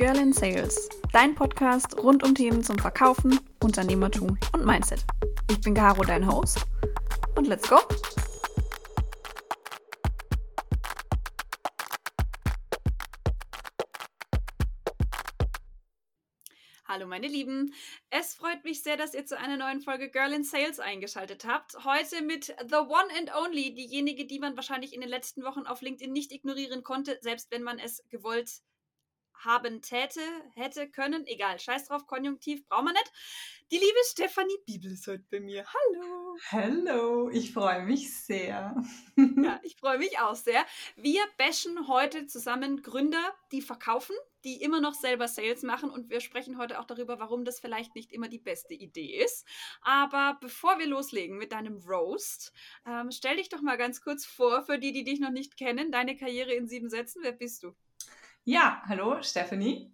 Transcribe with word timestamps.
Girl 0.00 0.16
in 0.16 0.32
Sales, 0.32 0.88
dein 1.12 1.34
Podcast 1.34 1.98
rund 1.98 2.22
um 2.22 2.34
Themen 2.34 2.64
zum 2.64 2.78
Verkaufen, 2.78 3.38
Unternehmertum 3.62 4.38
und 4.54 4.64
Mindset. 4.64 5.04
Ich 5.50 5.60
bin 5.60 5.74
Caro, 5.74 6.02
dein 6.02 6.26
Host. 6.26 6.64
Und 7.36 7.48
let's 7.48 7.68
go! 7.68 7.76
Hallo 16.86 17.06
meine 17.06 17.26
Lieben, 17.26 17.74
es 18.08 18.34
freut 18.34 18.64
mich 18.64 18.82
sehr, 18.82 18.96
dass 18.96 19.12
ihr 19.12 19.26
zu 19.26 19.38
einer 19.38 19.58
neuen 19.58 19.82
Folge 19.82 20.08
Girl 20.08 20.32
in 20.32 20.44
Sales 20.44 20.80
eingeschaltet 20.80 21.44
habt. 21.44 21.84
Heute 21.84 22.22
mit 22.22 22.46
The 22.46 22.76
One 22.76 23.10
and 23.18 23.34
Only, 23.36 23.74
diejenige, 23.74 24.24
die 24.24 24.38
man 24.38 24.56
wahrscheinlich 24.56 24.94
in 24.94 25.02
den 25.02 25.10
letzten 25.10 25.44
Wochen 25.44 25.66
auf 25.66 25.82
LinkedIn 25.82 26.10
nicht 26.10 26.32
ignorieren 26.32 26.82
konnte, 26.84 27.18
selbst 27.20 27.50
wenn 27.50 27.62
man 27.62 27.78
es 27.78 28.02
gewollt 28.08 28.62
haben 29.44 29.82
täte, 29.82 30.20
hätte, 30.54 30.88
können. 30.88 31.26
Egal, 31.26 31.58
scheiß 31.58 31.86
drauf, 31.86 32.06
Konjunktiv 32.06 32.66
brauchen 32.68 32.86
wir 32.86 32.92
nicht. 32.92 33.12
Die 33.70 33.78
liebe 33.78 33.98
Stefanie 34.04 34.58
Bibel 34.66 34.92
ist 34.92 35.06
heute 35.06 35.24
bei 35.30 35.40
mir. 35.40 35.64
Hallo. 35.64 36.36
Hallo, 36.50 37.30
ich 37.30 37.52
freue 37.52 37.84
mich 37.84 38.12
sehr. 38.12 38.74
ja, 39.16 39.60
ich 39.62 39.76
freue 39.76 39.98
mich 39.98 40.18
auch 40.18 40.34
sehr. 40.34 40.64
Wir 40.96 41.22
bashen 41.38 41.86
heute 41.86 42.26
zusammen 42.26 42.82
Gründer, 42.82 43.32
die 43.52 43.62
verkaufen, 43.62 44.16
die 44.44 44.60
immer 44.62 44.80
noch 44.80 44.94
selber 44.94 45.28
Sales 45.28 45.62
machen 45.62 45.90
und 45.90 46.10
wir 46.10 46.20
sprechen 46.20 46.58
heute 46.58 46.80
auch 46.80 46.84
darüber, 46.84 47.20
warum 47.20 47.44
das 47.44 47.60
vielleicht 47.60 47.94
nicht 47.94 48.12
immer 48.12 48.28
die 48.28 48.38
beste 48.38 48.74
Idee 48.74 49.22
ist. 49.22 49.46
Aber 49.82 50.38
bevor 50.40 50.78
wir 50.78 50.86
loslegen 50.86 51.36
mit 51.36 51.52
deinem 51.52 51.76
Roast, 51.76 52.52
ähm, 52.86 53.10
stell 53.12 53.36
dich 53.36 53.50
doch 53.50 53.60
mal 53.60 53.76
ganz 53.76 54.00
kurz 54.00 54.24
vor, 54.26 54.62
für 54.62 54.78
die, 54.78 54.92
die 54.92 55.04
dich 55.04 55.20
noch 55.20 55.30
nicht 55.30 55.56
kennen, 55.56 55.92
deine 55.92 56.16
Karriere 56.16 56.52
in 56.54 56.66
sieben 56.66 56.90
Sätzen. 56.90 57.22
Wer 57.22 57.32
bist 57.32 57.62
du? 57.62 57.74
Ja, 58.44 58.82
hallo, 58.86 59.22
Stephanie. 59.22 59.92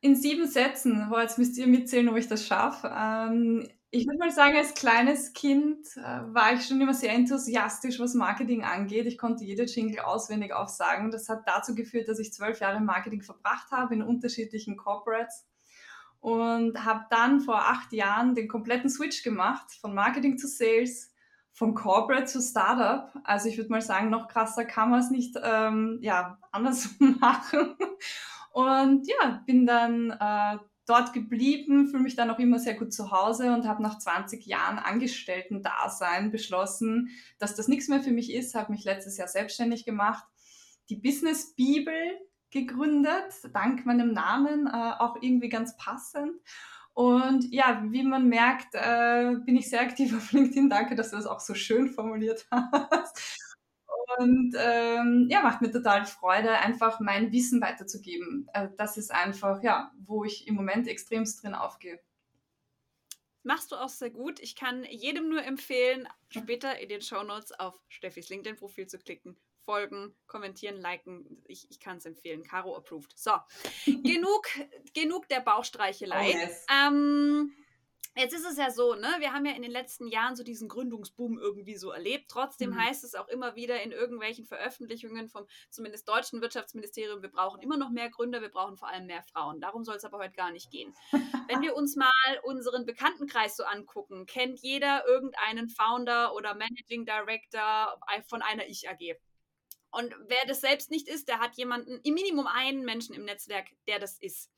In 0.00 0.14
sieben 0.14 0.46
Sätzen, 0.46 1.10
oh, 1.10 1.18
jetzt 1.18 1.38
müsst 1.38 1.56
ihr 1.56 1.66
mitzählen, 1.66 2.08
ob 2.08 2.16
ich 2.16 2.28
das 2.28 2.46
schaffe. 2.46 2.92
Ähm, 2.94 3.66
ich 3.90 4.06
würde 4.06 4.18
mal 4.18 4.30
sagen, 4.30 4.56
als 4.56 4.74
kleines 4.74 5.32
Kind 5.32 5.86
äh, 5.96 6.20
war 6.34 6.52
ich 6.52 6.66
schon 6.66 6.80
immer 6.80 6.92
sehr 6.92 7.12
enthusiastisch, 7.14 7.98
was 7.98 8.14
Marketing 8.14 8.64
angeht. 8.64 9.06
Ich 9.06 9.16
konnte 9.16 9.44
jede 9.44 9.64
Jingle 9.64 10.00
auswendig 10.00 10.52
aufsagen. 10.52 11.10
Das 11.10 11.28
hat 11.30 11.42
dazu 11.46 11.74
geführt, 11.74 12.08
dass 12.08 12.18
ich 12.18 12.34
zwölf 12.34 12.60
Jahre 12.60 12.80
Marketing 12.80 13.22
verbracht 13.22 13.70
habe 13.70 13.94
in 13.94 14.02
unterschiedlichen 14.02 14.76
Corporates 14.76 15.46
und 16.20 16.84
habe 16.84 17.06
dann 17.10 17.40
vor 17.40 17.60
acht 17.64 17.92
Jahren 17.94 18.34
den 18.34 18.48
kompletten 18.48 18.90
Switch 18.90 19.22
gemacht 19.22 19.72
von 19.80 19.94
Marketing 19.94 20.36
zu 20.36 20.48
Sales 20.48 21.12
von 21.58 21.74
Corporate 21.74 22.26
zu 22.26 22.40
Startup. 22.40 23.10
Also 23.24 23.48
ich 23.48 23.56
würde 23.56 23.70
mal 23.70 23.82
sagen, 23.82 24.10
noch 24.10 24.28
krasser 24.28 24.64
kann 24.64 24.90
man 24.90 25.00
es 25.00 25.10
nicht 25.10 25.36
ähm, 25.42 25.98
ja, 26.02 26.38
anders 26.52 26.90
machen. 27.00 27.74
Und 28.52 29.08
ja, 29.08 29.42
bin 29.44 29.66
dann 29.66 30.12
äh, 30.12 30.58
dort 30.86 31.12
geblieben, 31.12 31.88
fühle 31.88 32.04
mich 32.04 32.14
dann 32.14 32.30
auch 32.30 32.38
immer 32.38 32.60
sehr 32.60 32.74
gut 32.74 32.92
zu 32.92 33.10
Hause 33.10 33.52
und 33.52 33.66
habe 33.66 33.82
nach 33.82 33.98
20 33.98 34.46
Jahren 34.46 34.78
Angestellten-Dasein 34.78 36.30
beschlossen, 36.30 37.10
dass 37.40 37.56
das 37.56 37.66
nichts 37.66 37.88
mehr 37.88 38.02
für 38.02 38.12
mich 38.12 38.32
ist, 38.32 38.54
habe 38.54 38.70
mich 38.70 38.84
letztes 38.84 39.16
Jahr 39.16 39.28
selbstständig 39.28 39.84
gemacht, 39.84 40.24
die 40.90 40.96
Business 40.96 41.56
Bibel 41.56 41.96
gegründet, 42.50 43.34
dank 43.52 43.84
meinem 43.84 44.12
Namen, 44.12 44.68
äh, 44.68 44.92
auch 45.00 45.16
irgendwie 45.20 45.48
ganz 45.48 45.76
passend 45.76 46.30
und 46.98 47.52
ja, 47.52 47.80
wie 47.90 48.02
man 48.02 48.28
merkt, 48.28 48.74
äh, 48.74 49.36
bin 49.44 49.54
ich 49.54 49.70
sehr 49.70 49.82
aktiv 49.82 50.12
auf 50.16 50.32
LinkedIn. 50.32 50.68
Danke, 50.68 50.96
dass 50.96 51.10
du 51.10 51.16
das 51.16 51.26
auch 51.26 51.38
so 51.38 51.54
schön 51.54 51.88
formuliert 51.90 52.48
hast. 52.50 53.38
Und 54.18 54.56
ähm, 54.58 55.28
ja, 55.30 55.40
macht 55.42 55.62
mir 55.62 55.70
total 55.70 56.06
Freude, 56.06 56.58
einfach 56.58 56.98
mein 56.98 57.30
Wissen 57.30 57.60
weiterzugeben. 57.60 58.48
Also 58.52 58.74
das 58.76 58.96
ist 58.96 59.12
einfach, 59.12 59.62
ja, 59.62 59.92
wo 60.00 60.24
ich 60.24 60.48
im 60.48 60.56
Moment 60.56 60.88
extremst 60.88 61.44
drin 61.44 61.54
aufgehe. 61.54 62.00
Machst 63.44 63.70
du 63.70 63.76
auch 63.76 63.90
sehr 63.90 64.10
gut. 64.10 64.40
Ich 64.40 64.56
kann 64.56 64.82
jedem 64.82 65.28
nur 65.28 65.44
empfehlen, 65.44 66.08
später 66.30 66.80
in 66.80 66.88
den 66.88 67.00
Show 67.00 67.22
Notes 67.22 67.52
auf 67.52 67.80
Steffis 67.86 68.28
LinkedIn-Profil 68.28 68.88
zu 68.88 68.98
klicken 68.98 69.36
folgen, 69.68 70.14
kommentieren, 70.26 70.80
liken. 70.80 71.42
Ich, 71.46 71.66
ich 71.68 71.78
kann 71.78 71.98
es 71.98 72.06
empfehlen. 72.06 72.42
Caro 72.42 72.74
approved. 72.74 73.12
So, 73.18 73.32
genug, 73.84 74.46
genug 74.94 75.28
der 75.28 75.40
Bauchstreichelei. 75.40 76.32
Oh 76.32 76.38
yes. 76.38 76.64
ähm, 76.72 77.52
Jetzt 78.18 78.34
ist 78.34 78.46
es 78.50 78.56
ja 78.56 78.70
so, 78.72 78.94
ne? 78.94 79.08
Wir 79.18 79.32
haben 79.32 79.46
ja 79.46 79.52
in 79.52 79.62
den 79.62 79.70
letzten 79.70 80.08
Jahren 80.08 80.34
so 80.34 80.42
diesen 80.42 80.68
Gründungsboom 80.68 81.38
irgendwie 81.38 81.76
so 81.76 81.92
erlebt. 81.92 82.28
Trotzdem 82.28 82.70
mhm. 82.70 82.82
heißt 82.82 83.04
es 83.04 83.14
auch 83.14 83.28
immer 83.28 83.54
wieder 83.54 83.80
in 83.80 83.92
irgendwelchen 83.92 84.44
Veröffentlichungen 84.44 85.28
vom 85.28 85.46
zumindest 85.70 86.08
deutschen 86.08 86.40
Wirtschaftsministerium, 86.40 87.22
wir 87.22 87.30
brauchen 87.30 87.60
immer 87.62 87.76
noch 87.76 87.90
mehr 87.90 88.10
Gründer, 88.10 88.40
wir 88.40 88.48
brauchen 88.48 88.76
vor 88.76 88.88
allem 88.88 89.06
mehr 89.06 89.22
Frauen. 89.22 89.60
Darum 89.60 89.84
soll 89.84 89.96
es 89.96 90.04
aber 90.04 90.18
heute 90.18 90.34
gar 90.34 90.50
nicht 90.50 90.70
gehen. 90.72 90.92
Wenn 91.48 91.62
wir 91.62 91.76
uns 91.76 91.94
mal 91.94 92.10
unseren 92.42 92.86
Bekanntenkreis 92.86 93.56
so 93.56 93.62
angucken, 93.62 94.26
kennt 94.26 94.58
jeder 94.60 95.06
irgendeinen 95.06 95.68
Founder 95.68 96.34
oder 96.34 96.54
Managing 96.54 97.04
Director 97.04 98.00
von 98.26 98.42
einer 98.42 98.66
Ich-AG. 98.66 99.16
Und 99.90 100.14
wer 100.26 100.44
das 100.46 100.60
selbst 100.60 100.90
nicht 100.90 101.08
ist, 101.08 101.28
der 101.28 101.38
hat 101.38 101.56
jemanden, 101.56 102.00
im 102.02 102.14
Minimum 102.14 102.46
einen 102.46 102.84
Menschen 102.84 103.14
im 103.14 103.24
Netzwerk, 103.24 103.68
der 103.86 103.98
das 103.98 104.18
ist. 104.18 104.50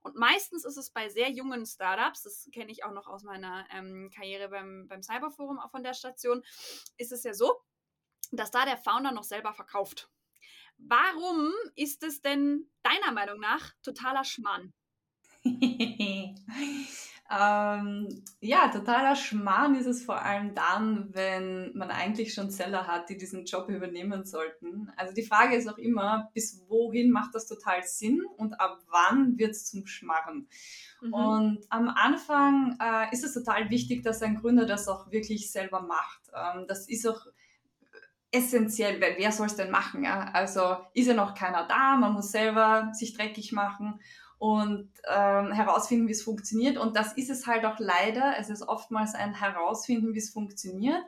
Und 0.00 0.16
meistens 0.16 0.64
ist 0.64 0.76
es 0.76 0.90
bei 0.90 1.08
sehr 1.08 1.30
jungen 1.30 1.66
Startups, 1.66 2.22
das 2.22 2.48
kenne 2.52 2.70
ich 2.70 2.84
auch 2.84 2.92
noch 2.92 3.06
aus 3.06 3.22
meiner 3.24 3.66
ähm, 3.74 4.10
Karriere 4.14 4.48
beim, 4.48 4.86
beim 4.88 5.02
Cyberforum 5.02 5.58
auch 5.58 5.70
von 5.70 5.82
der 5.82 5.94
Station, 5.94 6.42
ist 6.96 7.12
es 7.12 7.24
ja 7.24 7.34
so, 7.34 7.60
dass 8.30 8.50
da 8.50 8.64
der 8.64 8.78
Founder 8.78 9.12
noch 9.12 9.24
selber 9.24 9.52
verkauft. 9.52 10.08
Warum 10.78 11.52
ist 11.74 12.02
es 12.04 12.20
denn 12.22 12.70
deiner 12.82 13.12
Meinung 13.12 13.40
nach 13.40 13.72
totaler 13.82 14.24
Schmarrn? 14.24 14.72
Ähm, 17.30 18.08
ja, 18.40 18.68
totaler 18.68 19.14
Schmarrn 19.14 19.74
ist 19.74 19.86
es 19.86 20.02
vor 20.02 20.22
allem 20.22 20.54
dann, 20.54 21.14
wenn 21.14 21.76
man 21.76 21.90
eigentlich 21.90 22.32
schon 22.32 22.50
Seller 22.50 22.86
hat, 22.86 23.10
die 23.10 23.18
diesen 23.18 23.44
Job 23.44 23.68
übernehmen 23.68 24.24
sollten. 24.24 24.90
Also 24.96 25.12
die 25.12 25.24
Frage 25.24 25.54
ist 25.54 25.68
auch 25.68 25.76
immer, 25.76 26.30
bis 26.32 26.64
wohin 26.68 27.10
macht 27.10 27.34
das 27.34 27.46
total 27.46 27.82
Sinn 27.82 28.24
und 28.38 28.58
ab 28.58 28.78
wann 28.90 29.36
wird 29.36 29.50
es 29.50 29.66
zum 29.66 29.86
Schmarren? 29.86 30.48
Mhm. 31.02 31.12
Und 31.12 31.66
am 31.68 31.88
Anfang 31.88 32.78
äh, 32.80 33.12
ist 33.12 33.24
es 33.24 33.34
total 33.34 33.68
wichtig, 33.68 34.02
dass 34.02 34.22
ein 34.22 34.36
Gründer 34.36 34.64
das 34.64 34.88
auch 34.88 35.10
wirklich 35.10 35.52
selber 35.52 35.82
macht. 35.82 36.22
Ähm, 36.34 36.64
das 36.66 36.88
ist 36.88 37.06
auch 37.06 37.26
essentiell, 38.30 39.02
weil 39.02 39.16
wer 39.18 39.32
soll 39.32 39.46
es 39.46 39.56
denn 39.56 39.70
machen? 39.70 40.02
Ja? 40.02 40.30
Also 40.32 40.78
ist 40.94 41.08
ja 41.08 41.14
noch 41.14 41.34
keiner 41.34 41.66
da, 41.68 41.96
man 41.96 42.14
muss 42.14 42.30
selber 42.30 42.90
sich 42.94 43.14
dreckig 43.14 43.52
machen 43.52 44.00
und 44.38 44.90
ähm, 45.08 45.52
herausfinden, 45.52 46.06
wie 46.06 46.12
es 46.12 46.22
funktioniert. 46.22 46.78
Und 46.78 46.96
das 46.96 47.12
ist 47.14 47.30
es 47.30 47.46
halt 47.46 47.64
auch 47.64 47.78
leider. 47.78 48.36
Es 48.38 48.50
ist 48.50 48.62
oftmals 48.62 49.14
ein 49.14 49.34
Herausfinden, 49.34 50.14
wie 50.14 50.18
es 50.18 50.30
funktioniert. 50.30 51.02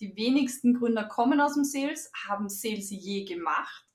Die 0.00 0.16
wenigsten 0.16 0.74
Gründer 0.74 1.04
kommen 1.04 1.40
aus 1.40 1.54
dem 1.54 1.64
Sales, 1.64 2.10
haben 2.28 2.48
Sales 2.48 2.90
je 2.90 3.24
gemacht, 3.24 3.86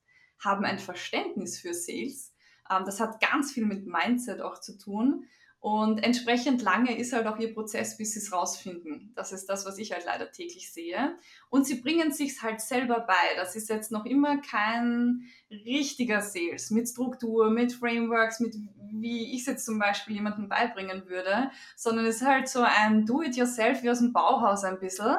haben 0.43 0.65
ein 0.65 0.79
Verständnis 0.79 1.59
für 1.59 1.73
Sales. 1.73 2.33
Ähm, 2.69 2.83
das 2.85 2.99
hat 2.99 3.21
ganz 3.21 3.51
viel 3.51 3.65
mit 3.65 3.85
Mindset 3.85 4.41
auch 4.41 4.59
zu 4.59 4.77
tun. 4.77 5.25
Und 5.61 6.01
entsprechend 6.05 6.61
lange 6.61 6.97
ist 6.97 7.11
halt 7.11 7.27
auch 7.27 7.37
ihr 7.37 7.53
Prozess, 7.53 7.97
bis 7.97 8.13
sie 8.13 8.19
es 8.19 8.31
rausfinden. 8.31 9.11
Das 9.15 9.33
ist 9.33 9.47
das, 9.47 9.65
was 9.65 9.77
ich 9.77 9.91
halt 9.91 10.05
leider 10.05 10.31
täglich 10.31 10.71
sehe. 10.71 11.17
Und 11.49 11.67
sie 11.67 11.81
bringen 11.81 12.13
sich 12.13 12.41
halt 12.41 12.61
selber 12.61 13.01
bei. 13.01 13.35
Das 13.35 13.57
ist 13.57 13.67
jetzt 13.67 13.91
noch 13.91 14.05
immer 14.05 14.37
kein 14.41 15.25
richtiger 15.51 16.21
Sales 16.21 16.71
mit 16.71 16.87
Struktur, 16.87 17.49
mit 17.49 17.73
Frameworks, 17.73 18.39
mit 18.39 18.55
wie 18.91 19.33
ich 19.33 19.41
es 19.41 19.47
jetzt 19.47 19.65
zum 19.65 19.79
Beispiel 19.79 20.15
jemandem 20.15 20.49
beibringen 20.49 21.07
würde, 21.07 21.51
sondern 21.75 22.05
es 22.05 22.17
ist 22.17 22.27
halt 22.27 22.47
so 22.49 22.61
ein 22.61 23.05
Do-it-yourself 23.05 23.83
wie 23.83 23.89
aus 23.89 23.99
dem 23.99 24.13
Bauhaus 24.13 24.63
ein 24.63 24.79
bisschen. 24.79 25.17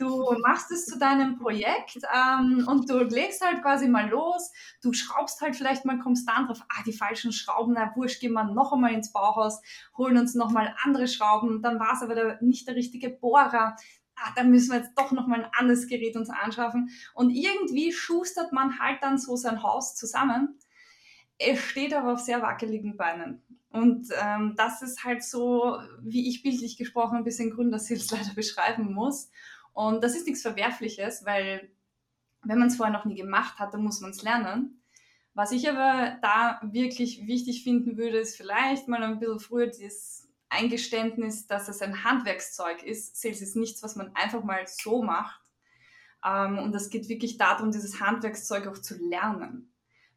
Du 0.00 0.34
machst 0.40 0.70
es 0.70 0.86
zu 0.86 0.98
deinem 0.98 1.38
Projekt 1.38 1.98
ähm, 2.14 2.66
und 2.66 2.88
du 2.88 3.00
legst 3.04 3.44
halt 3.44 3.60
quasi 3.60 3.86
mal 3.86 4.08
los. 4.08 4.50
Du 4.82 4.94
schraubst 4.94 5.42
halt 5.42 5.56
vielleicht 5.56 5.84
mal 5.84 5.98
konstant 5.98 6.48
drauf, 6.48 6.62
ah, 6.70 6.82
die 6.86 6.94
falschen 6.94 7.32
Schrauben, 7.32 7.74
na 7.74 7.94
wurscht, 7.94 8.20
gehen 8.20 8.32
wir 8.32 8.44
noch 8.44 8.72
einmal 8.72 8.94
ins 8.94 9.12
Bauhaus, 9.12 9.60
holen 9.98 10.16
uns 10.16 10.34
noch 10.34 10.52
mal 10.52 10.74
andere 10.84 11.06
Schrauben. 11.06 11.60
Dann 11.60 11.78
war 11.78 11.92
es 11.92 12.02
aber 12.02 12.14
der, 12.14 12.42
nicht 12.42 12.66
der 12.66 12.76
richtige 12.76 13.10
Bohrer. 13.10 13.76
Ah, 14.16 14.32
dann 14.36 14.50
müssen 14.50 14.70
wir 14.72 14.78
jetzt 14.78 14.94
doch 14.96 15.12
noch 15.12 15.26
mal 15.26 15.44
ein 15.44 15.50
anderes 15.52 15.86
Gerät 15.86 16.16
uns 16.16 16.30
anschaffen. 16.30 16.88
Und 17.12 17.28
irgendwie 17.28 17.92
schustert 17.92 18.54
man 18.54 18.78
halt 18.78 19.02
dann 19.02 19.18
so 19.18 19.36
sein 19.36 19.62
Haus 19.62 19.96
zusammen. 19.96 20.58
Es 21.42 21.58
steht 21.60 21.94
aber 21.94 22.12
auf 22.12 22.20
sehr 22.20 22.42
wackeligen 22.42 22.96
Beinen. 22.96 23.42
Und 23.70 24.08
ähm, 24.20 24.54
das 24.56 24.82
ist 24.82 25.04
halt 25.04 25.24
so, 25.24 25.78
wie 26.00 26.28
ich 26.28 26.42
bildlich 26.42 26.76
gesprochen 26.76 27.16
ein 27.16 27.24
bisschen 27.24 27.50
Gründersils 27.50 28.10
leider 28.10 28.34
beschreiben 28.34 28.92
muss. 28.92 29.30
Und 29.72 30.04
das 30.04 30.14
ist 30.14 30.26
nichts 30.26 30.42
Verwerfliches, 30.42 31.24
weil 31.24 31.70
wenn 32.42 32.58
man 32.58 32.68
es 32.68 32.76
vorher 32.76 32.92
noch 32.92 33.04
nie 33.04 33.14
gemacht 33.14 33.58
hat, 33.58 33.72
dann 33.72 33.82
muss 33.82 34.00
man 34.00 34.10
es 34.10 34.22
lernen. 34.22 34.82
Was 35.32 35.52
ich 35.52 35.68
aber 35.70 36.18
da 36.20 36.60
wirklich 36.62 37.26
wichtig 37.26 37.62
finden 37.62 37.96
würde, 37.96 38.18
ist 38.18 38.36
vielleicht 38.36 38.88
mal 38.88 39.02
ein 39.02 39.20
bisschen 39.20 39.38
früher 39.38 39.68
dieses 39.68 40.28
Eingeständnis, 40.48 41.46
dass 41.46 41.68
es 41.68 41.80
ein 41.80 42.02
Handwerkszeug 42.04 42.82
ist. 42.82 43.20
Sales 43.20 43.40
ist 43.40 43.56
nichts, 43.56 43.82
was 43.82 43.94
man 43.94 44.14
einfach 44.14 44.42
mal 44.42 44.66
so 44.66 45.02
macht. 45.02 45.40
Ähm, 46.24 46.58
und 46.58 46.74
es 46.74 46.90
geht 46.90 47.08
wirklich 47.08 47.38
darum, 47.38 47.70
dieses 47.70 48.00
Handwerkszeug 48.00 48.66
auch 48.66 48.78
zu 48.78 48.98
lernen. 48.98 49.69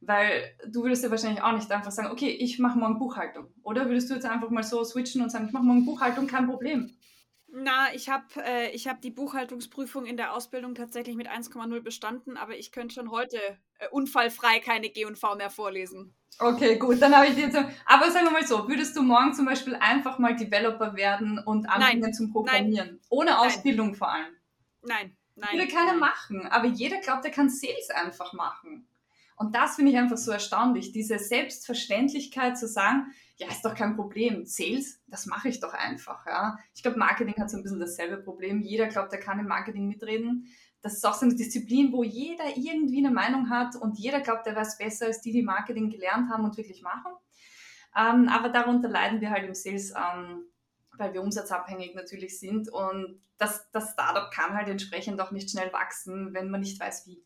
Weil 0.06 0.56
du 0.68 0.84
würdest 0.84 1.04
ja 1.04 1.12
wahrscheinlich 1.12 1.42
auch 1.42 1.54
nicht 1.54 1.72
einfach 1.72 1.92
sagen, 1.92 2.12
okay, 2.12 2.30
ich 2.30 2.60
mache 2.60 2.78
morgen 2.78 3.00
Buchhaltung. 3.00 3.48
Oder 3.64 3.88
würdest 3.88 4.10
du 4.10 4.16
jetzt 4.16 4.26
einfach 4.26 4.50
mal 4.50 4.64
so 4.64 4.84
switchen 4.84 5.22
und 5.22 5.30
sagen, 5.30 5.48
ich 5.48 5.54
mache 5.54 5.64
morgen 5.64 5.86
Buchhaltung, 5.86 6.28
kein 6.28 6.48
Problem. 6.48 6.96
Na, 7.56 7.94
ich 7.94 8.10
habe 8.10 8.26
äh, 8.44 8.76
hab 8.76 9.02
die 9.02 9.12
Buchhaltungsprüfung 9.12 10.08
in 10.08 10.18
der 10.18 10.34
Ausbildung 10.34 10.74
tatsächlich 10.74 11.16
mit 11.16 11.30
1,0 11.30 11.82
bestanden, 11.82 12.36
aber 12.36 12.58
ich 12.58 12.72
könnte 12.72 12.96
schon 12.96 13.12
heute 13.12 13.38
äh, 13.78 13.88
unfallfrei 13.92 14.60
keine 14.60 14.90
G&V 14.90 15.36
mehr 15.36 15.52
vorlesen. 15.52 16.16
Okay, 16.40 16.78
gut, 16.80 17.00
dann 17.00 17.16
habe 17.16 17.28
ich 17.28 17.36
dir 17.36 17.44
jetzt. 17.44 17.58
Aber 17.86 18.10
sagen 18.10 18.26
wir 18.26 18.32
mal 18.32 18.48
so, 18.48 18.68
würdest 18.68 18.98
du 18.98 19.04
morgen 19.04 19.36
zum 19.36 19.46
Beispiel 19.46 19.76
einfach 19.76 20.18
mal 20.18 20.36
Developer 20.36 20.96
werden 20.96 21.38
und 21.46 21.68
anfangen 21.68 22.00
Nein. 22.00 22.14
zum 22.14 22.32
Programmieren? 22.32 22.88
Nein. 22.88 23.00
Ohne 23.10 23.38
Ausbildung 23.38 23.90
Nein. 23.90 23.96
vor 23.96 24.12
allem? 24.12 24.34
Nein, 24.82 25.18
nein. 25.36 25.50
Würde 25.54 25.68
keiner 25.68 25.94
machen, 25.94 26.48
aber 26.48 26.66
jeder 26.66 27.02
glaubt, 27.02 27.24
er 27.24 27.32
kann 27.32 27.50
Sales 27.50 27.92
einfach 27.92 28.34
machen. 28.34 28.88
Und 29.36 29.56
das 29.56 29.76
finde 29.76 29.92
ich 29.92 29.98
einfach 29.98 30.18
so 30.18 30.32
erstaunlich, 30.32 30.92
diese 30.92 31.20
Selbstverständlichkeit 31.20 32.58
zu 32.58 32.68
sagen, 32.68 33.14
ja, 33.38 33.48
ist 33.48 33.66
doch 33.66 33.76
kein 33.76 33.96
Problem. 33.96 34.46
Sales, 34.46 35.02
das 35.08 35.26
mache 35.26 35.50
ich 35.50 35.60
doch 35.60 35.74
einfach. 35.74 36.26
Ja. 36.26 36.58
Ich 36.74 36.84
glaube, 36.84 37.00
Marketing 37.00 37.36
hat 37.38 37.50
so 37.50 37.58
ein 37.58 37.64
bisschen 37.64 37.80
dasselbe 37.80 38.18
Problem. 38.18 38.62
Jeder 38.62 38.88
glaubt, 38.88 39.12
er 39.12 39.20
kann 39.20 39.40
im 39.40 39.48
Marketing 39.48 39.88
mitreden. 39.88 40.48
Das 40.82 40.94
ist 40.94 41.06
auch 41.06 41.14
so 41.14 41.26
eine 41.26 41.36
Disziplin, 41.36 41.92
wo 41.92 42.04
jeder 42.04 42.58
irgendwie 42.58 43.00
eine 43.00 43.14
Meinung 43.14 43.50
hat 43.50 43.76
und 43.76 43.98
jeder 43.98 44.20
glaubt, 44.22 44.46
er 44.48 44.56
weiß 44.56 44.78
besser 44.78 45.06
als 45.06 45.22
die, 45.22 45.32
die 45.32 45.42
Marketing 45.42 45.90
gelernt 45.90 46.30
haben 46.30 46.44
und 46.44 46.58
wirklich 46.58 46.82
machen. 46.82 47.14
Ähm, 47.96 48.28
aber 48.28 48.50
darunter 48.50 48.90
leiden 48.90 49.22
wir 49.22 49.30
halt 49.32 49.46
im 49.46 49.56
Sales, 49.56 49.92
ähm, 49.92 50.46
weil 50.98 51.14
wir 51.14 51.22
umsatzabhängig 51.22 51.96
natürlich 51.96 52.40
sind 52.40 52.70
und 52.70 53.22
das, 53.38 53.70
das 53.72 53.92
Startup 53.92 54.32
kann 54.32 54.56
halt 54.56 54.68
entsprechend 54.68 55.20
auch 55.22 55.32
nicht 55.32 55.50
schnell 55.50 55.72
wachsen, 55.74 56.34
wenn 56.34 56.50
man 56.50 56.62
nicht 56.62 56.80
weiß, 56.80 57.08
wie. 57.08 57.24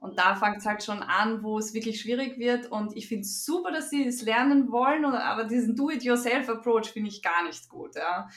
Und 0.00 0.18
da 0.18 0.34
fängt 0.34 0.56
es 0.56 0.66
halt 0.66 0.82
schon 0.82 1.02
an, 1.02 1.42
wo 1.42 1.58
es 1.58 1.74
wirklich 1.74 2.00
schwierig 2.00 2.38
wird. 2.38 2.66
Und 2.66 2.96
ich 2.96 3.06
finde 3.06 3.22
es 3.22 3.44
super, 3.44 3.70
dass 3.70 3.90
sie 3.90 4.06
es 4.06 4.22
lernen 4.22 4.72
wollen, 4.72 5.04
aber 5.04 5.44
diesen 5.44 5.76
Do-it-yourself-Approach 5.76 6.92
finde 6.92 7.10
ich 7.10 7.22
gar 7.22 7.44
nicht 7.44 7.68
gut. 7.68 7.94
Ja. 7.94 8.28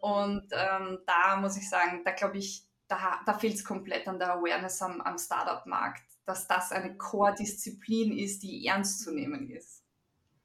Und 0.00 0.48
ähm, 0.52 0.98
da 1.06 1.36
muss 1.36 1.58
ich 1.58 1.68
sagen, 1.68 2.02
da 2.04 2.12
glaube 2.12 2.38
ich, 2.38 2.64
da, 2.88 3.20
da 3.26 3.34
fehlt 3.34 3.54
es 3.54 3.64
komplett 3.64 4.08
an 4.08 4.18
der 4.18 4.34
Awareness 4.34 4.80
am, 4.80 5.02
am 5.02 5.18
Startup-Markt, 5.18 6.02
dass 6.24 6.48
das 6.48 6.72
eine 6.72 6.96
Core-Disziplin 6.96 8.16
ist, 8.16 8.42
die 8.42 8.66
ernst 8.66 9.02
zu 9.02 9.12
nehmen 9.12 9.50
ist. 9.50 9.84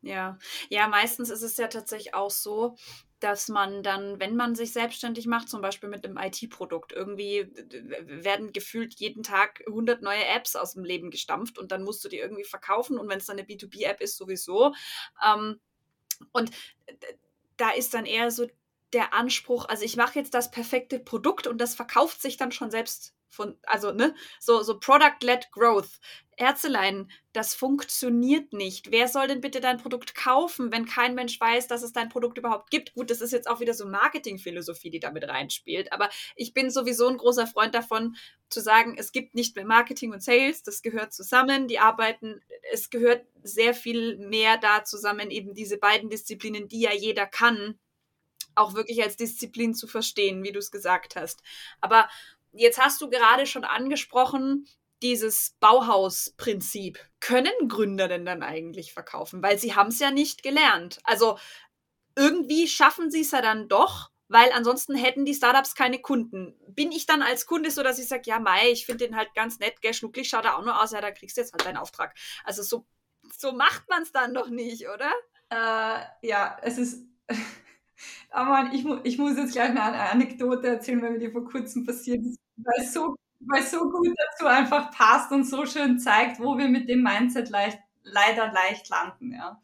Ja, 0.01 0.37
ja, 0.69 0.87
meistens 0.87 1.29
ist 1.29 1.41
es 1.41 1.57
ja 1.57 1.67
tatsächlich 1.67 2.13
auch 2.13 2.29
so, 2.29 2.75
dass 3.19 3.49
man 3.49 3.81
dann, 3.81 4.19
wenn 4.19 4.35
man 4.35 4.55
sich 4.55 4.71
selbstständig 4.71 5.25
macht, 5.25 5.49
zum 5.49 5.61
Beispiel 5.61 5.89
mit 5.89 6.05
einem 6.05 6.17
IT-Produkt, 6.17 6.91
irgendwie 6.91 7.47
werden 8.05 8.53
gefühlt 8.53 8.93
jeden 8.95 9.23
Tag 9.23 9.63
100 9.67 10.01
neue 10.01 10.25
Apps 10.25 10.55
aus 10.55 10.73
dem 10.73 10.83
Leben 10.83 11.09
gestampft 11.09 11.57
und 11.57 11.71
dann 11.71 11.83
musst 11.83 12.03
du 12.05 12.09
die 12.09 12.19
irgendwie 12.19 12.43
verkaufen 12.43 12.97
und 12.99 13.09
wenn 13.09 13.17
es 13.17 13.25
dann 13.25 13.37
eine 13.37 13.47
B2B-App 13.47 14.01
ist, 14.01 14.17
sowieso. 14.17 14.73
Ähm, 15.25 15.59
und 16.31 16.51
da 17.57 17.71
ist 17.71 17.93
dann 17.93 18.05
eher 18.05 18.29
so 18.29 18.47
der 18.93 19.13
Anspruch, 19.13 19.65
also 19.65 19.83
ich 19.83 19.97
mache 19.97 20.19
jetzt 20.19 20.33
das 20.33 20.51
perfekte 20.51 20.99
Produkt 20.99 21.47
und 21.47 21.59
das 21.59 21.75
verkauft 21.75 22.21
sich 22.21 22.37
dann 22.37 22.51
schon 22.51 22.71
selbst 22.71 23.16
von, 23.29 23.57
also, 23.63 23.91
ne, 23.91 24.15
so, 24.39 24.61
so 24.63 24.79
Product-led 24.79 25.51
Growth. 25.51 25.99
Ärzelein, 26.37 27.09
das 27.33 27.55
funktioniert 27.55 28.53
nicht. 28.53 28.91
Wer 28.91 29.07
soll 29.07 29.27
denn 29.27 29.41
bitte 29.41 29.59
dein 29.59 29.77
Produkt 29.77 30.13
kaufen, 30.13 30.71
wenn 30.71 30.85
kein 30.85 31.15
Mensch 31.15 31.39
weiß, 31.39 31.67
dass 31.67 31.81
es 31.81 31.93
dein 31.93 32.09
Produkt 32.09 32.37
überhaupt 32.37 32.69
gibt? 32.69 32.93
Gut, 32.93 33.09
das 33.09 33.21
ist 33.21 33.31
jetzt 33.31 33.49
auch 33.49 33.59
wieder 33.59 33.73
so 33.73 33.87
Marketingphilosophie, 33.87 34.91
die 34.91 34.99
damit 34.99 35.27
reinspielt. 35.27 35.91
Aber 35.91 36.09
ich 36.35 36.53
bin 36.53 36.69
sowieso 36.69 37.07
ein 37.07 37.17
großer 37.17 37.47
Freund 37.47 37.73
davon, 37.73 38.15
zu 38.49 38.61
sagen, 38.61 38.95
es 38.97 39.11
gibt 39.11 39.35
nicht 39.35 39.55
mehr 39.55 39.65
Marketing 39.65 40.13
und 40.13 40.23
Sales, 40.23 40.63
das 40.63 40.81
gehört 40.81 41.11
zusammen, 41.11 41.67
die 41.67 41.79
arbeiten, 41.79 42.39
es 42.71 42.89
gehört 42.89 43.25
sehr 43.43 43.73
viel 43.73 44.17
mehr 44.17 44.57
da 44.57 44.83
zusammen, 44.83 45.31
eben 45.31 45.53
diese 45.53 45.77
beiden 45.77 46.09
Disziplinen, 46.09 46.67
die 46.67 46.81
ja 46.81 46.93
jeder 46.93 47.25
kann, 47.25 47.77
auch 48.55 48.73
wirklich 48.73 49.03
als 49.03 49.17
Disziplin 49.17 49.73
zu 49.73 49.87
verstehen, 49.87 50.43
wie 50.43 50.51
du 50.51 50.59
es 50.59 50.71
gesagt 50.71 51.15
hast. 51.15 51.41
Aber 51.81 52.09
jetzt 52.57 52.79
hast 52.79 53.01
du 53.01 53.09
gerade 53.09 53.45
schon 53.45 53.63
angesprochen, 53.63 54.67
dieses 55.01 55.55
Bauhausprinzip. 55.59 56.99
Können 57.19 57.53
Gründer 57.67 58.07
denn 58.07 58.25
dann 58.25 58.43
eigentlich 58.43 58.93
verkaufen? 58.93 59.43
Weil 59.43 59.57
sie 59.57 59.75
haben 59.75 59.89
es 59.89 59.99
ja 59.99 60.11
nicht 60.11 60.43
gelernt. 60.43 60.99
Also 61.03 61.37
irgendwie 62.15 62.67
schaffen 62.67 63.11
sie 63.11 63.21
es 63.21 63.31
ja 63.31 63.41
dann 63.41 63.67
doch, 63.67 64.11
weil 64.27 64.51
ansonsten 64.51 64.95
hätten 64.95 65.25
die 65.25 65.35
Startups 65.35 65.75
keine 65.75 65.99
Kunden. 65.99 66.55
Bin 66.67 66.91
ich 66.91 67.05
dann 67.05 67.21
als 67.21 67.45
Kunde 67.45 67.71
so, 67.71 67.83
dass 67.83 67.99
ich 67.99 68.07
sage, 68.07 68.23
ja, 68.25 68.39
Mai, 68.39 68.71
ich 68.71 68.85
finde 68.85 69.05
den 69.05 69.15
halt 69.15 69.33
ganz 69.35 69.59
nett, 69.59 69.81
gell, 69.81 69.93
schnucklig 69.93 70.27
schaut 70.27 70.45
er 70.45 70.57
auch 70.57 70.63
nur 70.63 70.81
aus, 70.81 70.91
ja, 70.91 71.01
da 71.01 71.11
kriegst 71.11 71.37
du 71.37 71.41
jetzt 71.41 71.53
halt 71.53 71.65
deinen 71.65 71.77
Auftrag. 71.77 72.15
Also 72.43 72.63
so, 72.63 72.85
so 73.37 73.51
macht 73.53 73.87
man 73.87 74.01
es 74.01 74.11
dann 74.11 74.33
doch 74.33 74.49
nicht, 74.49 74.87
oder? 74.89 75.11
Äh, 75.49 76.27
ja, 76.27 76.57
es 76.61 76.77
ist. 76.77 77.05
Aber 78.31 78.71
ich, 78.73 78.85
ich 79.03 79.17
muss 79.17 79.37
jetzt 79.37 79.53
gleich 79.53 79.69
eine 79.69 79.81
Anekdote 79.81 80.67
erzählen, 80.67 81.01
weil 81.01 81.11
mir 81.11 81.19
die 81.19 81.31
vor 81.31 81.45
kurzem 81.45 81.85
passiert 81.85 82.25
ist 82.25 82.37
weil 82.57 82.85
es 82.85 82.93
so, 82.93 83.15
weil 83.39 83.63
so 83.63 83.89
gut 83.89 84.07
dazu 84.17 84.47
einfach 84.47 84.91
passt 84.91 85.31
und 85.31 85.45
so 85.45 85.65
schön 85.65 85.99
zeigt, 85.99 86.39
wo 86.39 86.57
wir 86.57 86.67
mit 86.67 86.89
dem 86.89 87.03
Mindset 87.03 87.49
leicht, 87.49 87.79
leider 88.03 88.51
leicht 88.51 88.89
landen. 88.89 89.33
Ja. 89.33 89.61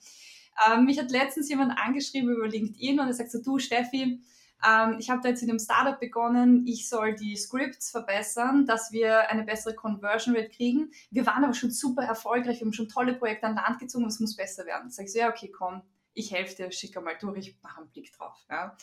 Ähm, 0.67 0.85
mich 0.85 0.99
hat 0.99 1.11
letztens 1.11 1.49
jemand 1.49 1.77
angeschrieben 1.77 2.29
über 2.29 2.47
LinkedIn 2.47 2.99
und 2.99 3.07
er 3.07 3.13
sagt 3.13 3.31
so, 3.31 3.41
du 3.41 3.57
Steffi, 3.57 4.21
ähm, 4.65 4.97
ich 4.99 5.09
habe 5.09 5.21
da 5.21 5.29
jetzt 5.29 5.41
in 5.41 5.49
einem 5.49 5.59
Startup 5.59 5.99
begonnen, 5.99 6.65
ich 6.67 6.87
soll 6.87 7.15
die 7.15 7.35
Scripts 7.35 7.89
verbessern, 7.89 8.65
dass 8.65 8.91
wir 8.91 9.29
eine 9.29 9.43
bessere 9.43 9.73
Conversion 9.73 10.35
Rate 10.35 10.49
kriegen. 10.49 10.91
Wir 11.09 11.25
waren 11.25 11.43
aber 11.43 11.53
schon 11.53 11.71
super 11.71 12.03
erfolgreich, 12.03 12.59
wir 12.59 12.65
haben 12.65 12.73
schon 12.73 12.89
tolle 12.89 13.15
Projekte 13.15 13.47
an 13.47 13.55
Land 13.55 13.79
gezogen, 13.79 14.05
es 14.05 14.19
muss 14.19 14.35
besser 14.35 14.65
werden. 14.65 14.91
Sag 14.91 15.05
ich 15.05 15.13
so, 15.13 15.19
ja, 15.19 15.29
okay, 15.29 15.49
komm, 15.49 15.81
ich 16.13 16.31
helfe 16.31 16.55
dir, 16.55 16.71
schick 16.71 16.95
mal 17.01 17.17
durch, 17.19 17.47
ich 17.47 17.61
mache 17.61 17.81
einen 17.81 17.89
Blick 17.89 18.11
drauf. 18.13 18.37
Ja. 18.49 18.77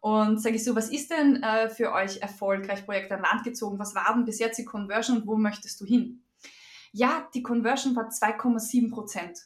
Und 0.00 0.40
sage 0.40 0.56
ich 0.56 0.64
so, 0.64 0.76
was 0.76 0.90
ist 0.90 1.10
denn 1.10 1.42
äh, 1.42 1.68
für 1.68 1.92
euch 1.92 2.18
erfolgreich 2.18 2.84
Projekt 2.84 3.10
an 3.12 3.22
Land 3.22 3.44
gezogen? 3.44 3.78
Was 3.78 3.94
war 3.94 4.12
denn 4.14 4.24
bis 4.24 4.38
jetzt 4.38 4.58
die 4.58 4.64
Conversion 4.64 5.18
und 5.18 5.26
wo 5.26 5.36
möchtest 5.36 5.80
du 5.80 5.86
hin? 5.86 6.22
Ja, 6.92 7.28
die 7.34 7.42
Conversion 7.42 7.96
war 7.96 8.08
2,7 8.08 8.90
Prozent. 8.90 9.38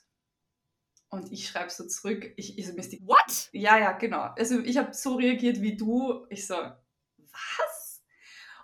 Und 1.08 1.32
ich 1.32 1.48
schreibe 1.48 1.70
so 1.70 1.86
zurück, 1.86 2.32
ich, 2.36 2.56
ich 2.56 2.66
so, 2.66 2.72
die, 2.72 3.00
What? 3.06 3.48
Ja, 3.52 3.78
ja, 3.78 3.92
genau. 3.92 4.20
Also 4.36 4.60
ich 4.60 4.76
habe 4.76 4.94
so 4.94 5.16
reagiert 5.16 5.60
wie 5.60 5.76
du. 5.76 6.26
Ich 6.28 6.46
so, 6.46 6.54
was? 6.54 8.02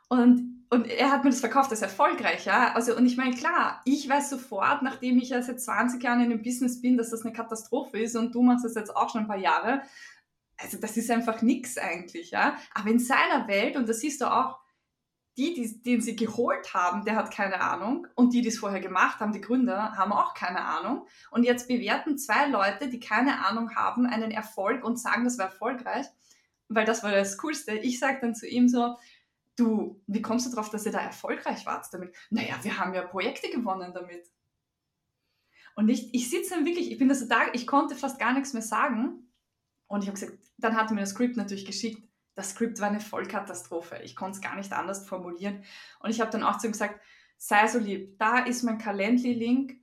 Und, 0.09 0.56
und 0.71 0.87
er 0.87 1.11
hat 1.11 1.25
mir 1.25 1.31
das 1.31 1.41
verkauft 1.41 1.71
als 1.71 1.83
erfolgreich, 1.83 2.45
ja. 2.45 2.75
Also, 2.75 2.97
und 2.97 3.07
ich 3.07 3.17
meine, 3.17 3.35
klar, 3.35 3.81
ich 3.85 4.09
weiß 4.09 4.31
sofort, 4.31 4.83
nachdem 4.83 5.19
ich 5.19 5.31
ja 5.31 5.43
seit 5.43 5.61
20 5.61 6.03
Jahren 6.03 6.23
in 6.23 6.31
dem 6.31 6.43
Business 6.43 6.81
bin, 6.81 6.97
dass 6.97 7.11
das 7.11 7.23
eine 7.23 7.33
Katastrophe 7.33 7.99
ist 7.99 8.17
und 8.17 8.35
du 8.35 8.43
machst 8.43 8.65
das 8.65 8.75
jetzt 8.75 8.95
auch 8.95 9.11
schon 9.11 9.23
ein 9.23 9.29
paar 9.29 9.39
Jahre 9.39 9.83
also 10.59 10.79
das 10.79 10.97
ist 10.97 11.11
einfach 11.11 11.43
nichts 11.43 11.79
eigentlich, 11.79 12.31
ja. 12.31 12.57
Aber 12.75 12.91
in 12.91 12.99
seiner 12.99 13.47
Welt, 13.49 13.77
und 13.77 13.89
das 13.89 14.01
siehst 14.01 14.21
du 14.21 14.27
auch, 14.27 14.59
die, 15.37 15.53
die, 15.53 15.83
den 15.83 16.01
sie 16.01 16.17
geholt 16.17 16.73
haben, 16.73 17.05
der 17.05 17.17
hat 17.17 17.31
keine 17.31 17.61
Ahnung. 17.61 18.07
Und 18.15 18.33
die, 18.33 18.41
die 18.41 18.49
es 18.49 18.59
vorher 18.59 18.81
gemacht 18.81 19.21
haben, 19.21 19.33
die 19.33 19.41
Gründer, 19.43 19.95
haben 19.97 20.13
auch 20.13 20.33
keine 20.33 20.63
Ahnung. 20.63 21.07
Und 21.31 21.45
jetzt 21.45 21.69
bewerten 21.69 22.17
zwei 22.17 22.49
Leute, 22.49 22.89
die 22.89 23.01
keine 23.01 23.45
Ahnung 23.47 23.75
haben, 23.75 24.07
einen 24.07 24.31
Erfolg 24.31 24.83
und 24.83 24.99
sagen, 24.99 25.25
das 25.25 25.37
war 25.37 25.47
erfolgreich. 25.47 26.07
Weil 26.69 26.87
das 26.87 27.05
war 27.05 27.13
das 27.13 27.37
Coolste. 27.37 27.73
Ich 27.73 27.99
sage 27.99 28.19
dann 28.23 28.35
zu 28.35 28.49
ihm 28.49 28.69
so, 28.69 28.97
du, 29.57 30.03
wie 30.07 30.23
kommst 30.23 30.47
du 30.47 30.51
darauf, 30.51 30.71
dass 30.71 30.87
ihr 30.87 30.93
da 30.93 31.01
erfolgreich 31.01 31.67
wart 31.67 31.87
damit? 31.93 32.15
Naja, 32.31 32.57
wir 32.63 32.79
haben 32.79 32.95
ja 32.95 33.03
Projekte 33.03 33.51
gewonnen 33.51 33.93
damit. 33.95 34.31
Und 35.75 35.89
ich, 35.89 36.15
ich 36.15 36.31
sitze 36.31 36.55
dann 36.55 36.65
wirklich, 36.65 36.91
ich 36.91 36.99
bin 36.99 37.09
da 37.09 37.15
da, 37.15 37.53
ich 37.53 37.67
konnte 37.67 37.95
fast 37.95 38.19
gar 38.19 38.33
nichts 38.33 38.53
mehr 38.53 38.63
sagen, 38.63 39.27
und 39.89 40.03
ich 40.03 40.09
habe 40.09 40.19
gesagt, 40.19 40.39
dann 40.59 40.77
hat 40.77 40.91
mir 40.91 41.01
das 41.01 41.11
Skript 41.11 41.37
natürlich 41.37 41.65
geschickt. 41.65 42.03
Das 42.35 42.51
Skript 42.51 42.81
war 42.81 42.89
eine 42.89 43.01
Vollkatastrophe. 43.01 44.01
Ich 44.03 44.17
konnte 44.17 44.37
es 44.37 44.43
gar 44.43 44.57
nicht 44.57 44.73
anders 44.73 45.07
formulieren. 45.07 45.63
Und 46.01 46.11
ich 46.11 46.21
habe 46.21 46.31
dann 46.31 46.43
auch 46.43 46.59
zu 46.59 46.67
ihm 46.67 46.73
gesagt, 46.73 47.01
sei 47.39 47.67
so 47.69 47.79
lieb, 47.79 48.19
da 48.19 48.41
ist 48.41 48.63
mein 48.63 48.79
Calendly-Link, 48.79 49.77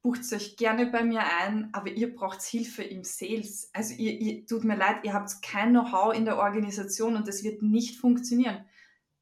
bucht 0.00 0.20
es 0.20 0.32
euch 0.32 0.56
gerne 0.56 0.86
bei 0.86 1.02
mir 1.02 1.22
ein, 1.40 1.70
aber 1.72 1.90
ihr 1.90 2.14
braucht 2.14 2.42
Hilfe 2.42 2.82
im 2.82 3.02
Sales. 3.02 3.70
Also 3.72 3.94
ihr, 3.94 4.12
ihr 4.20 4.46
tut 4.46 4.64
mir 4.64 4.76
leid, 4.76 5.04
ihr 5.04 5.12
habt 5.12 5.42
kein 5.42 5.70
Know-how 5.70 6.14
in 6.14 6.24
der 6.24 6.38
Organisation 6.38 7.16
und 7.16 7.26
das 7.26 7.42
wird 7.42 7.62
nicht 7.62 7.96
funktionieren. 7.96 8.64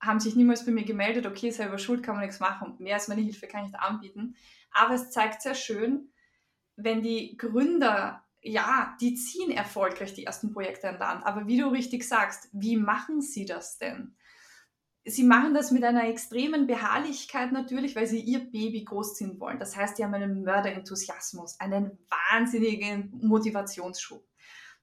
Haben 0.00 0.20
sich 0.20 0.36
niemals 0.36 0.64
bei 0.64 0.72
mir 0.72 0.84
gemeldet, 0.84 1.26
okay, 1.26 1.50
selber 1.50 1.78
schuld, 1.78 2.02
kann 2.02 2.16
man 2.16 2.24
nichts 2.24 2.40
machen. 2.40 2.76
Mehr 2.78 2.94
als 2.94 3.08
meine 3.08 3.22
Hilfe 3.22 3.46
kann 3.46 3.64
ich 3.64 3.72
da 3.72 3.78
anbieten. 3.78 4.36
Aber 4.72 4.94
es 4.94 5.10
zeigt 5.10 5.42
sehr 5.42 5.54
schön, 5.54 6.12
wenn 6.76 7.02
die 7.02 7.36
Gründer 7.36 8.26
ja, 8.48 8.96
die 9.00 9.14
ziehen 9.14 9.50
erfolgreich 9.50 10.14
die 10.14 10.24
ersten 10.24 10.52
Projekte 10.52 10.88
an 10.88 10.98
Land. 10.98 11.26
Aber 11.26 11.46
wie 11.48 11.58
du 11.58 11.68
richtig 11.68 12.06
sagst, 12.06 12.48
wie 12.52 12.76
machen 12.76 13.20
sie 13.20 13.44
das 13.44 13.78
denn? 13.78 14.14
Sie 15.04 15.24
machen 15.24 15.54
das 15.54 15.70
mit 15.70 15.84
einer 15.84 16.08
extremen 16.08 16.66
Beharrlichkeit 16.66 17.52
natürlich, 17.52 17.94
weil 17.96 18.06
sie 18.06 18.20
ihr 18.20 18.40
Baby 18.40 18.84
großziehen 18.84 19.38
wollen. 19.40 19.58
Das 19.58 19.76
heißt, 19.76 19.98
die 19.98 20.04
haben 20.04 20.14
einen 20.14 20.42
Mörderenthusiasmus, 20.42 21.60
einen 21.60 21.98
wahnsinnigen 22.30 23.12
Motivationsschub. 23.22 24.24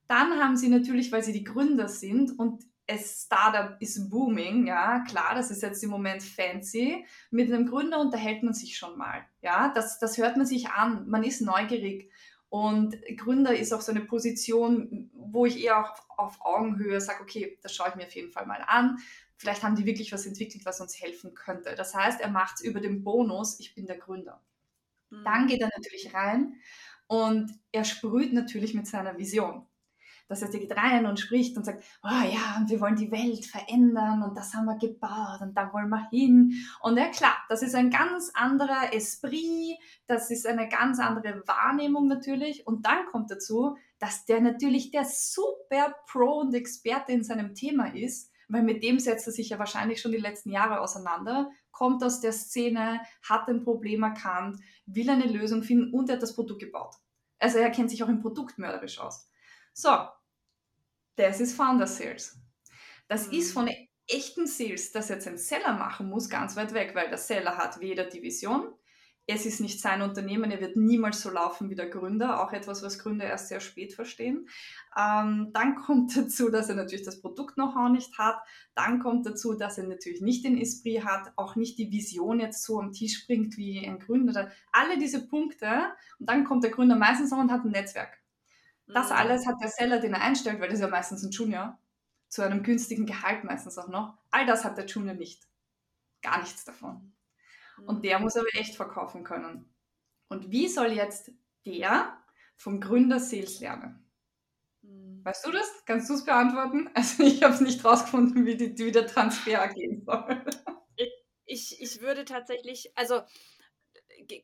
Dann 0.07 0.39
haben 0.39 0.57
sie 0.57 0.69
natürlich, 0.69 1.11
weil 1.11 1.23
sie 1.23 1.33
die 1.33 1.43
Gründer 1.43 1.87
sind 1.87 2.37
und 2.37 2.63
es 2.93 3.23
Startup 3.23 3.75
ist 3.81 4.09
booming, 4.09 4.67
ja, 4.67 5.03
klar, 5.07 5.35
das 5.35 5.51
ist 5.51 5.61
jetzt 5.61 5.83
im 5.83 5.89
Moment 5.89 6.23
fancy. 6.23 7.05
Mit 7.31 7.51
einem 7.51 7.67
Gründer 7.67 7.99
unterhält 7.99 8.43
man 8.43 8.53
sich 8.53 8.77
schon 8.77 8.97
mal, 8.97 9.25
ja, 9.41 9.71
das, 9.73 9.99
das 9.99 10.17
hört 10.17 10.37
man 10.37 10.45
sich 10.45 10.69
an, 10.69 11.07
man 11.09 11.23
ist 11.23 11.41
neugierig. 11.41 12.11
Und 12.49 12.95
Gründer 13.17 13.55
ist 13.55 13.73
auch 13.73 13.81
so 13.81 13.91
eine 13.91 14.01
Position, 14.01 15.09
wo 15.15 15.47
ich 15.47 15.63
eher 15.63 15.79
auch 15.79 16.17
auf 16.17 16.37
Augenhöhe 16.41 17.01
sage, 17.01 17.23
okay, 17.23 17.57
das 17.63 17.73
schaue 17.73 17.89
ich 17.89 17.95
mir 17.95 18.05
auf 18.05 18.13
jeden 18.13 18.31
Fall 18.31 18.45
mal 18.45 18.63
an. 18.67 18.99
Vielleicht 19.37 19.63
haben 19.63 19.75
die 19.75 19.85
wirklich 19.85 20.11
was 20.11 20.27
entwickelt, 20.27 20.63
was 20.65 20.79
uns 20.79 21.01
helfen 21.01 21.33
könnte. 21.33 21.73
Das 21.75 21.95
heißt, 21.95 22.21
er 22.21 22.29
macht 22.29 22.57
es 22.57 22.61
über 22.61 22.79
den 22.79 23.03
Bonus, 23.03 23.59
ich 23.59 23.73
bin 23.73 23.87
der 23.87 23.97
Gründer. 23.97 24.41
Mhm. 25.09 25.23
Dann 25.23 25.47
geht 25.47 25.61
er 25.61 25.69
natürlich 25.75 26.13
rein 26.13 26.53
und 27.07 27.51
er 27.71 27.85
sprüht 27.85 28.33
natürlich 28.33 28.73
mit 28.73 28.87
seiner 28.87 29.17
Vision. 29.17 29.65
Das 30.27 30.41
heißt, 30.41 30.53
er 30.53 30.59
geht 30.59 30.75
rein 30.75 31.05
und 31.05 31.19
spricht 31.19 31.57
und 31.57 31.65
sagt, 31.65 31.83
oh 32.03 32.07
ja, 32.07 32.63
wir 32.65 32.79
wollen 32.79 32.95
die 32.95 33.11
Welt 33.11 33.45
verändern 33.45 34.23
und 34.23 34.37
das 34.37 34.53
haben 34.53 34.65
wir 34.65 34.77
gebaut 34.77 35.41
und 35.41 35.55
da 35.55 35.71
wollen 35.73 35.89
wir 35.89 36.07
hin. 36.09 36.53
Und 36.81 36.97
ja 36.97 37.09
klar, 37.09 37.35
das 37.49 37.61
ist 37.61 37.75
ein 37.75 37.89
ganz 37.89 38.31
anderer 38.33 38.93
Esprit, 38.93 39.77
das 40.07 40.31
ist 40.31 40.47
eine 40.47 40.67
ganz 40.69 40.99
andere 40.99 41.43
Wahrnehmung 41.45 42.07
natürlich. 42.07 42.65
Und 42.65 42.85
dann 42.85 43.05
kommt 43.11 43.31
dazu, 43.31 43.77
dass 43.99 44.25
der 44.25 44.41
natürlich 44.41 44.91
der 44.91 45.05
super 45.05 45.95
Pro 46.11 46.39
und 46.39 46.53
Experte 46.53 47.11
in 47.11 47.23
seinem 47.23 47.53
Thema 47.53 47.93
ist, 47.93 48.31
weil 48.47 48.63
mit 48.63 48.83
dem 48.83 48.99
setzt 48.99 49.27
er 49.27 49.33
sich 49.33 49.49
ja 49.49 49.59
wahrscheinlich 49.59 50.01
schon 50.01 50.11
die 50.11 50.17
letzten 50.17 50.51
Jahre 50.51 50.79
auseinander, 50.79 51.49
kommt 51.71 52.03
aus 52.03 52.21
der 52.21 52.31
Szene, 52.33 53.01
hat 53.27 53.47
ein 53.49 53.63
Problem 53.63 54.03
erkannt, 54.03 54.59
will 54.85 55.09
eine 55.09 55.25
Lösung 55.25 55.63
finden 55.63 55.93
und 55.93 56.09
er 56.09 56.15
hat 56.15 56.23
das 56.23 56.35
Produkt 56.35 56.61
gebaut. 56.61 56.95
Also 57.39 57.57
er 57.57 57.71
kennt 57.71 57.89
sich 57.89 58.03
auch 58.03 58.09
im 58.09 58.21
Produkt 58.21 58.57
mörderisch 58.57 58.99
aus. 58.99 59.27
So, 59.73 60.07
das 61.15 61.39
ist 61.39 61.55
Founder 61.55 61.87
Sales. 61.87 62.37
Das 63.07 63.27
mhm. 63.27 63.33
ist 63.33 63.51
von 63.53 63.69
echten 64.07 64.47
Sales, 64.47 64.91
das 64.91 65.09
jetzt 65.09 65.27
ein 65.27 65.37
Seller 65.37 65.73
machen 65.73 66.09
muss, 66.09 66.29
ganz 66.29 66.55
weit 66.55 66.73
weg, 66.73 66.91
weil 66.93 67.09
der 67.09 67.17
Seller 67.17 67.57
hat 67.57 67.79
weder 67.79 68.05
die 68.05 68.21
Vision, 68.21 68.73
es 69.25 69.45
ist 69.45 69.61
nicht 69.61 69.79
sein 69.79 70.01
Unternehmen, 70.01 70.51
er 70.51 70.59
wird 70.59 70.75
niemals 70.75 71.21
so 71.21 71.29
laufen 71.29 71.69
wie 71.69 71.75
der 71.75 71.89
Gründer, 71.89 72.43
auch 72.43 72.51
etwas, 72.51 72.83
was 72.83 72.99
Gründer 72.99 73.25
erst 73.25 73.47
sehr 73.47 73.61
spät 73.61 73.93
verstehen. 73.93 74.49
Ähm, 74.97 75.51
dann 75.53 75.75
kommt 75.85 76.15
dazu, 76.17 76.49
dass 76.49 76.67
er 76.67 76.75
natürlich 76.75 77.05
das 77.05 77.21
Produkt 77.21 77.57
noch 77.57 77.75
auch 77.77 77.89
nicht 77.89 78.17
hat. 78.17 78.37
Dann 78.75 78.99
kommt 78.99 79.25
dazu, 79.25 79.53
dass 79.53 79.77
er 79.77 79.87
natürlich 79.87 80.21
nicht 80.21 80.43
den 80.43 80.57
Esprit 80.57 81.05
hat, 81.05 81.31
auch 81.37 81.55
nicht 81.55 81.77
die 81.77 81.89
Vision 81.89 82.41
jetzt 82.41 82.63
so 82.63 82.79
am 82.79 82.91
Tisch 82.91 83.25
bringt 83.25 83.55
wie 83.55 83.87
ein 83.87 83.99
Gründer. 83.99 84.51
Alle 84.73 84.97
diese 84.97 85.25
Punkte. 85.25 85.93
Und 86.19 86.29
dann 86.29 86.43
kommt 86.43 86.65
der 86.65 86.71
Gründer 86.71 86.97
meistens 86.97 87.31
noch 87.31 87.39
und 87.39 87.51
hat 87.51 87.63
ein 87.63 87.71
Netzwerk. 87.71 88.22
Das 88.87 89.09
mhm. 89.09 89.15
alles 89.15 89.47
hat 89.47 89.61
der 89.61 89.69
Seller, 89.69 89.99
den 89.99 90.13
er 90.13 90.21
einstellt, 90.21 90.59
weil 90.59 90.67
das 90.67 90.75
ist 90.75 90.81
ja 90.81 90.89
meistens 90.89 91.23
ein 91.23 91.31
Junior, 91.31 91.79
zu 92.27 92.41
einem 92.41 92.63
günstigen 92.63 93.05
Gehalt 93.05 93.43
meistens 93.43 93.77
auch 93.77 93.87
noch. 93.87 94.17
All 94.31 94.45
das 94.45 94.65
hat 94.65 94.77
der 94.77 94.85
Junior 94.85 95.15
nicht. 95.15 95.47
Gar 96.21 96.41
nichts 96.41 96.63
davon. 96.63 97.13
Und 97.85 98.05
der 98.05 98.19
muss 98.19 98.35
aber 98.35 98.53
echt 98.53 98.75
verkaufen 98.75 99.23
können. 99.23 99.73
Und 100.29 100.51
wie 100.51 100.67
soll 100.67 100.91
jetzt 100.91 101.31
der 101.65 102.17
vom 102.55 102.79
Gründer 102.79 103.19
Sales 103.19 103.59
lernen? 103.59 104.03
Hm. 104.81 105.21
Weißt 105.23 105.45
du 105.45 105.51
das? 105.51 105.83
Kannst 105.85 106.09
du 106.09 106.15
es 106.15 106.25
beantworten? 106.25 106.89
Also 106.95 107.23
ich 107.23 107.43
habe 107.43 107.53
es 107.53 107.61
nicht 107.61 107.83
rausgefunden, 107.83 108.45
wie, 108.45 108.55
die, 108.55 108.77
wie 108.77 108.91
der 108.91 109.07
Transfer 109.07 109.67
gehen 109.73 110.03
soll. 110.05 110.43
Ich, 111.45 111.81
ich 111.81 112.01
würde 112.01 112.25
tatsächlich, 112.25 112.91
also 112.95 113.21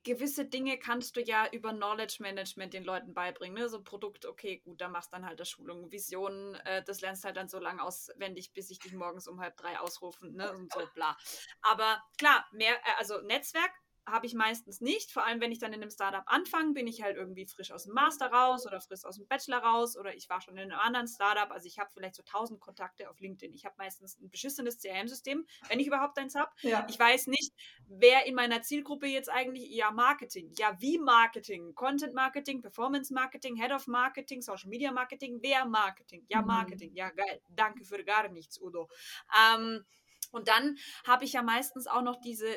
gewisse 0.04 0.46
Dinge 0.46 0.78
kannst 0.78 1.16
du 1.16 1.22
ja 1.22 1.48
über 1.52 1.72
Knowledge 1.72 2.18
Management 2.20 2.74
den 2.74 2.84
Leuten 2.84 3.14
beibringen. 3.14 3.58
Ne? 3.58 3.70
So 3.70 3.82
Produkt, 3.82 4.26
okay, 4.26 4.58
gut, 4.58 4.82
da 4.82 4.88
machst 4.88 5.14
dann 5.14 5.26
halt 5.26 5.40
das 5.40 5.50
Schulung. 5.50 5.92
Visionen, 5.92 6.56
äh, 6.66 6.84
das 6.84 7.02
lernst 7.02 7.26
halt 7.26 7.38
dann 7.38 7.48
so 7.48 7.60
lange 7.60 7.82
auswendig, 7.82 8.54
bis 8.54 8.70
ich 8.70 8.80
dich 8.80 8.94
morgens 8.94 9.28
um 9.28 9.40
halb 9.40 9.58
drei 9.58 9.80
ausrufen, 9.80 10.36
ne? 10.36 10.52
Und 10.52 10.72
so 10.74 10.82
bla. 10.94 11.18
Aber 11.62 12.02
klar, 12.18 12.48
mehr, 12.52 12.74
äh, 12.74 12.98
also 12.98 13.20
Netzwerk 13.22 13.72
habe 14.12 14.26
ich 14.26 14.34
meistens 14.34 14.82
nicht. 14.82 15.12
Vor 15.12 15.26
allem, 15.26 15.42
wenn 15.42 15.52
ich 15.52 15.60
dann 15.60 15.74
in 15.74 15.82
einem 15.82 15.92
Startup 15.92 16.24
anfange, 16.26 16.74
bin 16.74 16.88
ich 16.88 17.02
halt 17.02 17.18
irgendwie 17.18 17.46
frisch 17.46 17.72
aus 17.72 17.86
dem 17.86 17.94
Master 17.94 18.28
raus 18.28 18.66
oder 18.66 18.82
frisch 18.82 19.06
aus 19.06 19.18
dem 19.18 19.28
Bachelor 19.28 19.60
raus 19.60 19.98
oder 19.98 20.16
ich 20.16 20.30
war 20.30 20.42
schon 20.42 20.58
in 20.58 20.72
einem 20.72 20.80
anderen 20.80 21.08
Startup. 21.08 21.52
Also 21.52 21.68
ich 21.68 21.80
habe 21.80 21.90
vielleicht 21.94 22.16
so 22.16 22.24
1000 22.24 22.60
Kontakte 22.60 23.10
auf 23.10 23.20
LinkedIn. 23.20 23.54
Ich 23.54 23.66
habe 23.66 23.76
meistens 23.78 24.20
ein 24.20 24.30
beschissenes 24.30 24.80
CRM-System, 24.80 25.46
wenn 25.68 25.80
ich 25.80 25.88
überhaupt 25.88 26.18
eins 26.18 26.36
habe. 26.36 26.52
Ja. 26.62 26.86
Ich 26.90 27.00
weiß 27.00 27.28
nicht, 27.28 27.54
wer 27.88 28.26
in 28.26 28.36
meiner 28.36 28.62
Zielgruppe 28.62 29.08
jetzt 29.08 29.30
eigentlich, 29.30 29.70
ja, 29.70 29.92
Marketing. 29.92 30.54
Ja, 30.58 30.76
wie 30.80 30.98
Marketing? 30.98 31.74
Content 31.76 32.14
Marketing, 32.14 32.62
Performance 32.62 33.14
Marketing, 33.14 33.56
Head 33.56 33.72
of 33.72 33.88
Marketing, 33.88 34.42
Social 34.42 34.70
Media 34.70 34.92
Marketing, 34.92 35.40
wer 35.42 35.66
Marketing? 35.66 36.26
Ja, 36.30 36.42
mhm. 36.42 36.48
Marketing. 36.48 36.92
Mhm. 36.92 36.98
Ja, 36.98 37.10
geil. 37.10 37.42
Danke 37.50 37.84
für 37.84 38.04
gar 38.04 38.28
nichts, 38.30 38.60
Udo. 38.62 38.90
Ähm, 39.38 39.86
und 40.32 40.48
dann 40.48 40.78
habe 41.06 41.26
ich 41.26 41.34
ja 41.34 41.42
meistens 41.42 41.88
auch 41.88 42.02
noch 42.02 42.20
diese 42.22 42.48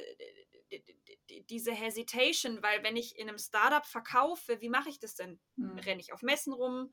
diese 1.51 1.73
Hesitation, 1.73 2.63
weil 2.63 2.83
wenn 2.83 2.97
ich 2.97 3.19
in 3.19 3.29
einem 3.29 3.39
Startup 3.39 3.85
verkaufe, 3.87 4.61
wie 4.61 4.69
mache 4.69 4.89
ich 4.89 4.99
das 4.99 5.15
denn? 5.15 5.41
Mhm. 5.57 5.79
Renne 5.79 6.01
ich 6.01 6.13
auf 6.13 6.23
Messen 6.23 6.53
rum? 6.53 6.93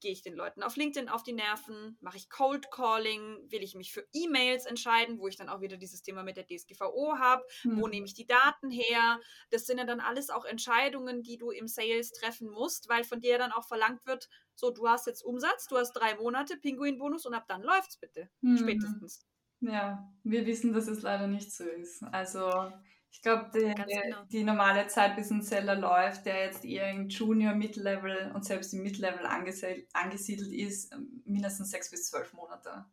Gehe 0.00 0.12
ich 0.12 0.22
den 0.22 0.34
Leuten 0.34 0.62
auf 0.62 0.76
LinkedIn 0.76 1.08
auf 1.08 1.24
die 1.24 1.32
Nerven? 1.32 1.98
Mache 2.00 2.18
ich 2.18 2.30
Cold 2.30 2.70
Calling? 2.70 3.50
Will 3.50 3.64
ich 3.64 3.74
mich 3.74 3.92
für 3.92 4.06
E-Mails 4.12 4.64
entscheiden, 4.64 5.18
wo 5.18 5.26
ich 5.26 5.36
dann 5.36 5.48
auch 5.48 5.60
wieder 5.60 5.76
dieses 5.76 6.02
Thema 6.02 6.22
mit 6.22 6.36
der 6.36 6.46
DSGVO 6.46 7.18
habe? 7.18 7.44
Mhm. 7.64 7.80
Wo 7.80 7.88
nehme 7.88 8.06
ich 8.06 8.14
die 8.14 8.26
Daten 8.26 8.70
her? 8.70 9.18
Das 9.50 9.66
sind 9.66 9.78
ja 9.78 9.84
dann 9.84 9.98
alles 9.98 10.30
auch 10.30 10.44
Entscheidungen, 10.44 11.22
die 11.22 11.36
du 11.36 11.50
im 11.50 11.66
Sales 11.66 12.12
treffen 12.12 12.48
musst, 12.48 12.88
weil 12.88 13.02
von 13.02 13.20
dir 13.20 13.38
dann 13.38 13.50
auch 13.50 13.66
verlangt 13.66 14.06
wird, 14.06 14.28
so, 14.54 14.70
du 14.70 14.88
hast 14.88 15.06
jetzt 15.06 15.22
Umsatz, 15.22 15.66
du 15.66 15.76
hast 15.76 15.92
drei 15.92 16.14
Monate 16.16 16.56
Pinguinbonus 16.56 17.26
und 17.26 17.34
ab 17.34 17.46
dann 17.48 17.62
läuft's 17.62 17.96
bitte. 17.96 18.30
Mhm. 18.40 18.58
Spätestens. 18.58 19.26
Ja, 19.60 20.12
wir 20.22 20.46
wissen, 20.46 20.72
dass 20.72 20.86
es 20.86 21.02
leider 21.02 21.26
nicht 21.26 21.52
so 21.52 21.64
ist. 21.64 22.02
Also 22.04 22.72
ich 23.10 23.22
glaube, 23.22 23.50
die, 23.54 23.74
genau. 23.74 24.24
die, 24.30 24.44
normale 24.44 24.86
Zeit, 24.86 25.16
bis 25.16 25.30
ein 25.30 25.42
Seller 25.42 25.74
läuft, 25.74 26.26
der 26.26 26.44
jetzt 26.44 26.64
eher 26.64 26.90
im 26.90 27.08
Junior, 27.08 27.54
Mid-Level 27.54 28.32
und 28.34 28.44
selbst 28.44 28.74
im 28.74 28.82
Mid-Level 28.82 29.26
angesiedelt 29.26 30.52
ist, 30.52 30.94
mindestens 31.24 31.70
sechs 31.70 31.90
bis 31.90 32.08
zwölf 32.08 32.32
Monate. 32.34 32.84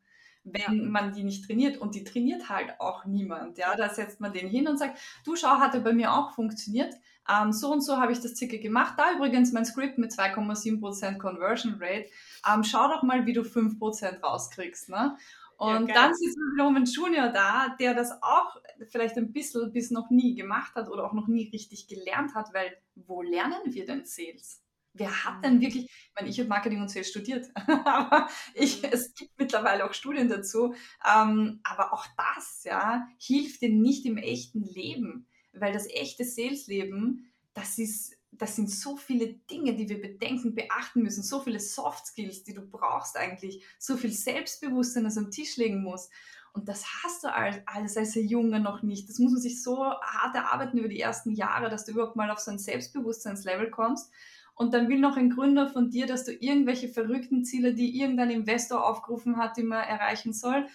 Wenn 0.44 0.62
ja. 0.62 0.90
man 0.90 1.12
die 1.12 1.24
nicht 1.24 1.46
trainiert 1.46 1.78
und 1.78 1.96
die 1.96 2.04
trainiert 2.04 2.50
halt 2.50 2.80
auch 2.80 3.06
niemand. 3.06 3.58
Ja, 3.58 3.76
da 3.76 3.90
setzt 3.90 4.22
man 4.22 4.32
den 4.32 4.48
hin 4.48 4.68
und 4.68 4.78
sagt, 4.78 5.00
du 5.26 5.36
schau, 5.36 5.58
hatte 5.58 5.80
bei 5.82 5.92
mir 5.92 6.14
auch 6.14 6.34
funktioniert. 6.34 6.94
Ähm, 7.28 7.52
so 7.52 7.72
und 7.72 7.82
so 7.82 7.98
habe 7.98 8.12
ich 8.12 8.20
das 8.20 8.36
circa 8.36 8.58
gemacht. 8.58 8.94
Da 8.98 9.14
übrigens 9.16 9.52
mein 9.52 9.66
Skript 9.66 9.98
mit 9.98 10.12
2,7% 10.12 11.18
Conversion 11.18 11.78
Rate. 11.80 12.10
Ähm, 12.48 12.64
schau 12.64 12.88
doch 12.88 13.02
mal, 13.02 13.26
wie 13.26 13.34
du 13.34 13.42
5% 13.42 14.22
rauskriegst. 14.22 14.90
Ne? 14.90 15.18
Und 15.58 15.88
ja, 15.88 15.94
dann 15.94 16.14
sitzt 16.14 16.38
wiederum 16.38 16.76
ein 16.76 16.86
Junior 16.86 17.30
da, 17.30 17.76
der 17.80 17.94
das 17.94 18.12
auch 18.22 18.58
vielleicht 18.90 19.18
ein 19.18 19.32
bisschen 19.32 19.72
bis 19.72 19.90
noch 19.90 20.10
nie 20.10 20.36
gemacht 20.36 20.76
hat 20.76 20.90
oder 20.90 21.06
auch 21.06 21.14
noch 21.14 21.28
nie 21.28 21.50
richtig 21.50 21.88
gelernt 21.88 22.36
hat, 22.36 22.54
weil 22.54 22.76
wo 22.96 23.22
lernen 23.22 23.62
wir 23.66 23.86
denn 23.86 24.06
Sales? 24.06 24.62
Wer 24.98 25.26
hat 25.26 25.44
denn 25.44 25.56
mhm. 25.56 25.62
wirklich, 25.62 25.86
ich 25.86 26.12
meine, 26.16 26.30
ich 26.30 26.40
habe 26.40 26.48
Marketing 26.50 26.82
und 26.82 26.90
Sales 26.90 27.10
studiert, 27.10 27.48
aber 27.86 28.28
ich, 28.54 28.82
mhm. 28.82 28.90
es 28.92 29.14
gibt 29.14 29.32
mittlerweile 29.38 29.86
auch 29.86 29.94
Studien 29.94 30.30
dazu, 30.30 30.74
ähm, 31.06 31.60
aber 31.64 31.94
auch 31.94 32.06
das, 32.18 32.64
ja, 32.64 33.08
hilft 33.20 33.62
dir 33.62 33.70
nicht 33.70 34.06
im 34.06 34.18
echten 34.18 34.64
Leben, 34.64 35.28
weil 35.54 35.74
das 35.74 35.88
echte 35.88 36.24
Sales-Leben, 36.24 37.32
das 37.54 37.78
ist 37.78 38.18
das 38.38 38.56
sind 38.56 38.70
so 38.70 38.98
viele 38.98 39.34
Dinge, 39.50 39.75
die 39.75 39.89
wir 39.89 40.01
bedenken, 40.01 40.56
beachten 40.56 41.01
müssen, 41.01 41.24
so 41.24 41.39
viele 41.39 41.60
Soft 41.60 42.08
Skills, 42.08 42.44
die 42.44 42.54
du 42.54 42.62
brauchst 42.62 43.18
eigentlich, 43.18 43.63
so 43.80 43.98
viel 43.98 44.12
Selbstbewusstsein, 44.12 45.04
das 45.04 45.18
am 45.18 45.32
Tisch 45.32 45.58
legen 45.58 45.84
muss. 45.84 46.10
Und 46.54 46.70
das 46.70 46.86
hast 47.04 47.24
du 47.24 47.34
alles 47.34 47.98
als 47.98 48.15
Junge 48.15 48.62
noch 48.62 48.82
nicht. 48.82 49.10
Das 49.10 49.20
muss 49.20 49.34
man 49.34 49.42
sich 49.42 49.62
so 49.62 49.84
hart 49.84 50.36
erarbeiten 50.36 50.77
über 50.77 50.88
die 50.88 51.01
ersten 51.01 51.32
Jahre, 51.32 51.70
dass 51.70 51.86
du 51.86 51.92
überhaupt 51.92 52.15
mal 52.15 52.32
auf 52.32 52.39
so 52.39 52.50
ein 52.50 52.60
Selbstbewusstseinslevel 52.60 53.70
kommst. 53.70 54.10
Und 54.54 54.74
dann 54.74 54.88
will 54.88 55.00
noch 55.00 55.18
ein 55.18 55.30
Gründer 55.30 55.68
von 55.68 55.89
dir, 55.89 56.08
dass 56.08 56.24
du 56.24 56.32
irgendwelche 56.32 56.88
verrückten 56.88 57.44
Ziele, 57.44 57.74
die 57.74 58.00
irgendein 58.00 58.30
Investor 58.30 58.86
aufgerufen 58.86 59.36
hat, 59.36 59.58
die 59.58 59.63
man 59.63 59.84
erreichen 59.84 60.32
soll, 60.32 60.68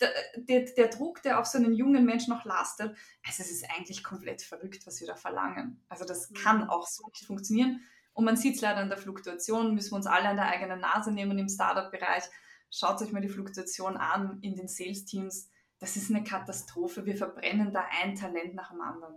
der, 0.00 0.10
der, 0.36 0.60
der, 0.72 0.88
Druck, 0.88 1.22
der 1.22 1.40
auf 1.40 1.46
so 1.46 1.58
einen 1.58 1.72
jungen 1.72 2.04
Menschen 2.04 2.32
noch 2.32 2.44
lastet, 2.44 2.96
also 3.26 3.42
es 3.42 3.50
ist 3.50 3.64
eigentlich 3.76 4.02
komplett 4.02 4.42
verrückt, 4.42 4.86
was 4.86 5.00
wir 5.00 5.06
da 5.06 5.16
verlangen. 5.16 5.82
Also 5.88 6.04
das 6.04 6.30
mhm. 6.30 6.34
kann 6.34 6.68
auch 6.68 6.86
so 6.86 7.06
nicht 7.08 7.26
funktionieren. 7.26 7.80
Und 8.12 8.24
man 8.24 8.36
sieht 8.36 8.56
es 8.56 8.60
leider 8.60 8.78
an 8.78 8.88
der 8.88 8.98
Fluktuation, 8.98 9.74
müssen 9.74 9.92
wir 9.92 9.96
uns 9.96 10.06
alle 10.06 10.28
an 10.28 10.36
der 10.36 10.48
eigenen 10.48 10.80
Nase 10.80 11.12
nehmen 11.12 11.38
im 11.38 11.48
Startup-Bereich. 11.48 12.24
Schaut 12.70 13.00
euch 13.00 13.12
mal 13.12 13.22
die 13.22 13.28
Fluktuation 13.28 13.96
an 13.96 14.38
in 14.42 14.56
den 14.56 14.68
Sales-Teams. 14.68 15.50
Das 15.78 15.96
ist 15.96 16.10
eine 16.10 16.24
Katastrophe. 16.24 17.06
Wir 17.06 17.16
verbrennen 17.16 17.72
da 17.72 17.84
ein 18.02 18.16
Talent 18.16 18.54
nach 18.54 18.70
dem 18.70 18.80
anderen. 18.80 19.14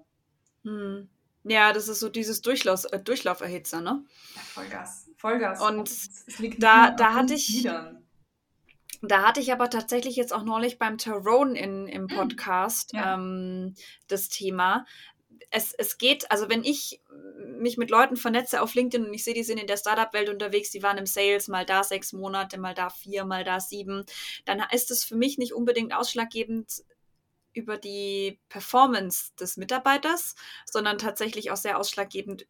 Hm. 0.64 1.10
Ja, 1.44 1.74
das 1.74 1.88
ist 1.88 2.00
so 2.00 2.10
dieses 2.10 2.42
Durchlauf, 2.42 2.86
äh, 2.92 3.00
Durchlauferhitzer, 3.00 3.82
ne? 3.82 4.06
Ja, 4.36 4.42
Vollgas. 4.42 5.10
Vollgas. 5.18 5.62
Und 5.62 5.90
da, 6.62 6.92
da 6.92 7.14
hatte 7.16 7.34
ich. 7.34 7.50
Liedern. 7.50 8.01
Da 9.02 9.24
hatte 9.24 9.40
ich 9.40 9.52
aber 9.52 9.70
tatsächlich 9.70 10.16
jetzt 10.16 10.34
auch 10.34 10.44
neulich 10.44 10.78
beim 10.78 10.98
Tyrone 10.98 11.58
in, 11.58 11.88
im 11.88 12.10
hm. 12.10 12.18
Podcast 12.18 12.94
ja. 12.94 13.16
ähm, 13.16 13.76
das 14.08 14.30
Thema. 14.30 14.86
es, 15.50 15.74
es 15.74 15.98
geht, 15.98 16.30
also 16.32 16.50
wenn 16.50 16.64
ich 16.64 17.02
mich 17.60 17.78
mit 17.78 17.90
Leuten 17.90 18.16
vernetze 18.16 18.62
auf 18.62 18.74
LinkedIn 18.74 19.08
und 19.08 19.14
ich 19.14 19.24
sehe, 19.24 19.34
die 19.34 19.44
sind 19.44 19.60
in 19.60 19.68
der 19.68 19.78
Startup-Welt 19.78 20.30
unterwegs, 20.30 20.72
die 20.72 20.84
waren 20.84 20.98
im 20.98 21.06
Sales, 21.06 21.48
mal 21.48 21.66
da 21.66 21.84
sechs 21.84 22.14
Monate, 22.14 22.60
mal 22.60 22.74
da 22.74 22.90
vier, 22.90 23.26
mal 23.26 23.44
da 23.44 23.60
sieben, 23.60 24.06
dann 24.46 24.64
ist 24.72 24.92
es 24.92 25.04
für 25.04 25.16
mich 25.16 25.38
nicht 25.38 25.54
unbedingt 25.54 25.94
ausschlaggebend, 25.94 26.84
über 27.54 27.78
die 27.78 28.40
Performance 28.50 29.32
des 29.40 29.58
Mitarbeiters, 29.58 30.36
sondern 30.66 30.98
tatsächlich 30.98 31.52
auch 31.52 31.58
sehr 31.58 31.78
ausschlaggebend 31.78 32.48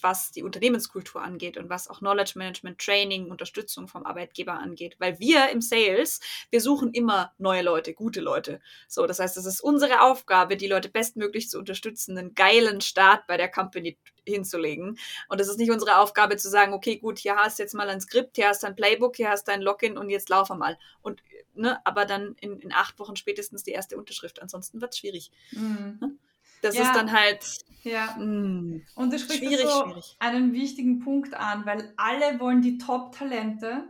was 0.00 0.30
die 0.30 0.42
Unternehmenskultur 0.42 1.22
angeht 1.22 1.56
und 1.56 1.68
was 1.68 1.88
auch 1.88 1.98
Knowledge 1.98 2.32
Management, 2.36 2.78
Training, 2.78 3.30
Unterstützung 3.30 3.88
vom 3.88 4.04
Arbeitgeber 4.04 4.54
angeht. 4.54 4.96
Weil 4.98 5.18
wir 5.18 5.50
im 5.50 5.60
Sales, 5.60 6.20
wir 6.50 6.60
suchen 6.60 6.92
immer 6.92 7.32
neue 7.38 7.62
Leute, 7.62 7.94
gute 7.94 8.20
Leute. 8.20 8.60
So, 8.88 9.06
das 9.06 9.18
heißt, 9.18 9.36
es 9.36 9.46
ist 9.46 9.60
unsere 9.60 10.02
Aufgabe, 10.02 10.56
die 10.56 10.68
Leute 10.68 10.88
bestmöglich 10.88 11.48
zu 11.48 11.58
unterstützen, 11.58 12.18
einen 12.18 12.34
geilen 12.34 12.80
Start 12.80 13.26
bei 13.26 13.36
der 13.36 13.50
Company 13.50 13.98
hinzulegen. 14.24 14.98
Und 15.28 15.40
es 15.40 15.48
ist 15.48 15.58
nicht 15.58 15.70
unsere 15.70 15.98
Aufgabe 15.98 16.36
zu 16.36 16.48
sagen, 16.48 16.72
okay, 16.72 16.96
gut, 16.96 17.18
hier 17.18 17.36
hast 17.36 17.58
du 17.58 17.62
jetzt 17.62 17.74
mal 17.74 17.88
ein 17.88 18.00
Skript, 18.00 18.36
hier 18.36 18.48
hast 18.48 18.62
du 18.62 18.66
ein 18.66 18.76
Playbook, 18.76 19.16
hier 19.16 19.30
hast 19.30 19.48
du 19.48 19.52
ein 19.52 19.62
Login 19.62 19.96
und 19.96 20.10
jetzt 20.10 20.28
laufe 20.28 20.54
mal. 20.54 20.78
Und, 21.00 21.22
ne, 21.54 21.84
aber 21.86 22.04
dann 22.04 22.34
in, 22.40 22.58
in 22.60 22.72
acht 22.72 22.98
Wochen 22.98 23.16
spätestens 23.16 23.62
die 23.62 23.70
erste 23.70 23.96
Unterschrift. 23.96 24.42
Ansonsten 24.42 24.80
wird 24.80 24.92
es 24.92 24.98
schwierig. 24.98 25.30
Mhm. 25.52 25.98
Ne? 26.00 26.16
Das 26.62 26.76
ja. 26.76 26.82
ist 26.82 26.94
dann 26.94 27.12
halt. 27.12 27.44
Ja. 27.82 28.16
Mh, 28.18 28.22
hm, 28.22 28.82
und 28.96 29.12
du 29.12 29.18
sprichst 29.18 29.44
schwierig, 29.44 29.66
so 29.66 29.84
schwierig. 29.84 30.16
einen 30.18 30.52
wichtigen 30.52 30.98
Punkt 31.00 31.34
an, 31.34 31.64
weil 31.66 31.92
alle 31.96 32.40
wollen 32.40 32.60
die 32.60 32.78
Top-Talente, 32.78 33.84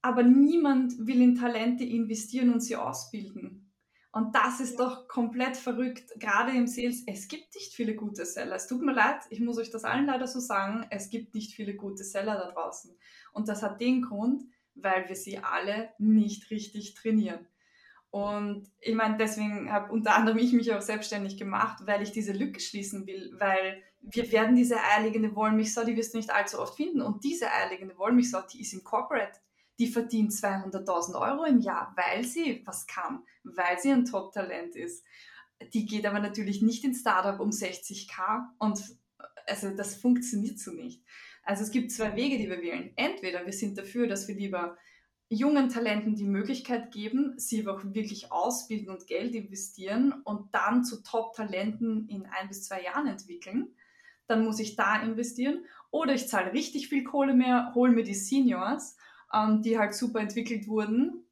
aber 0.00 0.22
niemand 0.22 1.06
will 1.06 1.20
in 1.20 1.34
Talente 1.34 1.84
investieren 1.84 2.52
und 2.52 2.60
sie 2.60 2.76
ausbilden. 2.76 3.70
Und 4.12 4.34
das 4.34 4.58
ist 4.58 4.80
doch 4.80 5.06
komplett 5.06 5.56
verrückt, 5.56 6.10
gerade 6.18 6.50
im 6.50 6.66
Sales. 6.66 7.04
Es 7.06 7.28
gibt 7.28 7.54
nicht 7.54 7.74
viele 7.74 7.94
gute 7.94 8.26
Seller. 8.26 8.56
Es 8.56 8.66
tut 8.66 8.82
mir 8.82 8.92
leid, 8.92 9.20
ich 9.30 9.40
muss 9.40 9.58
euch 9.58 9.70
das 9.70 9.84
allen 9.84 10.06
leider 10.06 10.26
so 10.26 10.40
sagen, 10.40 10.84
es 10.90 11.10
gibt 11.10 11.34
nicht 11.34 11.54
viele 11.54 11.76
gute 11.76 12.02
Seller 12.02 12.34
da 12.34 12.50
draußen. 12.50 12.96
Und 13.32 13.48
das 13.48 13.62
hat 13.62 13.80
den 13.80 14.02
Grund, 14.02 14.42
weil 14.74 15.08
wir 15.08 15.14
sie 15.14 15.38
alle 15.38 15.90
nicht 15.98 16.50
richtig 16.50 16.94
trainieren. 16.94 17.46
Und 18.10 18.68
ich 18.80 18.94
meine, 18.94 19.16
deswegen 19.16 19.70
habe 19.70 19.92
unter 19.92 20.16
anderem 20.16 20.38
ich 20.38 20.52
mich 20.52 20.72
auch 20.72 20.80
selbstständig 20.80 21.36
gemacht, 21.36 21.82
weil 21.86 22.02
ich 22.02 22.10
diese 22.10 22.32
Lücke 22.32 22.58
schließen 22.58 23.06
will, 23.06 23.32
weil 23.38 23.82
wir 24.00 24.32
werden 24.32 24.56
diese 24.56 24.82
eierlegende 24.82 25.34
Wollmilchsau, 25.36 25.84
die 25.84 25.96
wirst 25.96 26.14
du 26.14 26.18
nicht 26.18 26.30
allzu 26.30 26.58
oft 26.58 26.76
finden. 26.76 27.02
Und 27.02 27.22
diese 27.22 27.50
eierlegende 27.50 27.96
Wollmilchsau, 27.98 28.42
die 28.52 28.62
ist 28.62 28.72
im 28.72 28.82
Corporate. 28.82 29.38
Die 29.78 29.86
verdient 29.86 30.32
200.000 30.32 31.20
Euro 31.20 31.44
im 31.44 31.60
Jahr, 31.60 31.94
weil 31.96 32.24
sie 32.24 32.62
was 32.66 32.86
kann, 32.86 33.22
weil 33.44 33.78
sie 33.78 33.92
ein 33.92 34.04
Top-Talent 34.04 34.76
ist. 34.76 35.04
Die 35.72 35.86
geht 35.86 36.06
aber 36.06 36.20
natürlich 36.20 36.62
nicht 36.62 36.84
ins 36.84 37.00
Startup 37.00 37.38
um 37.38 37.50
60k 37.50 38.46
und 38.58 38.82
also 39.46 39.70
das 39.70 39.96
funktioniert 39.96 40.58
so 40.58 40.72
nicht. 40.72 41.02
Also 41.42 41.62
es 41.62 41.70
gibt 41.70 41.92
zwei 41.92 42.14
Wege, 42.16 42.38
die 42.38 42.48
wir 42.48 42.60
wählen. 42.60 42.92
Entweder 42.96 43.44
wir 43.44 43.52
sind 43.52 43.78
dafür, 43.78 44.06
dass 44.06 44.28
wir 44.28 44.34
lieber 44.34 44.76
jungen 45.30 45.68
Talenten 45.68 46.16
die 46.16 46.24
Möglichkeit 46.24 46.90
geben, 46.90 47.34
sie 47.36 47.66
auch 47.68 47.80
wirklich 47.84 48.32
ausbilden 48.32 48.90
und 48.90 49.06
Geld 49.06 49.34
investieren 49.34 50.12
und 50.24 50.52
dann 50.52 50.84
zu 50.84 51.02
Top-Talenten 51.02 52.08
in 52.08 52.26
ein 52.26 52.48
bis 52.48 52.64
zwei 52.64 52.82
Jahren 52.82 53.06
entwickeln, 53.06 53.68
dann 54.26 54.44
muss 54.44 54.58
ich 54.58 54.74
da 54.74 55.00
investieren. 55.00 55.64
Oder 55.92 56.14
ich 56.14 56.28
zahle 56.28 56.52
richtig 56.52 56.88
viel 56.88 57.04
Kohle 57.04 57.32
mehr, 57.32 57.72
hole 57.76 57.92
mir 57.92 58.02
die 58.02 58.14
Seniors, 58.14 58.96
ähm, 59.32 59.62
die 59.62 59.78
halt 59.78 59.94
super 59.94 60.18
entwickelt 60.18 60.66
wurden. 60.66 61.24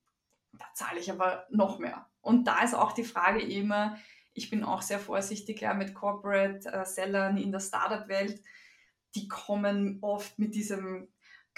Da 0.53 0.67
zahle 0.75 1.01
ich 1.01 1.11
aber 1.11 1.47
noch 1.51 1.81
mehr. 1.81 2.07
Und 2.21 2.47
da 2.47 2.63
ist 2.63 2.75
auch 2.75 2.93
die 2.93 3.05
Frage 3.05 3.41
immer, 3.43 3.99
ich 4.33 4.49
bin 4.49 4.63
auch 4.63 4.83
sehr 4.83 5.01
vorsichtig 5.01 5.61
ja, 5.61 5.75
mit 5.75 5.95
Corporate-Sellern 5.95 7.37
äh, 7.37 7.43
in 7.43 7.51
der 7.51 7.61
Startup-Welt. 7.61 8.41
Die 9.17 9.27
kommen 9.27 9.99
oft 10.03 10.39
mit 10.39 10.55
diesem 10.55 11.09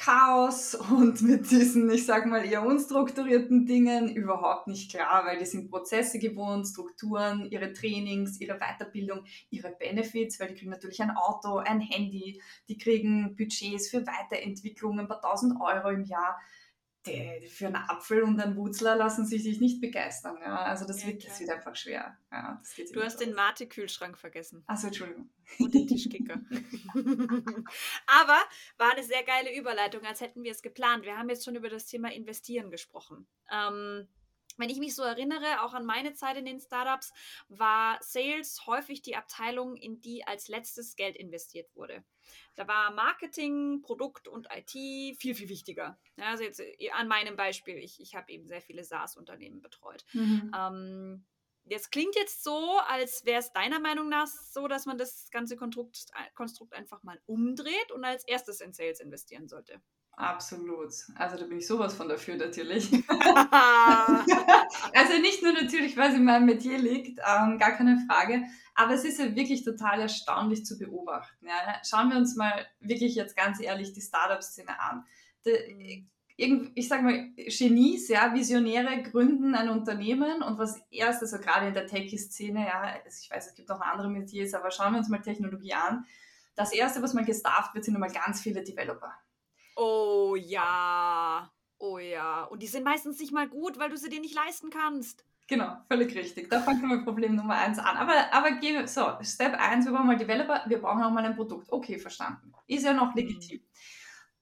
Chaos 0.00 0.74
und 0.74 1.20
mit 1.20 1.50
diesen, 1.50 1.90
ich 1.90 2.06
sag 2.06 2.24
mal, 2.24 2.42
eher 2.42 2.64
unstrukturierten 2.64 3.66
Dingen 3.66 4.08
überhaupt 4.08 4.66
nicht 4.66 4.90
klar, 4.90 5.26
weil 5.26 5.38
die 5.38 5.44
sind 5.44 5.70
Prozesse 5.70 6.18
gewohnt, 6.18 6.66
Strukturen, 6.66 7.50
ihre 7.50 7.74
Trainings, 7.74 8.40
ihre 8.40 8.58
Weiterbildung, 8.58 9.26
ihre 9.50 9.72
Benefits, 9.72 10.40
weil 10.40 10.48
die 10.48 10.54
kriegen 10.54 10.70
natürlich 10.70 11.02
ein 11.02 11.10
Auto, 11.10 11.58
ein 11.58 11.80
Handy, 11.80 12.40
die 12.68 12.78
kriegen 12.78 13.36
Budgets 13.36 13.90
für 13.90 14.06
Weiterentwicklung, 14.06 14.98
ein 14.98 15.06
paar 15.08 15.20
tausend 15.20 15.60
Euro 15.60 15.90
im 15.90 16.04
Jahr 16.04 16.40
die, 17.06 17.46
für 17.48 17.66
einen 17.66 17.76
Apfel 17.76 18.22
und 18.22 18.38
einen 18.40 18.56
Wutzler 18.56 18.94
lassen 18.94 19.24
sie 19.24 19.38
sich 19.38 19.60
nicht 19.60 19.80
begeistern. 19.80 20.38
Ja? 20.40 20.56
Also 20.64 20.86
das, 20.86 21.02
ja, 21.02 21.08
wird, 21.08 21.26
das 21.26 21.40
wird 21.40 21.50
einfach 21.50 21.74
schwer. 21.74 22.16
Ja, 22.30 22.60
du 22.92 23.02
hast 23.02 23.20
den 23.20 23.34
Mate-Kühlschrank 23.34 24.18
vergessen. 24.18 24.62
Achso, 24.66 24.88
Entschuldigung. 24.88 25.30
Und 25.58 25.74
den 25.74 25.86
Tischkicker. 25.86 26.34
Aber 28.06 28.38
war 28.76 28.92
eine 28.92 29.02
sehr 29.02 29.22
geile 29.22 29.56
Überleitung, 29.56 30.04
als 30.04 30.20
hätten 30.20 30.42
wir 30.42 30.52
es 30.52 30.62
geplant. 30.62 31.04
Wir 31.04 31.16
haben 31.16 31.30
jetzt 31.30 31.44
schon 31.44 31.56
über 31.56 31.70
das 31.70 31.86
Thema 31.86 32.12
Investieren 32.12 32.70
gesprochen. 32.70 33.26
Ähm, 33.50 34.06
wenn 34.60 34.68
ich 34.68 34.78
mich 34.78 34.94
so 34.94 35.02
erinnere, 35.02 35.62
auch 35.62 35.72
an 35.72 35.86
meine 35.86 36.12
Zeit 36.12 36.36
in 36.36 36.44
den 36.44 36.60
Startups, 36.60 37.14
war 37.48 37.98
Sales 38.02 38.66
häufig 38.66 39.00
die 39.00 39.16
Abteilung, 39.16 39.74
in 39.74 40.02
die 40.02 40.26
als 40.26 40.48
letztes 40.48 40.96
Geld 40.96 41.16
investiert 41.16 41.74
wurde. 41.74 42.04
Da 42.54 42.66
war 42.68 42.92
Marketing, 42.92 43.82
Produkt 43.82 44.28
und 44.28 44.48
IT 44.54 44.70
viel, 45.18 45.34
viel 45.34 45.48
wichtiger. 45.48 45.98
Ja, 46.16 46.26
also 46.26 46.44
jetzt 46.44 46.60
äh, 46.60 46.90
an 46.90 47.08
meinem 47.08 47.36
Beispiel, 47.36 47.76
ich, 47.76 48.00
ich 48.00 48.14
habe 48.14 48.30
eben 48.32 48.46
sehr 48.46 48.62
viele 48.62 48.84
SaaS-Unternehmen 48.84 49.60
betreut. 49.60 50.04
Mhm. 50.12 50.52
Ähm, 50.56 51.24
das 51.64 51.90
klingt 51.90 52.16
jetzt 52.16 52.42
so, 52.42 52.78
als 52.88 53.24
wäre 53.24 53.40
es 53.40 53.52
deiner 53.52 53.80
Meinung 53.80 54.08
nach 54.08 54.26
so, 54.26 54.66
dass 54.66 54.86
man 54.86 54.98
das 54.98 55.30
ganze 55.30 55.56
Konstrukt, 55.56 56.06
Konstrukt 56.34 56.74
einfach 56.74 57.02
mal 57.02 57.20
umdreht 57.26 57.92
und 57.92 58.04
als 58.04 58.24
erstes 58.24 58.60
in 58.60 58.72
Sales 58.72 59.00
investieren 59.00 59.48
sollte. 59.48 59.80
Absolut. 60.20 60.92
Also 61.14 61.38
da 61.38 61.46
bin 61.46 61.58
ich 61.58 61.66
sowas 61.66 61.94
von 61.94 62.06
dafür 62.06 62.36
natürlich. 62.36 62.92
also 64.92 65.18
nicht 65.22 65.42
nur 65.42 65.54
natürlich, 65.54 65.96
weil 65.96 66.10
es 66.10 66.16
in 66.16 66.24
meinem 66.24 66.44
Metier 66.44 66.76
liegt, 66.76 67.18
ähm, 67.20 67.56
gar 67.56 67.72
keine 67.72 68.04
Frage, 68.06 68.44
aber 68.74 68.92
es 68.92 69.04
ist 69.04 69.18
ja 69.18 69.34
wirklich 69.34 69.64
total 69.64 70.00
erstaunlich 70.00 70.66
zu 70.66 70.78
beobachten. 70.78 71.46
Ja. 71.46 71.80
Schauen 71.88 72.10
wir 72.10 72.18
uns 72.18 72.36
mal 72.36 72.66
wirklich 72.80 73.14
jetzt 73.14 73.34
ganz 73.34 73.60
ehrlich 73.60 73.94
die 73.94 74.02
Startup-Szene 74.02 74.78
an. 74.78 75.06
De, 75.46 76.04
ich 76.36 76.88
sage 76.88 77.02
mal, 77.02 77.30
Genies, 77.36 78.08
ja, 78.08 78.34
Visionäre 78.34 79.02
gründen 79.02 79.54
ein 79.54 79.70
Unternehmen 79.70 80.42
und 80.42 80.58
was 80.58 80.82
erstes, 80.90 81.32
also 81.32 81.42
gerade 81.42 81.68
in 81.68 81.74
der 81.74 81.86
Techie-Szene, 81.86 82.66
ja, 82.66 82.94
ich 83.06 83.30
weiß, 83.30 83.48
es 83.48 83.54
gibt 83.54 83.70
auch 83.70 83.80
andere 83.80 84.10
Metiers, 84.10 84.52
aber 84.52 84.70
schauen 84.70 84.92
wir 84.92 84.98
uns 84.98 85.08
mal 85.08 85.22
Technologie 85.22 85.72
an. 85.72 86.04
Das 86.56 86.74
erste, 86.74 87.02
was 87.02 87.14
mal 87.14 87.24
gestafft 87.24 87.74
wird, 87.74 87.86
sind 87.86 87.94
immer 87.94 88.08
ganz 88.08 88.42
viele 88.42 88.62
Developer. 88.62 89.14
Oh 89.82 90.36
ja, 90.36 91.50
oh 91.78 91.96
ja. 91.96 92.44
Und 92.44 92.62
die 92.62 92.66
sind 92.66 92.84
meistens 92.84 93.18
nicht 93.18 93.32
mal 93.32 93.48
gut, 93.48 93.78
weil 93.78 93.88
du 93.88 93.96
sie 93.96 94.10
dir 94.10 94.20
nicht 94.20 94.34
leisten 94.34 94.68
kannst. 94.68 95.24
Genau, 95.48 95.78
völlig 95.88 96.14
richtig. 96.14 96.50
Da 96.50 96.60
fangen 96.60 96.82
wir 96.82 96.96
mit 96.96 97.06
Problem 97.06 97.34
Nummer 97.34 97.54
eins 97.54 97.78
an. 97.78 97.96
Aber, 97.96 98.30
aber 98.30 98.86
so, 98.86 99.06
Step 99.22 99.54
1, 99.58 99.86
wir 99.86 99.92
brauchen 99.92 100.08
mal 100.08 100.18
Developer, 100.18 100.64
wir 100.66 100.82
brauchen 100.82 101.02
auch 101.02 101.10
mal 101.10 101.24
ein 101.24 101.34
Produkt. 101.34 101.72
Okay, 101.72 101.98
verstanden. 101.98 102.52
Ist 102.66 102.84
ja 102.84 102.92
noch 102.92 103.14
legitim. 103.14 103.62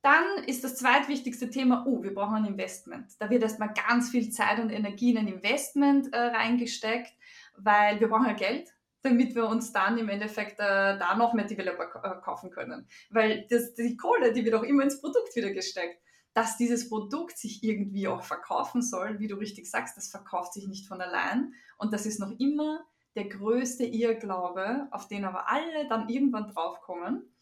Dann 0.02 0.24
ist 0.44 0.64
das 0.64 0.74
zweitwichtigste 0.74 1.48
Thema, 1.50 1.84
oh, 1.86 2.02
wir 2.02 2.12
brauchen 2.12 2.34
ein 2.34 2.44
Investment. 2.46 3.12
Da 3.20 3.30
wird 3.30 3.44
erstmal 3.44 3.72
ganz 3.74 4.10
viel 4.10 4.30
Zeit 4.30 4.58
und 4.58 4.70
Energie 4.70 5.12
in 5.12 5.18
ein 5.18 5.28
Investment 5.28 6.12
äh, 6.12 6.18
reingesteckt, 6.18 7.12
weil 7.56 8.00
wir 8.00 8.08
brauchen 8.08 8.26
ja 8.26 8.32
Geld 8.32 8.74
damit 9.02 9.34
wir 9.34 9.46
uns 9.48 9.72
dann 9.72 9.98
im 9.98 10.08
Endeffekt 10.08 10.58
äh, 10.58 10.98
da 10.98 11.16
noch 11.16 11.32
mehr 11.32 11.46
Developer 11.46 12.02
äh, 12.04 12.22
kaufen 12.22 12.50
können. 12.50 12.86
Weil 13.10 13.46
das, 13.48 13.74
die 13.74 13.96
Kohle, 13.96 14.32
die 14.32 14.44
wird 14.44 14.54
auch 14.54 14.62
immer 14.62 14.82
ins 14.82 15.00
Produkt 15.00 15.34
wieder 15.36 15.50
gesteckt. 15.50 16.02
Dass 16.34 16.56
dieses 16.56 16.88
Produkt 16.88 17.38
sich 17.38 17.62
irgendwie 17.64 18.06
auch 18.06 18.22
verkaufen 18.22 18.82
soll, 18.82 19.18
wie 19.18 19.28
du 19.28 19.36
richtig 19.36 19.70
sagst, 19.70 19.96
das 19.96 20.08
verkauft 20.08 20.52
sich 20.52 20.68
nicht 20.68 20.86
von 20.86 21.00
allein. 21.00 21.54
Und 21.78 21.92
das 21.92 22.06
ist 22.06 22.20
noch 22.20 22.32
immer 22.38 22.84
der 23.16 23.28
größte 23.28 23.84
Irrglaube, 23.84 24.86
auf 24.90 25.08
den 25.08 25.24
aber 25.24 25.48
alle 25.50 25.88
dann 25.88 26.08
irgendwann 26.08 26.48
draufkommen. 26.48 27.34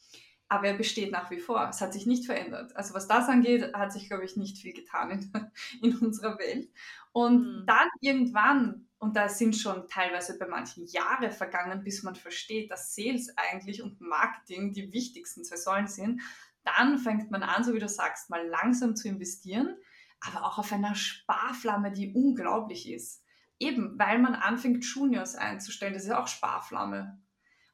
Aber 0.48 0.68
er 0.68 0.74
besteht 0.74 1.10
nach 1.10 1.30
wie 1.30 1.40
vor. 1.40 1.68
Es 1.68 1.80
hat 1.80 1.92
sich 1.92 2.06
nicht 2.06 2.24
verändert. 2.24 2.76
Also 2.76 2.94
was 2.94 3.08
das 3.08 3.28
angeht, 3.28 3.74
hat 3.74 3.92
sich, 3.92 4.08
glaube 4.08 4.24
ich, 4.24 4.36
nicht 4.36 4.58
viel 4.58 4.72
getan 4.72 5.10
in, 5.10 5.50
in 5.82 5.98
unserer 5.98 6.38
Welt. 6.38 6.70
Und 7.12 7.40
mhm. 7.40 7.66
dann 7.66 7.88
irgendwann 8.00 8.85
und 8.98 9.16
da 9.16 9.28
sind 9.28 9.54
schon 9.54 9.88
teilweise 9.88 10.38
bei 10.38 10.46
manchen 10.46 10.86
Jahre 10.86 11.30
vergangen, 11.30 11.84
bis 11.84 12.02
man 12.02 12.14
versteht, 12.14 12.70
dass 12.70 12.94
Sales 12.94 13.32
eigentlich 13.36 13.82
und 13.82 14.00
Marketing 14.00 14.72
die 14.72 14.92
wichtigsten 14.92 15.44
zwei 15.44 15.56
Säulen 15.56 15.86
sind. 15.86 16.22
Dann 16.64 16.98
fängt 16.98 17.30
man 17.30 17.42
an, 17.42 17.62
so 17.62 17.74
wie 17.74 17.78
du 17.78 17.88
sagst, 17.88 18.30
mal 18.30 18.46
langsam 18.46 18.96
zu 18.96 19.08
investieren, 19.08 19.76
aber 20.20 20.46
auch 20.46 20.58
auf 20.58 20.72
einer 20.72 20.94
Sparflamme, 20.94 21.92
die 21.92 22.12
unglaublich 22.14 22.90
ist. 22.90 23.22
Eben, 23.58 23.98
weil 23.98 24.18
man 24.18 24.34
anfängt, 24.34 24.84
Juniors 24.84 25.34
einzustellen, 25.34 25.94
das 25.94 26.04
ist 26.04 26.10
auch 26.10 26.28
Sparflamme. 26.28 27.20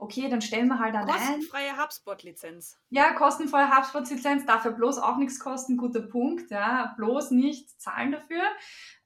Okay, 0.02 0.28
dann 0.28 0.42
stellen 0.42 0.66
wir 0.66 0.80
halt 0.80 0.94
dann 0.94 1.06
Kostenfreie 1.06 1.76
HubSpot-Lizenz. 1.76 2.78
Ja, 2.90 3.12
kostenfreie 3.12 3.70
HubSpot-Lizenz, 3.70 4.44
dafür 4.46 4.72
bloß 4.72 4.98
auch 4.98 5.16
nichts 5.16 5.38
kosten, 5.38 5.76
guter 5.76 6.02
Punkt, 6.02 6.50
ja, 6.50 6.92
bloß 6.96 7.30
nicht 7.30 7.80
zahlen 7.80 8.12
dafür. 8.12 8.42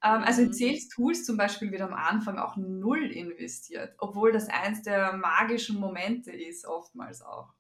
Ähm, 0.03 0.23
also 0.25 0.43
in 0.43 0.49
mhm. 0.49 0.53
Sales 0.55 0.89
Tools 0.89 1.25
zum 1.25 1.37
Beispiel 1.37 1.71
wird 1.71 1.83
am 1.83 1.93
Anfang 1.93 2.39
auch 2.39 2.57
null 2.57 3.13
investiert, 3.13 3.95
obwohl 3.99 4.33
das 4.33 4.49
eins 4.49 4.83
der 4.83 5.13
magischen 5.13 5.79
Momente 5.79 6.33
ist, 6.33 6.67
oftmals 6.67 7.21
auch. 7.23 7.53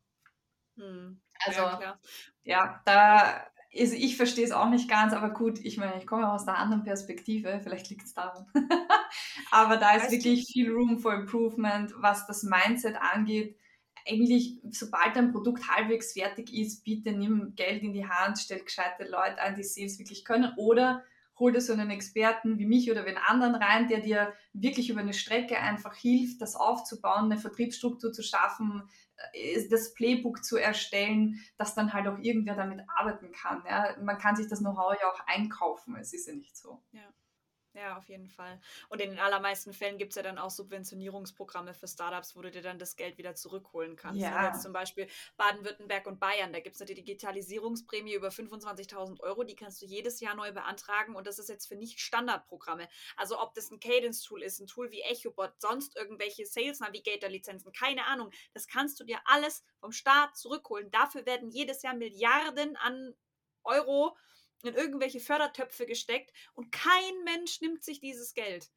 Mhm. 0.76 1.20
Also, 1.44 1.60
ja, 1.60 1.98
ja, 2.42 2.80
da 2.86 3.46
also 3.78 3.94
ich 3.94 4.16
verstehe 4.16 4.44
es 4.44 4.52
auch 4.52 4.68
nicht 4.68 4.88
ganz, 4.88 5.12
aber 5.12 5.30
gut, 5.30 5.58
ich 5.60 5.76
meine, 5.76 5.98
ich 5.98 6.06
komme 6.06 6.30
aus 6.30 6.46
einer 6.46 6.58
anderen 6.58 6.84
Perspektive, 6.84 7.60
vielleicht 7.62 7.90
liegt 7.90 8.04
es 8.04 8.14
daran. 8.14 8.46
aber 9.50 9.76
da 9.76 9.96
ist 9.96 10.04
weißt 10.04 10.12
wirklich 10.12 10.46
du? 10.46 10.52
viel 10.52 10.70
Room 10.70 10.98
for 10.98 11.14
Improvement, 11.14 11.92
was 11.98 12.26
das 12.26 12.42
Mindset 12.42 12.96
angeht. 12.96 13.56
Eigentlich, 14.08 14.58
sobald 14.70 15.16
dein 15.16 15.32
Produkt 15.32 15.68
halbwegs 15.68 16.12
fertig 16.12 16.52
ist, 16.52 16.84
bitte 16.84 17.12
nimm 17.12 17.54
Geld 17.56 17.82
in 17.82 17.92
die 17.92 18.06
Hand, 18.06 18.38
stell 18.38 18.60
gescheite 18.60 19.04
Leute 19.04 19.38
ein, 19.38 19.56
die 19.56 19.64
Sales 19.64 19.98
wirklich 19.98 20.24
können 20.24 20.52
oder 20.56 21.02
hol 21.38 21.52
dir 21.52 21.60
so 21.60 21.72
einen 21.72 21.90
Experten 21.90 22.58
wie 22.58 22.66
mich 22.66 22.90
oder 22.90 23.04
wen 23.04 23.18
anderen 23.18 23.54
rein, 23.54 23.88
der 23.88 24.00
dir 24.00 24.32
wirklich 24.52 24.90
über 24.90 25.00
eine 25.00 25.12
Strecke 25.12 25.58
einfach 25.58 25.94
hilft, 25.94 26.40
das 26.40 26.56
aufzubauen, 26.56 27.30
eine 27.30 27.38
Vertriebsstruktur 27.38 28.12
zu 28.12 28.22
schaffen, 28.22 28.88
äh, 29.32 29.68
das 29.68 29.94
Playbook 29.94 30.44
zu 30.44 30.56
erstellen, 30.56 31.40
dass 31.58 31.74
dann 31.74 31.92
halt 31.92 32.08
auch 32.08 32.18
irgendwer 32.18 32.54
damit 32.54 32.80
arbeiten 32.96 33.32
kann. 33.32 33.62
Ja? 33.68 33.96
Man 34.00 34.18
kann 34.18 34.36
sich 34.36 34.48
das 34.48 34.60
Know-how 34.60 34.96
ja 35.00 35.10
auch 35.10 35.20
einkaufen, 35.26 35.96
es 35.96 36.12
ist 36.12 36.26
ja 36.26 36.34
nicht 36.34 36.56
so. 36.56 36.82
Ja. 36.92 37.12
Ja, 37.76 37.98
auf 37.98 38.08
jeden 38.08 38.28
Fall. 38.28 38.58
Und 38.88 39.02
in 39.02 39.10
den 39.10 39.18
allermeisten 39.18 39.74
Fällen 39.74 39.98
gibt 39.98 40.12
es 40.12 40.16
ja 40.16 40.22
dann 40.22 40.38
auch 40.38 40.48
Subventionierungsprogramme 40.48 41.74
für 41.74 41.86
Startups, 41.86 42.34
wo 42.34 42.40
du 42.40 42.50
dir 42.50 42.62
dann 42.62 42.78
das 42.78 42.96
Geld 42.96 43.18
wieder 43.18 43.34
zurückholen 43.34 43.96
kannst. 43.96 44.22
Ja. 44.22 44.46
Jetzt 44.46 44.62
zum 44.62 44.72
Beispiel 44.72 45.08
Baden-Württemberg 45.36 46.06
und 46.06 46.18
Bayern, 46.18 46.54
da 46.54 46.60
gibt 46.60 46.76
es 46.76 46.80
eine 46.80 46.94
Digitalisierungsprämie 46.94 48.14
über 48.14 48.28
25.000 48.28 49.20
Euro, 49.20 49.44
die 49.44 49.56
kannst 49.56 49.82
du 49.82 49.86
jedes 49.86 50.20
Jahr 50.20 50.34
neu 50.34 50.52
beantragen 50.52 51.14
und 51.14 51.26
das 51.26 51.38
ist 51.38 51.50
jetzt 51.50 51.66
für 51.66 51.76
Nicht-Standardprogramme. 51.76 52.88
Also 53.14 53.38
ob 53.38 53.52
das 53.52 53.70
ein 53.70 53.78
Cadence-Tool 53.78 54.42
ist, 54.42 54.58
ein 54.58 54.66
Tool 54.66 54.90
wie 54.90 55.02
EchoBot, 55.02 55.52
sonst 55.58 55.96
irgendwelche 55.96 56.46
Sales 56.46 56.80
Navigator-Lizenzen, 56.80 57.72
keine 57.72 58.06
Ahnung, 58.06 58.30
das 58.54 58.68
kannst 58.68 58.98
du 59.00 59.04
dir 59.04 59.18
alles 59.26 59.64
vom 59.80 59.92
Staat 59.92 60.34
zurückholen. 60.34 60.90
Dafür 60.90 61.26
werden 61.26 61.50
jedes 61.50 61.82
Jahr 61.82 61.94
Milliarden 61.94 62.76
an 62.76 63.14
Euro 63.64 64.16
in 64.62 64.74
irgendwelche 64.74 65.20
Fördertöpfe 65.20 65.86
gesteckt 65.86 66.32
und 66.54 66.72
kein 66.72 67.24
Mensch 67.24 67.60
nimmt 67.60 67.84
sich 67.84 68.00
dieses 68.00 68.34
Geld. 68.34 68.70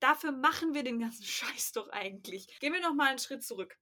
Dafür 0.00 0.32
machen 0.32 0.74
wir 0.74 0.82
den 0.82 0.98
ganzen 0.98 1.24
Scheiß 1.24 1.72
doch 1.72 1.88
eigentlich. 1.90 2.46
Gehen 2.60 2.72
wir 2.72 2.80
noch 2.80 2.94
mal 2.94 3.08
einen 3.08 3.18
Schritt 3.18 3.44
zurück. 3.44 3.78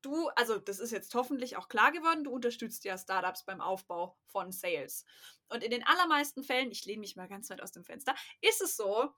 Du, 0.00 0.28
also 0.36 0.58
das 0.58 0.78
ist 0.78 0.92
jetzt 0.92 1.12
hoffentlich 1.14 1.56
auch 1.56 1.68
klar 1.68 1.90
geworden, 1.90 2.22
du 2.22 2.30
unterstützt 2.30 2.84
ja 2.84 2.96
Startups 2.96 3.44
beim 3.44 3.60
Aufbau 3.60 4.16
von 4.26 4.52
Sales. 4.52 5.04
Und 5.48 5.64
in 5.64 5.72
den 5.72 5.84
allermeisten 5.84 6.44
Fällen, 6.44 6.70
ich 6.70 6.84
lehne 6.84 7.00
mich 7.00 7.16
mal 7.16 7.26
ganz 7.26 7.50
weit 7.50 7.60
aus 7.60 7.72
dem 7.72 7.84
Fenster, 7.84 8.14
ist 8.40 8.62
es 8.62 8.76
so, 8.76 9.12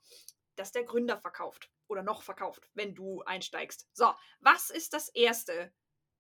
dass 0.57 0.73
der 0.73 0.85
Gründer 0.85 1.19
verkauft 1.19 1.71
oder 1.87 2.03
noch 2.03 2.23
verkauft, 2.23 2.69
wenn 2.73 2.95
du 2.95 3.23
einsteigst. 3.23 3.89
So, 3.93 4.15
was 4.41 4.71
ist 4.71 4.95
das 4.95 5.09
Erste, 5.09 5.73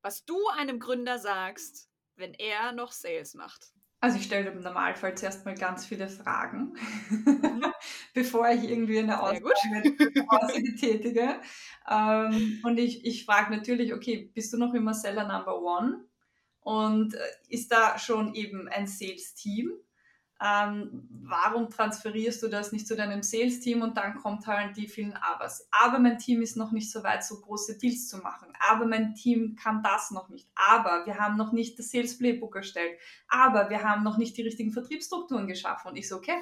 was 0.02 0.24
du 0.26 0.48
einem 0.48 0.78
Gründer 0.78 1.18
sagst, 1.18 1.90
wenn 2.16 2.34
er 2.34 2.72
noch 2.72 2.92
Sales 2.92 3.34
macht? 3.34 3.72
Also 4.02 4.16
ich 4.16 4.24
stelle 4.24 4.50
im 4.50 4.62
Normalfall 4.62 5.14
zuerst 5.14 5.44
mal 5.44 5.54
ganz 5.54 5.84
viele 5.84 6.08
Fragen, 6.08 6.72
mhm. 7.10 7.66
bevor 8.14 8.48
ich 8.48 8.64
irgendwie 8.64 8.98
eine 8.98 9.22
Aussage 9.22 10.74
tätige. 10.76 11.40
Ähm, 11.88 12.60
und 12.62 12.78
ich, 12.78 13.04
ich 13.04 13.26
frage 13.26 13.54
natürlich, 13.54 13.92
okay, 13.92 14.30
bist 14.34 14.54
du 14.54 14.56
noch 14.56 14.72
immer 14.72 14.94
Seller 14.94 15.28
Number 15.28 15.60
One? 15.60 16.06
Und 16.60 17.14
äh, 17.14 17.18
ist 17.48 17.72
da 17.72 17.98
schon 17.98 18.34
eben 18.34 18.68
ein 18.68 18.86
Sales-Team? 18.86 19.72
Ähm, 20.42 21.06
warum 21.10 21.68
transferierst 21.68 22.42
du 22.42 22.48
das 22.48 22.72
nicht 22.72 22.86
zu 22.86 22.96
deinem 22.96 23.22
Sales-Team 23.22 23.82
und 23.82 23.98
dann 23.98 24.16
kommt 24.16 24.46
halt 24.46 24.74
die 24.74 24.88
vielen 24.88 25.12
Abers. 25.12 25.68
Aber 25.70 25.98
mein 25.98 26.18
Team 26.18 26.40
ist 26.40 26.56
noch 26.56 26.72
nicht 26.72 26.90
so 26.90 27.02
weit, 27.02 27.24
so 27.24 27.40
große 27.40 27.76
Deals 27.76 28.08
zu 28.08 28.18
machen. 28.18 28.48
Aber 28.58 28.86
mein 28.86 29.14
Team 29.14 29.54
kann 29.54 29.82
das 29.82 30.10
noch 30.10 30.30
nicht. 30.30 30.48
Aber 30.54 31.04
wir 31.04 31.18
haben 31.18 31.36
noch 31.36 31.52
nicht 31.52 31.78
das 31.78 31.90
Sales-Playbook 31.90 32.56
erstellt. 32.56 32.98
Aber 33.28 33.68
wir 33.68 33.82
haben 33.82 34.02
noch 34.02 34.16
nicht 34.16 34.36
die 34.38 34.42
richtigen 34.42 34.72
Vertriebsstrukturen 34.72 35.46
geschaffen. 35.46 35.88
Und 35.88 35.96
ich 35.96 36.08
so, 36.08 36.16
okay. 36.16 36.38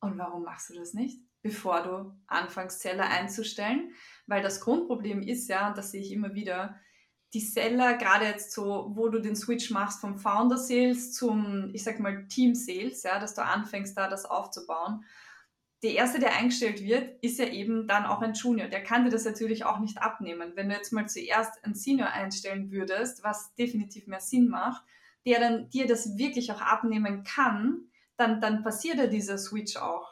Und 0.00 0.18
warum 0.18 0.44
machst 0.44 0.68
du 0.68 0.74
das 0.74 0.92
nicht? 0.92 1.22
Bevor 1.40 1.82
du 1.82 2.12
anfängst, 2.26 2.80
Seller 2.80 3.08
einzustellen. 3.08 3.92
Weil 4.26 4.42
das 4.42 4.60
Grundproblem 4.60 5.22
ist 5.22 5.48
ja, 5.48 5.68
und 5.68 5.78
das 5.78 5.90
sehe 5.90 6.02
ich 6.02 6.12
immer 6.12 6.34
wieder, 6.34 6.78
die 7.32 7.40
Seller, 7.40 7.94
gerade 7.94 8.24
jetzt 8.24 8.52
so, 8.52 8.90
wo 8.94 9.08
du 9.08 9.20
den 9.20 9.36
Switch 9.36 9.70
machst 9.70 10.00
vom 10.00 10.18
Founder 10.18 10.56
Sales 10.58 11.12
zum, 11.12 11.70
ich 11.72 11.84
sag 11.84 12.00
mal, 12.00 12.26
Team 12.26 12.54
Sales, 12.54 13.04
ja, 13.04 13.20
dass 13.20 13.34
du 13.34 13.44
anfängst, 13.44 13.96
da 13.96 14.08
das 14.08 14.24
aufzubauen. 14.24 15.04
Der 15.82 15.92
erste, 15.92 16.18
der 16.18 16.36
eingestellt 16.36 16.82
wird, 16.82 17.22
ist 17.22 17.38
ja 17.38 17.46
eben 17.46 17.86
dann 17.86 18.04
auch 18.04 18.20
ein 18.20 18.34
Junior. 18.34 18.68
Der 18.68 18.82
kann 18.82 19.04
dir 19.04 19.10
das 19.10 19.24
natürlich 19.24 19.64
auch 19.64 19.78
nicht 19.78 19.98
abnehmen. 19.98 20.52
Wenn 20.54 20.68
du 20.68 20.74
jetzt 20.74 20.92
mal 20.92 21.08
zuerst 21.08 21.64
einen 21.64 21.74
Senior 21.74 22.08
einstellen 22.08 22.70
würdest, 22.70 23.22
was 23.22 23.54
definitiv 23.54 24.06
mehr 24.06 24.20
Sinn 24.20 24.48
macht, 24.48 24.82
der 25.24 25.40
dann 25.40 25.70
dir 25.70 25.86
das 25.86 26.18
wirklich 26.18 26.52
auch 26.52 26.60
abnehmen 26.60 27.24
kann, 27.24 27.88
dann, 28.16 28.40
dann 28.40 28.62
passiert 28.62 28.98
ja 28.98 29.06
dieser 29.06 29.38
Switch 29.38 29.76
auch. 29.76 30.09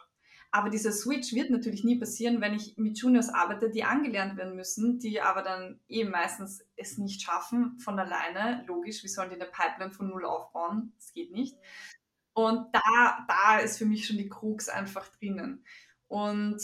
Aber 0.51 0.71
dieser 0.71 0.93
Switch 0.93 1.35
wird 1.35 1.51
natürlich 1.51 1.85
nie 1.85 1.99
passieren, 1.99 2.41
wenn 2.41 2.55
ich 2.55 2.77
mit 2.79 2.99
Juniors 2.99 3.29
arbeite, 3.29 3.71
die 3.71 3.85
angelernt 3.85 4.39
werden 4.39 4.57
müssen, 4.57 4.99
die 4.99 5.21
aber 5.21 5.43
dann 5.43 5.79
eben 5.89 6.11
meistens 6.11 6.65
es 6.77 6.97
nicht 6.97 7.21
schaffen 7.21 7.79
von 7.79 7.99
alleine. 7.99 8.65
Logisch, 8.67 9.05
wie 9.05 9.09
sollen 9.09 9.29
die 9.29 9.37
eine 9.37 9.51
Pipeline 9.51 9.93
von 9.93 10.09
Null 10.09 10.25
aufbauen? 10.25 10.95
Das 10.97 11.13
geht 11.13 11.33
nicht. 11.33 11.57
Und 12.33 12.67
da, 12.73 13.27
da 13.29 13.59
ist 13.59 13.79
für 13.79 13.85
mich 13.85 14.07
schon 14.07 14.17
die 14.17 14.29
Krux 14.29 14.69
einfach 14.69 15.09
drinnen. 15.09 15.65
Und 16.07 16.63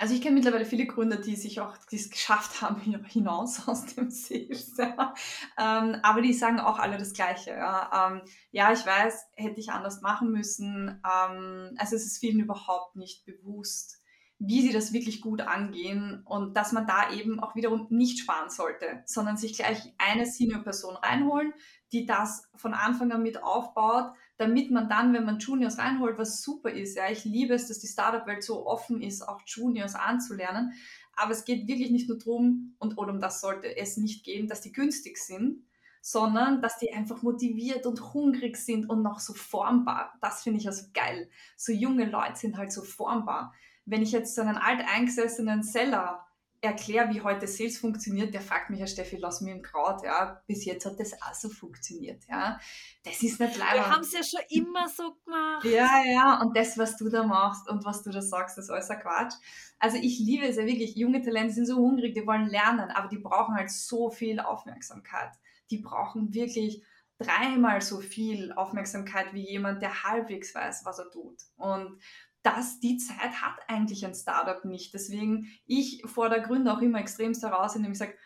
also 0.00 0.14
ich 0.14 0.22
kenne 0.22 0.36
mittlerweile 0.36 0.64
viele 0.64 0.86
Gründer, 0.86 1.18
die 1.18 1.36
sich 1.36 1.60
auch 1.60 1.76
die 1.90 1.96
es 1.96 2.08
geschafft 2.08 2.62
haben 2.62 2.80
hinaus 3.04 3.68
aus 3.68 3.84
dem 3.84 4.10
Sales. 4.10 4.74
Ja. 4.78 5.14
Ähm, 5.58 5.96
aber 6.02 6.22
die 6.22 6.32
sagen 6.32 6.58
auch 6.58 6.78
alle 6.78 6.96
das 6.96 7.12
Gleiche. 7.12 7.50
Ja, 7.50 8.10
ähm, 8.10 8.22
ja 8.50 8.72
ich 8.72 8.84
weiß, 8.86 9.26
hätte 9.34 9.60
ich 9.60 9.70
anders 9.70 10.00
machen 10.00 10.32
müssen. 10.32 10.88
Ähm, 10.88 11.74
also 11.76 11.96
es 11.96 12.06
ist 12.06 12.18
vielen 12.18 12.40
überhaupt 12.40 12.96
nicht 12.96 13.26
bewusst, 13.26 14.00
wie 14.38 14.62
sie 14.62 14.72
das 14.72 14.94
wirklich 14.94 15.20
gut 15.20 15.42
angehen 15.42 16.22
und 16.24 16.56
dass 16.56 16.72
man 16.72 16.86
da 16.86 17.12
eben 17.12 17.38
auch 17.38 17.54
wiederum 17.54 17.86
nicht 17.90 18.20
sparen 18.20 18.48
sollte, 18.48 19.02
sondern 19.04 19.36
sich 19.36 19.52
gleich 19.52 19.92
eine 19.98 20.24
Senior-Person 20.24 20.96
reinholen, 20.96 21.52
die 21.92 22.06
das 22.06 22.48
von 22.56 22.72
Anfang 22.72 23.12
an 23.12 23.22
mit 23.22 23.42
aufbaut, 23.42 24.14
damit 24.40 24.70
man 24.70 24.88
dann, 24.88 25.12
wenn 25.12 25.26
man 25.26 25.38
Juniors 25.38 25.76
reinholt, 25.76 26.16
was 26.16 26.40
super 26.40 26.70
ist. 26.70 26.96
Ja, 26.96 27.10
ich 27.10 27.26
liebe 27.26 27.52
es, 27.52 27.68
dass 27.68 27.78
die 27.78 27.86
Startup-Welt 27.86 28.42
so 28.42 28.66
offen 28.66 29.02
ist, 29.02 29.20
auch 29.20 29.42
Juniors 29.44 29.94
anzulernen. 29.94 30.72
Aber 31.14 31.32
es 31.32 31.44
geht 31.44 31.68
wirklich 31.68 31.90
nicht 31.90 32.08
nur 32.08 32.16
darum, 32.16 32.74
und 32.78 32.96
oder 32.96 33.12
um 33.12 33.20
das 33.20 33.42
sollte 33.42 33.76
es 33.76 33.98
nicht 33.98 34.24
gehen, 34.24 34.48
dass 34.48 34.62
die 34.62 34.72
günstig 34.72 35.18
sind, 35.18 35.66
sondern 36.00 36.62
dass 36.62 36.78
die 36.78 36.94
einfach 36.94 37.20
motiviert 37.20 37.84
und 37.84 38.14
hungrig 38.14 38.56
sind 38.56 38.88
und 38.88 39.02
noch 39.02 39.20
so 39.20 39.34
formbar. 39.34 40.14
Das 40.22 40.42
finde 40.42 40.58
ich 40.58 40.66
also 40.66 40.86
geil. 40.94 41.28
So 41.58 41.72
junge 41.72 42.06
Leute 42.06 42.36
sind 42.36 42.56
halt 42.56 42.72
so 42.72 42.80
formbar. 42.80 43.52
Wenn 43.84 44.00
ich 44.00 44.12
jetzt 44.12 44.34
so 44.34 44.40
einen 44.40 44.56
alteingesessenen 44.56 45.62
Seller 45.62 46.26
erkläre, 46.62 47.08
wie 47.10 47.22
heute 47.22 47.46
Sales 47.46 47.78
funktioniert, 47.78 48.34
der 48.34 48.42
fragt 48.42 48.68
mich, 48.68 48.80
ja 48.80 48.86
Steffi, 48.86 49.16
lass 49.16 49.40
mich 49.40 49.54
im 49.54 49.62
Kraut, 49.62 50.02
ja, 50.04 50.42
bis 50.46 50.64
jetzt 50.66 50.84
hat 50.84 51.00
das 51.00 51.14
auch 51.22 51.34
so 51.34 51.48
funktioniert, 51.48 52.22
ja. 52.28 52.58
Das 53.02 53.22
ist 53.22 53.40
nicht 53.40 53.56
leider. 53.56 53.76
Wir 53.76 53.90
haben 53.90 54.02
es 54.02 54.12
ja 54.12 54.22
schon 54.22 54.40
immer 54.50 54.88
so 54.88 55.14
gemacht. 55.24 55.64
Ja, 55.64 56.02
ja, 56.04 56.40
und 56.42 56.54
das, 56.54 56.76
was 56.76 56.96
du 56.98 57.08
da 57.08 57.22
machst 57.22 57.68
und 57.68 57.84
was 57.84 58.02
du 58.02 58.10
da 58.10 58.20
sagst, 58.20 58.58
das 58.58 58.66
ist 58.66 58.70
alles 58.70 58.90
ein 58.90 59.00
Quatsch. 59.00 59.34
Also 59.78 59.96
ich 59.96 60.18
liebe 60.18 60.46
es 60.46 60.56
ja 60.56 60.66
wirklich, 60.66 60.96
junge 60.96 61.22
Talente 61.22 61.54
sind 61.54 61.66
so 61.66 61.76
hungrig, 61.76 62.14
die 62.14 62.26
wollen 62.26 62.48
lernen, 62.48 62.90
aber 62.90 63.08
die 63.08 63.18
brauchen 63.18 63.54
halt 63.54 63.70
so 63.70 64.10
viel 64.10 64.38
Aufmerksamkeit. 64.38 65.32
Die 65.70 65.78
brauchen 65.78 66.34
wirklich 66.34 66.84
dreimal 67.16 67.80
so 67.80 68.00
viel 68.00 68.52
Aufmerksamkeit 68.52 69.32
wie 69.32 69.48
jemand, 69.48 69.82
der 69.82 70.04
halbwegs 70.04 70.54
weiß, 70.54 70.84
was 70.84 70.98
er 70.98 71.10
tut. 71.10 71.38
Und 71.56 71.98
dass 72.42 72.80
die 72.80 72.96
Zeit 72.96 73.42
hat 73.42 73.58
eigentlich 73.68 74.04
ein 74.04 74.14
Startup 74.14 74.64
nicht. 74.64 74.94
Deswegen, 74.94 75.48
ich 75.66 76.02
fordere 76.06 76.42
Gründer 76.42 76.76
auch 76.76 76.80
immer 76.80 77.00
extremst 77.00 77.42
heraus, 77.42 77.76
indem 77.76 77.92
ich 77.92 77.98
sage, 77.98 78.16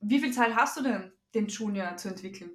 wie 0.00 0.20
viel 0.20 0.32
Zeit 0.32 0.56
hast 0.56 0.78
du 0.78 0.82
denn, 0.82 1.12
den 1.34 1.48
Junior 1.48 1.96
zu 1.96 2.08
entwickeln? 2.08 2.50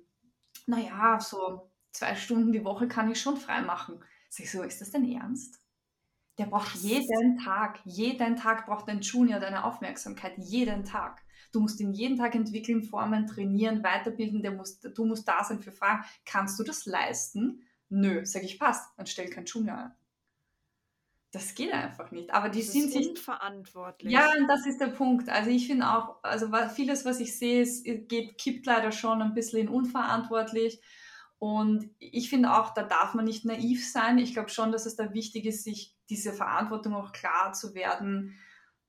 Naja, 0.66 1.20
so 1.20 1.72
zwei 1.92 2.16
Stunden 2.16 2.52
die 2.52 2.64
Woche 2.64 2.88
kann 2.88 3.12
ich 3.12 3.22
schon 3.22 3.38
frei 3.38 3.62
machen. 3.62 4.04
Sag 4.30 4.46
ich 4.46 4.52
so, 4.52 4.64
ist 4.64 4.82
das 4.82 4.92
denn 4.92 5.10
ernst? 5.10 5.60
Der 6.38 6.46
braucht 6.46 6.76
jeden 6.76 7.38
Tag, 7.38 7.80
jeden 7.86 8.36
Tag 8.36 8.68
braucht 8.68 8.88
ein 8.90 9.02
Junior 9.02 9.40
deine 9.40 9.64
Aufmerksamkeit, 9.64 10.34
jeden 10.38 10.84
Tag. 10.84 11.24
Du 11.52 11.60
musst 11.60 11.80
ihn 11.80 11.94
jeden 11.94 12.18
Tag 12.18 12.36
entwickeln, 12.36 12.84
formen, 12.84 13.26
trainieren, 13.26 13.84
weiterbilden, 13.84 14.42
der 14.42 14.52
muss, 14.52 14.80
du 14.80 15.06
musst 15.06 15.28
da 15.28 15.44
sein 15.44 15.60
für 15.60 15.72
Fragen. 15.72 16.04
Kannst 16.26 16.60
du 16.60 16.64
das 16.64 16.86
leisten? 16.86 17.64
Nö, 17.90 18.26
sag 18.26 18.44
ich, 18.44 18.60
passt, 18.60 18.92
dann 18.98 19.08
stell 19.08 19.30
kein 19.30 19.46
Junior 19.46 19.78
ein 19.78 19.96
das 21.38 21.54
geht 21.54 21.72
einfach 21.72 22.10
nicht. 22.10 22.34
Aber 22.34 22.50
die 22.50 22.62
Das 22.62 22.72
sind 22.72 22.92
sich 22.92 23.10
unverantwortlich. 23.10 24.12
ja, 24.12 24.28
und 24.38 24.48
das 24.48 24.66
ist 24.66 24.82
der 24.82 24.88
Punkt. 24.88 25.30
Also 25.30 25.52
ich 25.52 25.68
finde 25.68 25.88
auch, 25.88 26.16
also 26.24 26.50
vieles, 26.74 27.06
was 27.06 27.20
ich 27.20 27.38
sehe, 27.38 27.62
es 27.62 27.84
geht, 27.84 28.40
kippt 28.40 28.66
leider 28.66 28.92
schon 28.92 29.22
ein 29.22 29.36
bisschen 29.36 29.60
in 29.60 29.70
unverantwortlich. 29.70 30.82
Und 31.38 31.92
ich 32.00 32.32
finde 32.32 32.54
auch, 32.54 32.74
da 32.74 32.82
darf 32.82 33.14
man 33.14 33.26
nicht 33.26 33.46
naiv 33.46 33.88
sein. 33.88 34.18
Ich 34.18 34.34
glaube 34.34 34.50
schon, 34.50 34.72
dass 34.72 34.88
es 34.88 34.96
da 34.96 35.14
wichtig 35.14 35.46
ist, 35.46 35.64
sich 35.64 35.96
diese 36.10 36.34
Verantwortung 36.34 36.96
auch 36.96 37.12
klar 37.12 37.54
zu 37.54 37.76
werden. 37.76 38.40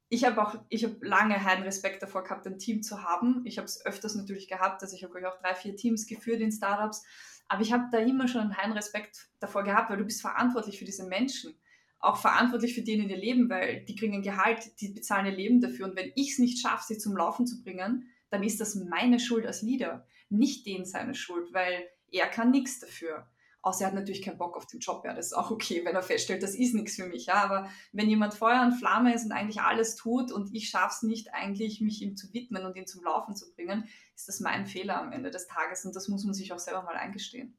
Ich 0.08 0.24
habe 0.24 0.40
auch, 0.40 0.54
ich 0.70 0.84
habe 0.84 0.96
lange 1.02 1.34
keinen 1.34 1.64
Respekt 1.64 2.02
davor 2.02 2.24
gehabt, 2.24 2.46
ein 2.46 2.58
Team 2.58 2.82
zu 2.82 3.02
haben. 3.02 3.42
Ich 3.44 3.58
habe 3.58 3.66
es 3.66 3.84
öfters 3.84 4.14
natürlich 4.14 4.48
gehabt, 4.48 4.82
also 4.82 4.96
ich 4.96 5.04
habe 5.04 5.12
euch 5.16 5.26
auch 5.26 5.38
drei, 5.38 5.54
vier 5.54 5.76
Teams 5.76 6.06
geführt 6.06 6.40
in 6.40 6.50
Startups. 6.50 7.04
Aber 7.46 7.60
ich 7.60 7.74
habe 7.74 7.84
da 7.92 7.98
immer 7.98 8.26
schon 8.26 8.52
einen 8.52 8.72
Respekt 8.72 9.28
davor 9.38 9.64
gehabt, 9.64 9.90
weil 9.90 9.98
du 9.98 10.04
bist 10.04 10.22
verantwortlich 10.22 10.78
für 10.78 10.86
diese 10.86 11.06
Menschen 11.06 11.54
auch 12.00 12.16
verantwortlich 12.16 12.74
für 12.74 12.80
in 12.80 13.10
ihr 13.10 13.16
Leben, 13.16 13.50
weil 13.50 13.84
die 13.84 13.96
kriegen 13.96 14.14
ein 14.14 14.22
Gehalt, 14.22 14.80
die 14.80 14.88
bezahlen 14.88 15.26
ihr 15.26 15.32
Leben 15.32 15.60
dafür. 15.60 15.86
Und 15.86 15.96
wenn 15.96 16.12
ich 16.14 16.32
es 16.32 16.38
nicht 16.38 16.60
schaffe, 16.60 16.84
sie 16.86 16.98
zum 16.98 17.16
Laufen 17.16 17.46
zu 17.46 17.62
bringen, 17.62 18.08
dann 18.30 18.42
ist 18.42 18.60
das 18.60 18.74
meine 18.74 19.18
Schuld 19.18 19.46
als 19.46 19.62
Leader, 19.62 20.06
nicht 20.28 20.66
denen 20.66 20.84
seine 20.84 21.14
Schuld, 21.14 21.52
weil 21.52 21.88
er 22.10 22.26
kann 22.28 22.50
nichts 22.50 22.78
dafür. 22.78 23.28
Außer 23.60 23.82
er 23.82 23.86
hat 23.88 23.94
natürlich 23.94 24.22
keinen 24.22 24.38
Bock 24.38 24.56
auf 24.56 24.66
den 24.66 24.78
Job, 24.78 25.04
ja, 25.04 25.12
das 25.12 25.26
ist 25.26 25.32
auch 25.32 25.50
okay, 25.50 25.84
wenn 25.84 25.96
er 25.96 26.02
feststellt, 26.02 26.44
das 26.44 26.54
ist 26.54 26.74
nichts 26.74 26.94
für 26.94 27.06
mich, 27.06 27.26
ja, 27.26 27.42
aber 27.42 27.68
wenn 27.92 28.08
jemand 28.08 28.34
Feuer 28.34 28.62
und 28.62 28.72
Flamme 28.78 29.12
ist 29.12 29.24
und 29.24 29.32
eigentlich 29.32 29.60
alles 29.60 29.96
tut 29.96 30.30
und 30.30 30.54
ich 30.54 30.68
schaffe 30.68 30.94
es 30.94 31.02
nicht 31.02 31.34
eigentlich, 31.34 31.80
mich 31.80 32.00
ihm 32.00 32.16
zu 32.16 32.32
widmen 32.32 32.64
und 32.64 32.76
ihn 32.76 32.86
zum 32.86 33.02
Laufen 33.02 33.34
zu 33.34 33.52
bringen, 33.52 33.88
ist 34.14 34.28
das 34.28 34.38
mein 34.38 34.66
Fehler 34.66 35.02
am 35.02 35.10
Ende 35.10 35.30
des 35.30 35.48
Tages 35.48 35.84
und 35.84 35.96
das 35.96 36.06
muss 36.06 36.24
man 36.24 36.34
sich 36.34 36.52
auch 36.52 36.60
selber 36.60 36.82
mal 36.82 36.94
eingestehen. 36.94 37.58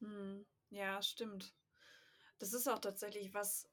Hm, 0.00 0.44
ja, 0.70 1.00
stimmt. 1.00 1.54
Das 2.40 2.52
ist 2.52 2.68
auch 2.68 2.80
tatsächlich 2.80 3.32
was, 3.34 3.70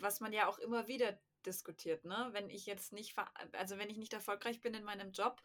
was 0.00 0.20
man 0.20 0.32
ja 0.32 0.48
auch 0.48 0.58
immer 0.58 0.88
wieder 0.88 1.18
diskutiert, 1.46 2.04
ne? 2.04 2.30
Wenn 2.32 2.50
ich 2.50 2.66
jetzt 2.66 2.92
nicht, 2.92 3.14
also 3.52 3.78
wenn 3.78 3.90
ich 3.90 3.98
nicht 3.98 4.12
erfolgreich 4.12 4.60
bin 4.60 4.74
in 4.74 4.82
meinem 4.82 5.12
Job, 5.12 5.40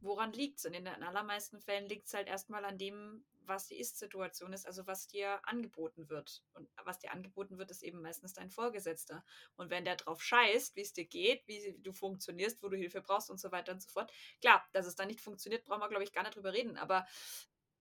woran 0.00 0.32
liegt 0.32 0.58
es? 0.58 0.64
Und 0.66 0.74
in 0.74 0.84
den 0.84 1.02
allermeisten 1.02 1.60
Fällen 1.60 1.88
liegt 1.88 2.06
es 2.06 2.14
halt 2.14 2.28
erstmal 2.28 2.64
an 2.64 2.78
dem, 2.78 3.24
was 3.44 3.68
die 3.68 3.78
Ist-Situation 3.78 4.52
ist, 4.52 4.66
also 4.66 4.86
was 4.86 5.06
dir 5.06 5.40
angeboten 5.48 6.08
wird. 6.08 6.42
Und 6.54 6.68
was 6.84 6.98
dir 6.98 7.12
angeboten 7.12 7.58
wird, 7.58 7.70
ist 7.70 7.82
eben 7.82 8.02
meistens 8.02 8.34
dein 8.34 8.50
Vorgesetzter. 8.50 9.24
Und 9.56 9.70
wenn 9.70 9.84
der 9.84 9.96
drauf 9.96 10.22
scheißt, 10.22 10.76
wie 10.76 10.82
es 10.82 10.92
dir 10.92 11.06
geht, 11.06 11.46
wie 11.46 11.76
du 11.78 11.92
funktionierst, 11.92 12.62
wo 12.62 12.68
du 12.68 12.76
Hilfe 12.76 13.00
brauchst 13.00 13.30
und 13.30 13.38
so 13.40 13.52
weiter 13.52 13.72
und 13.72 13.82
so 13.82 13.90
fort. 13.90 14.12
Klar, 14.40 14.64
dass 14.72 14.86
es 14.86 14.96
dann 14.96 15.08
nicht 15.08 15.20
funktioniert, 15.20 15.64
brauchen 15.64 15.80
wir, 15.80 15.88
glaube 15.88 16.04
ich, 16.04 16.12
gar 16.12 16.22
nicht 16.22 16.36
drüber 16.36 16.52
reden. 16.52 16.76
Aber 16.76 17.06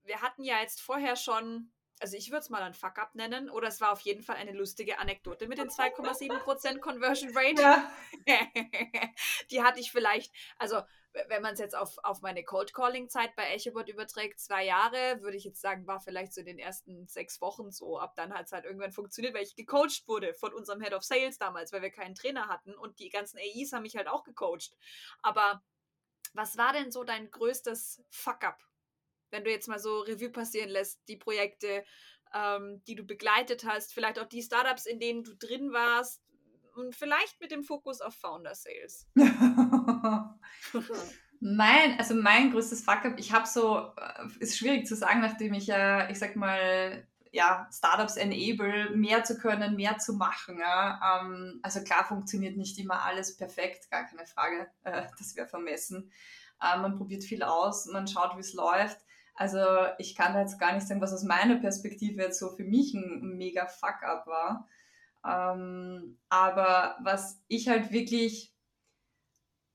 wir 0.03 0.21
hatten 0.21 0.43
ja 0.43 0.61
jetzt 0.61 0.81
vorher 0.81 1.15
schon, 1.15 1.71
also 1.99 2.17
ich 2.17 2.29
würde 2.29 2.41
es 2.41 2.49
mal 2.49 2.61
ein 2.61 2.73
Fuck-up 2.73 3.15
nennen, 3.15 3.49
oder 3.49 3.67
es 3.67 3.81
war 3.81 3.91
auf 3.91 4.01
jeden 4.01 4.21
Fall 4.21 4.35
eine 4.35 4.51
lustige 4.51 4.99
Anekdote 4.99 5.47
mit 5.47 5.57
den 5.57 5.69
2,7% 5.69 6.79
Conversion 6.79 7.31
Rate. 7.35 7.61
Ja, 7.61 7.91
Die 9.51 9.63
hatte 9.63 9.79
ich 9.79 9.91
vielleicht, 9.91 10.33
also 10.57 10.81
wenn 11.29 11.41
man 11.41 11.53
es 11.53 11.59
jetzt 11.59 11.75
auf, 11.75 11.97
auf 12.03 12.21
meine 12.21 12.43
Cold 12.43 12.73
Calling-Zeit 12.73 13.35
bei 13.35 13.53
EchoBot 13.53 13.87
überträgt, 13.87 14.39
zwei 14.39 14.65
Jahre, 14.65 15.21
würde 15.21 15.37
ich 15.37 15.45
jetzt 15.45 15.61
sagen, 15.61 15.87
war 15.87 15.99
vielleicht 15.99 16.33
so 16.33 16.41
in 16.41 16.47
den 16.47 16.59
ersten 16.59 17.07
sechs 17.07 17.39
Wochen 17.41 17.71
so. 17.71 17.99
Ab 17.99 18.15
dann 18.15 18.33
hat 18.33 18.47
es 18.47 18.51
halt 18.51 18.65
irgendwann 18.65 18.91
funktioniert, 18.91 19.33
weil 19.33 19.43
ich 19.43 19.55
gecoacht 19.55 20.07
wurde 20.07 20.33
von 20.33 20.53
unserem 20.53 20.81
Head 20.81 20.93
of 20.93 21.03
Sales 21.03 21.37
damals, 21.37 21.71
weil 21.71 21.81
wir 21.81 21.89
keinen 21.89 22.15
Trainer 22.15 22.47
hatten 22.47 22.73
und 22.73 22.99
die 22.99 23.09
ganzen 23.09 23.37
AIs 23.37 23.71
haben 23.71 23.83
mich 23.83 23.95
halt 23.95 24.07
auch 24.07 24.23
gecoacht. 24.23 24.75
Aber 25.21 25.63
was 26.33 26.57
war 26.57 26.73
denn 26.73 26.91
so 26.91 27.03
dein 27.03 27.31
größtes 27.31 28.03
Fuck-up? 28.09 28.61
Wenn 29.35 29.43
du 29.43 29.51
jetzt 29.51 29.67
mal 29.67 29.79
so 29.79 29.99
Revue 29.99 30.29
passieren 30.29 30.69
lässt, 30.69 31.01
die 31.09 31.17
Projekte, 31.17 31.83
ähm, 32.33 32.81
die 32.87 32.95
du 32.95 33.03
begleitet 33.03 33.65
hast, 33.67 33.93
vielleicht 33.93 34.17
auch 34.17 34.29
die 34.29 34.41
Startups, 34.41 34.85
in 34.85 34.97
denen 34.97 35.25
du 35.25 35.35
drin 35.35 35.73
warst 35.73 36.21
und 36.75 36.95
vielleicht 36.95 37.41
mit 37.41 37.51
dem 37.51 37.63
Fokus 37.63 37.99
auf 37.99 38.15
Founder 38.15 38.55
Sales. 38.55 39.09
Mein, 41.41 41.99
also 41.99 42.15
mein 42.15 42.49
größtes 42.51 42.85
Fuck-up, 42.85 43.15
ich 43.17 43.33
habe 43.33 43.45
so, 43.45 43.91
äh, 43.97 44.25
ist 44.39 44.57
schwierig 44.57 44.87
zu 44.87 44.95
sagen, 44.95 45.19
nachdem 45.19 45.53
ich 45.53 45.67
ja, 45.67 46.09
ich 46.09 46.17
sag 46.17 46.37
mal, 46.37 47.05
ja, 47.33 47.69
Startups 47.73 48.15
enable, 48.15 48.91
mehr 48.95 49.25
zu 49.25 49.37
können, 49.37 49.75
mehr 49.75 49.97
zu 49.97 50.13
machen. 50.13 50.57
Ja. 50.57 51.19
Ähm, 51.21 51.59
also 51.61 51.83
klar 51.83 52.05
funktioniert 52.05 52.55
nicht 52.55 52.79
immer 52.79 53.03
alles 53.03 53.35
perfekt, 53.35 53.91
gar 53.91 54.05
keine 54.05 54.25
Frage, 54.25 54.71
äh, 54.85 55.03
das 55.19 55.35
wäre 55.35 55.45
vermessen. 55.45 56.09
Äh, 56.61 56.77
man 56.77 56.97
probiert 56.97 57.25
viel 57.25 57.43
aus, 57.43 57.85
man 57.87 58.07
schaut, 58.07 58.37
wie 58.37 58.41
es 58.41 58.53
läuft. 58.53 58.97
Also 59.35 59.59
ich 59.99 60.15
kann 60.15 60.33
da 60.33 60.41
jetzt 60.41 60.59
gar 60.59 60.73
nicht 60.73 60.87
sagen, 60.87 61.01
was 61.01 61.13
aus 61.13 61.23
meiner 61.23 61.57
Perspektive 61.57 62.21
jetzt 62.21 62.39
so 62.39 62.49
für 62.49 62.63
mich 62.63 62.93
ein 62.93 63.37
mega 63.37 63.67
Fuck-up 63.67 64.25
war. 64.27 64.67
Ähm, 65.25 66.17
aber 66.29 66.97
was 67.01 67.41
ich 67.47 67.67
halt 67.67 67.91
wirklich 67.91 68.53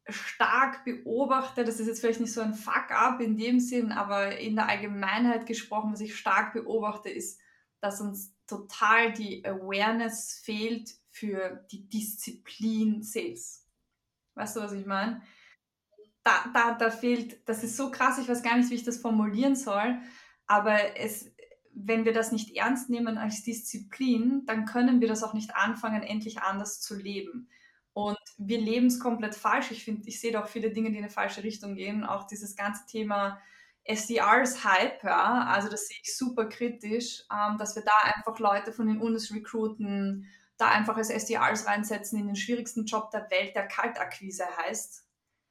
stark 0.09 0.85
beobachte, 0.85 1.65
das 1.65 1.79
ist 1.79 1.87
jetzt 1.87 2.01
vielleicht 2.01 2.21
nicht 2.21 2.33
so 2.33 2.41
ein 2.41 2.55
Fuck-up 2.55 3.21
in 3.21 3.37
dem 3.37 3.61
Sinn, 3.61 3.93
aber 3.93 4.39
in 4.39 4.57
der 4.57 4.69
Allgemeinheit 4.69 5.47
gesprochen, 5.47 5.93
was 5.93 6.01
ich 6.01 6.17
stark 6.17 6.55
beobachte, 6.55 7.11
ist, 7.11 7.39
dass 7.81 8.01
uns 8.01 8.35
total 8.47 9.13
die 9.13 9.45
Awareness 9.45 10.41
fehlt 10.43 10.95
für 11.11 11.65
die 11.71 11.89
Disziplin 11.89 13.03
Sales. 13.03 13.67
Weißt 14.35 14.57
du, 14.57 14.61
was 14.61 14.73
ich 14.73 14.87
meine? 14.87 15.23
Da, 16.23 16.45
da, 16.53 16.75
da 16.75 16.91
fehlt, 16.91 17.49
das 17.49 17.65
ist 17.65 17.77
so 17.77 17.91
krass, 17.91 18.19
ich 18.19 18.29
weiß 18.29 18.43
gar 18.43 18.57
nicht, 18.57 18.71
wie 18.71 18.75
ich 18.75 18.85
das 18.85 18.99
formulieren 18.99 19.57
soll, 19.57 19.99
aber 20.47 20.99
es, 20.99 21.33
wenn 21.73 22.05
wir 22.05 22.13
das 22.13 22.33
nicht 22.33 22.57
ernst 22.57 22.91
nehmen 22.91 23.17
als 23.17 23.43
Disziplin, 23.43 24.43
dann 24.47 24.67
können 24.67 25.01
wir 25.01 25.09
das 25.09 25.23
auch 25.23 25.33
nicht 25.33 25.57
anfangen, 25.57 26.03
endlich 26.03 26.43
anders 26.43 26.81
zu 26.81 26.95
leben. 26.95 27.49
Und 27.93 28.19
wir 28.39 28.61
leben 28.61 28.87
es 28.87 29.01
komplett 29.01 29.35
falsch. 29.35 29.71
Ich 29.71 29.85
finde, 29.85 30.09
ich 30.09 30.21
sehe 30.21 30.33
da 30.33 30.43
auch 30.43 30.49
viele 30.49 30.71
Dinge, 30.71 30.91
die 30.91 30.99
in 30.99 31.05
eine 31.05 31.13
falsche 31.13 31.43
Richtung 31.43 31.75
gehen. 31.75 32.05
Auch 32.05 32.27
dieses 32.27 32.55
ganze 32.55 32.87
Thema 32.87 33.41
SDRs-Hype, 33.85 35.03
ja, 35.05 35.47
also 35.47 35.69
das 35.69 35.89
sehe 35.89 35.99
ich 36.03 36.17
super 36.17 36.49
kritisch, 36.49 37.25
ähm, 37.33 37.59
dass 37.59 37.75
wir 37.75 37.83
da 37.83 37.93
einfach 38.15 38.39
Leute 38.39 38.73
von 38.73 38.87
den 38.87 39.01
Unis 39.01 39.33
recruiten, 39.33 40.27
da 40.59 40.69
einfach 40.69 40.97
als 40.97 41.11
SDRs 41.11 41.67
reinsetzen 41.67 42.19
in 42.19 42.27
den 42.27 42.37
schwierigsten 42.37 42.85
Job 42.85 43.11
der 43.11 43.31
Welt, 43.31 43.55
der 43.57 43.67
Kaltakquise 43.67 44.45
heißt. 44.59 45.05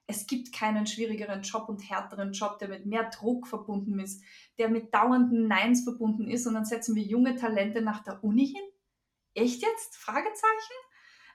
Es 0.10 0.26
gibt 0.26 0.52
keinen 0.52 0.88
schwierigeren 0.88 1.44
Job 1.44 1.70
und 1.70 1.88
härteren 1.88 2.34
Job, 2.34 2.58
der 2.58 2.68
mit 2.68 2.88
mehr 2.88 3.12
Druck 3.12 3.48
verbunden 3.48 4.00
ist, 4.00 4.24
der 4.58 4.68
mit 4.68 4.92
dauernden 4.92 5.48
Neins 5.48 5.84
verbunden 5.84 6.28
ist 6.28 6.48
und 6.48 6.56
dann 6.56 6.66
setzen 6.66 6.96
wir 6.96 7.04
junge 7.04 7.36
Talente 7.36 7.84
nach 7.84 8.04
der 8.04 8.24
Uni 8.24 8.48
hin? 8.48 8.64
Echt 9.36 9.62
jetzt? 9.62 9.96
Fragezeichen? 9.98 10.74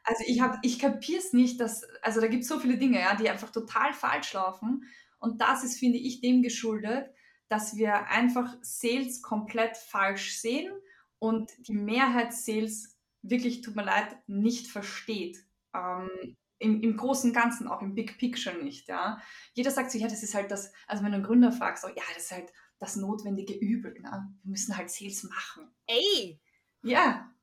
Also 0.02 0.24
ich 0.26 0.42
ich 0.62 0.80
kapiere 0.80 1.20
es 1.20 1.32
nicht, 1.32 1.60
dass, 1.60 1.84
also 2.02 2.20
da 2.20 2.26
gibt 2.26 2.42
es 2.42 2.48
so 2.48 2.58
viele 2.58 2.76
Dinge, 2.76 2.98
ja, 2.98 3.14
die 3.14 3.30
einfach 3.30 3.50
total 3.50 3.92
falsch 3.92 4.32
laufen. 4.32 4.82
Und 5.20 5.40
das 5.40 5.62
ist, 5.62 5.78
finde 5.78 5.98
ich, 5.98 6.20
dem 6.20 6.42
geschuldet, 6.42 7.14
dass 7.48 7.76
wir 7.76 8.08
einfach 8.08 8.56
Sales 8.62 9.22
komplett 9.22 9.76
falsch 9.76 10.36
sehen 10.36 10.72
und 11.20 11.48
die 11.68 11.74
Mehrheit 11.74 12.34
Sales 12.34 12.98
wirklich, 13.22 13.60
tut 13.60 13.76
mir 13.76 13.84
leid, 13.84 14.16
nicht 14.26 14.66
versteht. 14.66 15.38
Ähm, 15.72 16.36
im, 16.58 16.82
Im 16.82 16.96
großen 16.96 17.32
Ganzen, 17.32 17.68
auch 17.68 17.82
im 17.82 17.94
Big 17.94 18.16
Picture 18.18 18.56
nicht, 18.56 18.88
ja. 18.88 19.20
Jeder 19.54 19.70
sagt 19.70 19.90
so, 19.90 19.98
ja, 19.98 20.08
das 20.08 20.22
ist 20.22 20.34
halt 20.34 20.50
das, 20.50 20.72
also 20.86 21.02
wenn 21.02 21.10
du 21.10 21.16
einen 21.16 21.26
Gründer 21.26 21.52
fragst, 21.52 21.82
so, 21.82 21.88
ja, 21.88 22.02
das 22.14 22.24
ist 22.24 22.32
halt 22.32 22.52
das 22.78 22.96
notwendige 22.96 23.54
Übel, 23.54 23.92
ne? 24.00 24.28
Wir 24.42 24.50
müssen 24.50 24.76
halt 24.76 24.90
Sales 24.90 25.24
machen. 25.24 25.74
Ey, 25.86 26.40
Ja, 26.82 27.34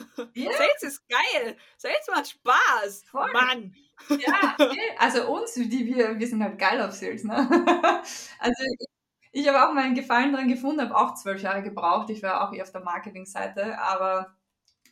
ja, 0.34 0.52
Sales 0.52 0.82
ist 0.82 1.08
geil. 1.08 1.56
Sales 1.76 2.06
macht 2.08 2.28
Spaß. 2.28 3.04
Voll. 3.10 3.32
Mann. 3.32 3.74
Ja, 4.08 4.56
okay. 4.58 4.96
also 4.98 5.30
uns, 5.30 5.54
die 5.54 5.86
wir, 5.86 6.18
wir 6.18 6.26
sind 6.26 6.42
halt 6.42 6.58
geil 6.58 6.80
auf 6.80 6.92
Sales, 6.92 7.24
ne? 7.24 7.36
Also 8.38 8.64
ich, 8.78 8.86
ich 9.32 9.48
habe 9.48 9.68
auch 9.68 9.74
meinen 9.74 9.94
Gefallen 9.94 10.32
dran 10.32 10.48
gefunden, 10.48 10.80
habe 10.80 10.96
auch 10.96 11.14
zwölf 11.14 11.42
Jahre 11.42 11.62
gebraucht. 11.62 12.10
Ich 12.10 12.22
war 12.22 12.48
auch 12.48 12.52
eher 12.52 12.64
auf 12.64 12.72
der 12.72 12.82
Marketingseite, 12.82 13.78
aber 13.78 14.34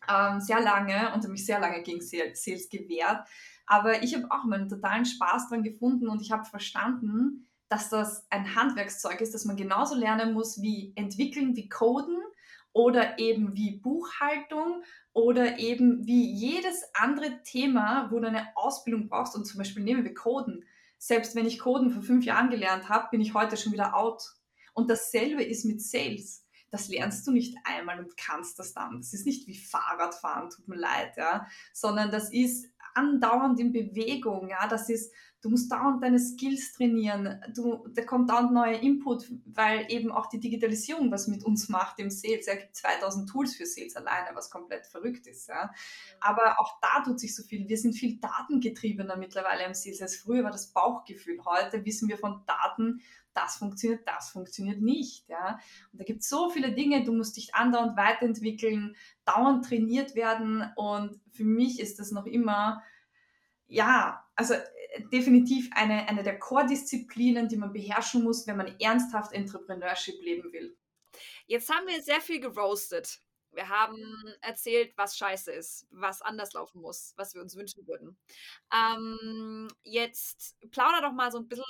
ähm, 0.08 0.40
sehr 0.40 0.60
lange 0.60 1.12
und 1.12 1.22
habe 1.22 1.28
mich 1.28 1.44
sehr 1.44 1.58
lange 1.58 1.82
gegen 1.82 2.00
Sales 2.00 2.44
Sales 2.44 2.68
gewehrt. 2.68 3.26
Aber 3.68 4.02
ich 4.02 4.14
habe 4.14 4.30
auch 4.30 4.44
meinen 4.44 4.68
totalen 4.68 5.04
Spaß 5.04 5.50
dran 5.50 5.62
gefunden 5.62 6.08
und 6.08 6.22
ich 6.22 6.32
habe 6.32 6.46
verstanden, 6.46 7.46
dass 7.68 7.90
das 7.90 8.26
ein 8.30 8.56
Handwerkszeug 8.56 9.20
ist, 9.20 9.34
das 9.34 9.44
man 9.44 9.56
genauso 9.56 9.94
lernen 9.94 10.32
muss 10.32 10.62
wie 10.62 10.92
entwickeln, 10.96 11.54
wie 11.54 11.68
coden 11.68 12.16
oder 12.72 13.18
eben 13.18 13.54
wie 13.54 13.76
Buchhaltung 13.76 14.82
oder 15.12 15.58
eben 15.58 16.06
wie 16.06 16.32
jedes 16.32 16.82
andere 16.94 17.42
Thema, 17.42 18.10
wo 18.10 18.20
du 18.20 18.28
eine 18.28 18.56
Ausbildung 18.56 19.08
brauchst. 19.08 19.36
Und 19.36 19.44
zum 19.44 19.58
Beispiel 19.58 19.82
nehmen 19.82 20.04
wir 20.04 20.14
Coden. 20.14 20.64
Selbst 20.96 21.34
wenn 21.34 21.46
ich 21.46 21.58
Coden 21.58 21.90
vor 21.90 22.02
fünf 22.02 22.24
Jahren 22.24 22.48
gelernt 22.48 22.88
habe, 22.88 23.08
bin 23.10 23.20
ich 23.20 23.34
heute 23.34 23.58
schon 23.58 23.72
wieder 23.74 23.94
out. 23.94 24.22
Und 24.72 24.88
dasselbe 24.88 25.42
ist 25.44 25.66
mit 25.66 25.82
Sales. 25.82 26.46
Das 26.70 26.88
lernst 26.88 27.26
du 27.26 27.32
nicht 27.32 27.56
einmal 27.64 27.98
und 27.98 28.16
kannst 28.16 28.58
das 28.58 28.74
dann. 28.74 28.98
Das 28.98 29.12
ist 29.12 29.26
nicht 29.26 29.46
wie 29.46 29.58
Fahrradfahren, 29.58 30.50
tut 30.50 30.68
mir 30.68 30.76
leid, 30.76 31.16
ja, 31.16 31.46
sondern 31.72 32.10
das 32.10 32.32
ist 32.32 32.66
andauernd 32.94 33.60
in 33.60 33.72
Bewegung, 33.72 34.48
ja, 34.48 34.66
das 34.68 34.88
ist, 34.88 35.12
Du 35.40 35.50
musst 35.50 35.70
dauernd 35.70 36.02
deine 36.02 36.18
Skills 36.18 36.72
trainieren. 36.72 37.40
Du, 37.54 37.86
da 37.94 38.02
kommt 38.04 38.28
dauernd 38.28 38.52
neuer 38.52 38.80
Input, 38.80 39.30
weil 39.46 39.86
eben 39.88 40.10
auch 40.10 40.26
die 40.26 40.40
Digitalisierung 40.40 41.12
was 41.12 41.28
mit 41.28 41.44
uns 41.44 41.68
macht 41.68 42.00
im 42.00 42.10
Sales. 42.10 42.48
Es 42.48 42.58
gibt 42.58 42.74
2000 42.74 43.28
Tools 43.28 43.54
für 43.54 43.64
Sales 43.64 43.94
alleine, 43.94 44.34
was 44.34 44.50
komplett 44.50 44.86
verrückt 44.86 45.28
ist. 45.28 45.48
Ja. 45.48 45.70
Aber 46.18 46.56
auch 46.58 46.80
da 46.80 47.04
tut 47.04 47.20
sich 47.20 47.36
so 47.36 47.44
viel. 47.44 47.68
Wir 47.68 47.78
sind 47.78 47.92
viel 47.92 48.18
datengetriebener 48.18 49.16
mittlerweile 49.16 49.64
im 49.64 49.74
Sales 49.74 50.02
als 50.02 50.16
früher 50.16 50.42
war 50.42 50.50
das 50.50 50.72
Bauchgefühl. 50.72 51.38
Heute 51.44 51.84
wissen 51.84 52.08
wir 52.08 52.18
von 52.18 52.42
Daten, 52.44 53.00
das 53.38 53.56
funktioniert, 53.56 54.06
das 54.06 54.30
funktioniert 54.30 54.80
nicht. 54.80 55.28
Ja? 55.28 55.58
Und 55.92 56.00
da 56.00 56.04
gibt 56.04 56.22
es 56.22 56.28
so 56.28 56.50
viele 56.50 56.72
Dinge, 56.72 57.04
du 57.04 57.12
musst 57.12 57.36
dich 57.36 57.54
andauernd 57.54 57.96
weiterentwickeln, 57.96 58.96
dauernd 59.24 59.64
trainiert 59.64 60.14
werden. 60.14 60.64
Und 60.76 61.20
für 61.32 61.44
mich 61.44 61.80
ist 61.80 61.98
das 61.98 62.10
noch 62.10 62.26
immer, 62.26 62.82
ja, 63.66 64.24
also 64.34 64.54
äh, 64.54 64.64
definitiv 65.12 65.70
eine, 65.72 66.08
eine 66.08 66.22
der 66.22 66.38
Core-Disziplinen, 66.38 67.48
die 67.48 67.56
man 67.56 67.72
beherrschen 67.72 68.24
muss, 68.24 68.46
wenn 68.46 68.56
man 68.56 68.74
ernsthaft 68.80 69.32
Entrepreneurship 69.32 70.20
leben 70.22 70.52
will. 70.52 70.76
Jetzt 71.46 71.70
haben 71.70 71.86
wir 71.86 72.02
sehr 72.02 72.20
viel 72.20 72.40
geroastet. 72.40 73.20
Wir 73.52 73.68
haben 73.68 73.96
erzählt, 74.42 74.92
was 74.96 75.16
scheiße 75.16 75.50
ist, 75.52 75.86
was 75.90 76.20
anders 76.22 76.52
laufen 76.52 76.82
muss, 76.82 77.14
was 77.16 77.34
wir 77.34 77.40
uns 77.40 77.56
wünschen 77.56 77.86
würden. 77.86 78.18
Ähm, 78.72 79.68
jetzt 79.82 80.56
plauder 80.70 81.00
doch 81.00 81.12
mal 81.12 81.32
so 81.32 81.38
ein 81.38 81.48
bisschen 81.48 81.64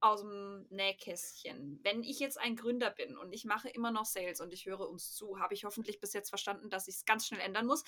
aus 0.00 0.20
dem 0.20 0.66
Nähkästchen. 0.70 1.80
Wenn 1.82 2.02
ich 2.02 2.18
jetzt 2.20 2.38
ein 2.38 2.56
Gründer 2.56 2.90
bin 2.90 3.16
und 3.16 3.32
ich 3.32 3.44
mache 3.44 3.68
immer 3.68 3.90
noch 3.90 4.04
Sales 4.04 4.40
und 4.40 4.52
ich 4.52 4.66
höre 4.66 4.88
uns 4.88 5.14
zu, 5.14 5.38
habe 5.38 5.54
ich 5.54 5.64
hoffentlich 5.64 6.00
bis 6.00 6.12
jetzt 6.12 6.28
verstanden, 6.28 6.70
dass 6.70 6.88
ich 6.88 6.96
es 6.96 7.04
ganz 7.04 7.26
schnell 7.26 7.40
ändern 7.40 7.66
muss. 7.66 7.84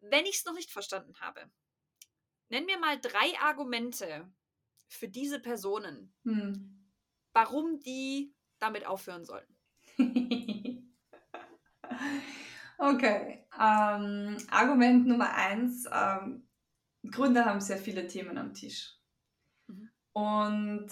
Wenn 0.00 0.26
ich 0.26 0.36
es 0.36 0.44
noch 0.44 0.54
nicht 0.54 0.70
verstanden 0.70 1.14
habe, 1.20 1.50
nenn 2.48 2.66
mir 2.66 2.78
mal 2.78 3.00
drei 3.00 3.38
Argumente 3.40 4.32
für 4.88 5.08
diese 5.08 5.40
Personen, 5.40 6.14
hm. 6.24 6.90
warum 7.32 7.80
die 7.80 8.34
damit 8.58 8.86
aufhören 8.86 9.24
sollen. 9.24 9.46
okay. 12.78 13.46
Ähm, 13.60 14.36
Argument 14.50 15.06
Nummer 15.06 15.32
eins. 15.34 15.86
Ähm, 15.92 16.48
Gründer 17.10 17.44
haben 17.44 17.60
sehr 17.60 17.78
viele 17.78 18.06
Themen 18.06 18.38
am 18.38 18.54
Tisch. 18.54 18.96
Mhm. 19.66 19.90
Und 20.12 20.88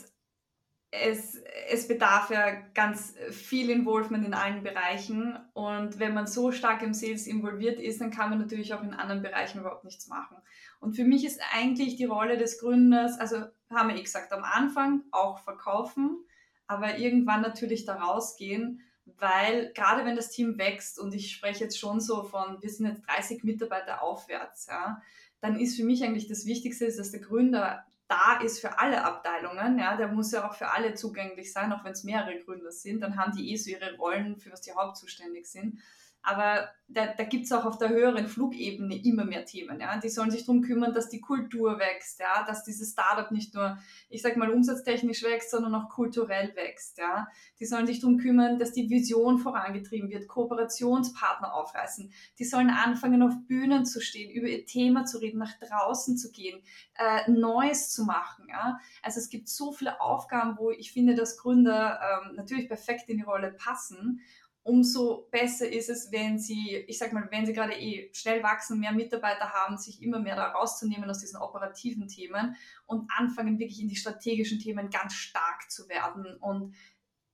es, 0.95 1.43
es 1.71 1.89
bedarf 1.89 2.29
ja 2.29 2.53
ganz 2.75 3.15
viel 3.31 3.71
Involvement 3.71 4.27
in 4.27 4.35
allen 4.35 4.63
Bereichen. 4.63 5.39
Und 5.55 5.99
wenn 5.99 6.13
man 6.13 6.27
so 6.27 6.53
stark 6.53 6.83
im 6.83 6.93
Sales 6.93 7.27
involviert 7.27 7.81
ist, 7.81 8.03
dann 8.03 8.11
kann 8.11 8.29
man 8.29 8.39
natürlich 8.39 8.75
auch 8.75 8.83
in 8.83 8.93
anderen 8.93 9.23
Bereichen 9.23 9.61
überhaupt 9.61 9.85
nichts 9.85 10.07
machen. 10.09 10.37
Und 10.81 10.95
für 10.95 11.05
mich 11.05 11.25
ist 11.25 11.41
eigentlich 11.55 11.97
die 11.97 12.05
Rolle 12.05 12.37
des 12.37 12.61
Gründers, 12.61 13.19
also 13.19 13.39
haben 13.71 13.89
wir 13.89 13.97
eh 13.97 14.03
gesagt, 14.03 14.33
am 14.33 14.45
Anfang 14.45 15.03
auch 15.13 15.39
verkaufen, 15.39 16.25
aber 16.67 16.99
irgendwann 16.99 17.41
natürlich 17.41 17.87
da 17.87 17.95
rausgehen, 17.95 18.83
weil 19.07 19.73
gerade 19.73 20.05
wenn 20.05 20.15
das 20.15 20.31
Team 20.31 20.59
wächst 20.59 20.99
und 20.99 21.15
ich 21.15 21.33
spreche 21.33 21.65
jetzt 21.65 21.79
schon 21.79 22.01
so 22.01 22.23
von, 22.23 22.61
wir 22.61 22.69
sind 22.69 22.87
jetzt 22.87 23.09
30 23.09 23.45
Mitarbeiter 23.45 24.03
aufwärts, 24.03 24.67
ja, 24.67 25.01
dann 25.41 25.59
ist 25.59 25.77
für 25.77 25.85
mich 25.85 26.05
eigentlich 26.05 26.29
das 26.29 26.45
Wichtigste, 26.45 26.87
dass 26.87 27.11
der 27.11 27.21
Gründer 27.21 27.85
da 28.13 28.41
ist 28.41 28.61
für 28.61 28.79
alle 28.79 29.05
Abteilungen, 29.05 29.79
ja, 29.79 29.97
der 29.97 30.09
muss 30.09 30.33
ja 30.33 30.49
auch 30.49 30.55
für 30.55 30.69
alle 30.69 30.95
zugänglich 30.95 31.51
sein, 31.51 31.73
auch 31.73 31.83
wenn 31.83 31.93
es 31.93 32.05
mehrere 32.05 32.39
Gründer 32.41 32.71
sind, 32.71 33.01
dann 33.01 33.17
haben 33.17 33.33
die 33.33 33.51
eh 33.51 33.57
so 33.57 33.71
ihre 33.71 33.97
Rollen, 33.97 34.37
für 34.39 34.53
was 34.53 34.61
die 34.61 34.73
hauptzuständig 34.73 35.47
sind. 35.47 35.81
Aber 36.23 36.69
da, 36.93 37.07
da 37.07 37.25
gibt 37.25 37.47
es 37.47 37.53
auch 37.53 37.65
auf 37.65 37.79
der 37.79 37.89
höheren 37.89 38.29
Flugebene 38.29 39.03
immer 39.03 39.25
mehr 39.25 39.45
Themen. 39.45 39.81
Ja? 39.81 39.99
Die 39.99 40.09
sollen 40.09 40.31
sich 40.31 40.45
darum 40.45 40.63
kümmern, 40.63 40.93
dass 40.93 41.09
die 41.09 41.21
Kultur 41.21 41.79
wächst, 41.79 42.21
ja? 42.21 42.45
dass 42.47 42.65
dieses 42.65 42.93
Startup 42.93 43.31
nicht 43.31 43.55
nur, 43.55 43.79
ich 44.09 44.23
sag 44.23 44.37
mal, 44.37 44.51
umsatztechnisch 44.51 45.23
wächst, 45.23 45.51
sondern 45.51 45.75
auch 45.75 45.89
kulturell 45.89 46.55
wächst. 46.55 46.99
Ja? 46.99 47.29
Die 47.59 47.67
sollen 47.67 47.87
sich 47.87 48.01
darum 48.01 48.19
kümmern, 48.19 48.59
dass 48.59 48.73
die 48.73 48.91
Vision 48.91 49.39
vorangetrieben 49.39 50.11
wird, 50.11 50.29
Kooperationspartner 50.29 51.55
aufreißen. 51.55 52.13
Die 52.39 52.45
sollen 52.45 52.71
anfangen, 52.71 53.23
auf 53.23 53.35
Bühnen 53.47 53.85
zu 53.85 54.01
stehen, 54.01 54.31
über 54.31 54.47
ihr 54.47 54.67
Thema 54.67 55.05
zu 55.05 55.19
reden, 55.19 55.39
nach 55.39 55.59
draußen 55.59 56.17
zu 56.17 56.31
gehen, 56.31 56.63
äh, 56.95 57.31
Neues 57.31 57.91
zu 57.91 58.05
machen. 58.05 58.47
Ja? 58.49 58.79
Also 59.03 59.19
es 59.19 59.29
gibt 59.29 59.49
so 59.49 59.73
viele 59.73 60.01
Aufgaben, 60.01 60.59
wo 60.59 60.71
ich 60.71 60.93
finde, 60.93 61.15
dass 61.15 61.39
Gründer 61.39 62.01
ähm, 62.01 62.37
natürlich 62.37 62.69
perfekt 62.69 63.09
in 63.09 63.17
die 63.17 63.25
Rolle 63.25 63.53
passen 63.53 64.21
umso 64.65 65.29
besser 65.31 65.69
ist 65.69 65.91
es, 65.91 66.13
wenn 66.13 66.39
sie, 66.39 66.77
ich 66.87 66.99
sag 66.99 67.13
mal, 67.13 67.27
wenn 67.31 67.47
sie 67.47 67.53
gerade 67.53 67.75
eh 67.75 68.11
schnell 68.13 68.43
wachsen, 68.43 68.79
mehr 68.79 68.93
Mitarbeiter 68.93 69.51
haben, 69.53 69.77
sich 69.77 70.03
immer 70.03 70.21
mehr 70.21 70.37
da 70.37 70.53
rauszunehmen 70.53 71.11
aus 71.11 71.19
diesen 71.19 71.41
operativen 71.41 72.07
Themen 72.07 72.57
und 72.87 73.11
anfangen, 73.17 73.59
wirklich 73.59 73.81
in 73.81 73.89
die 73.89 73.97
strategischen 73.97 74.61
Themen 74.61 74.91
ganz 74.91 75.15
stark 75.15 75.71
zu 75.71 75.89
werden 75.89 76.37
und 76.37 76.75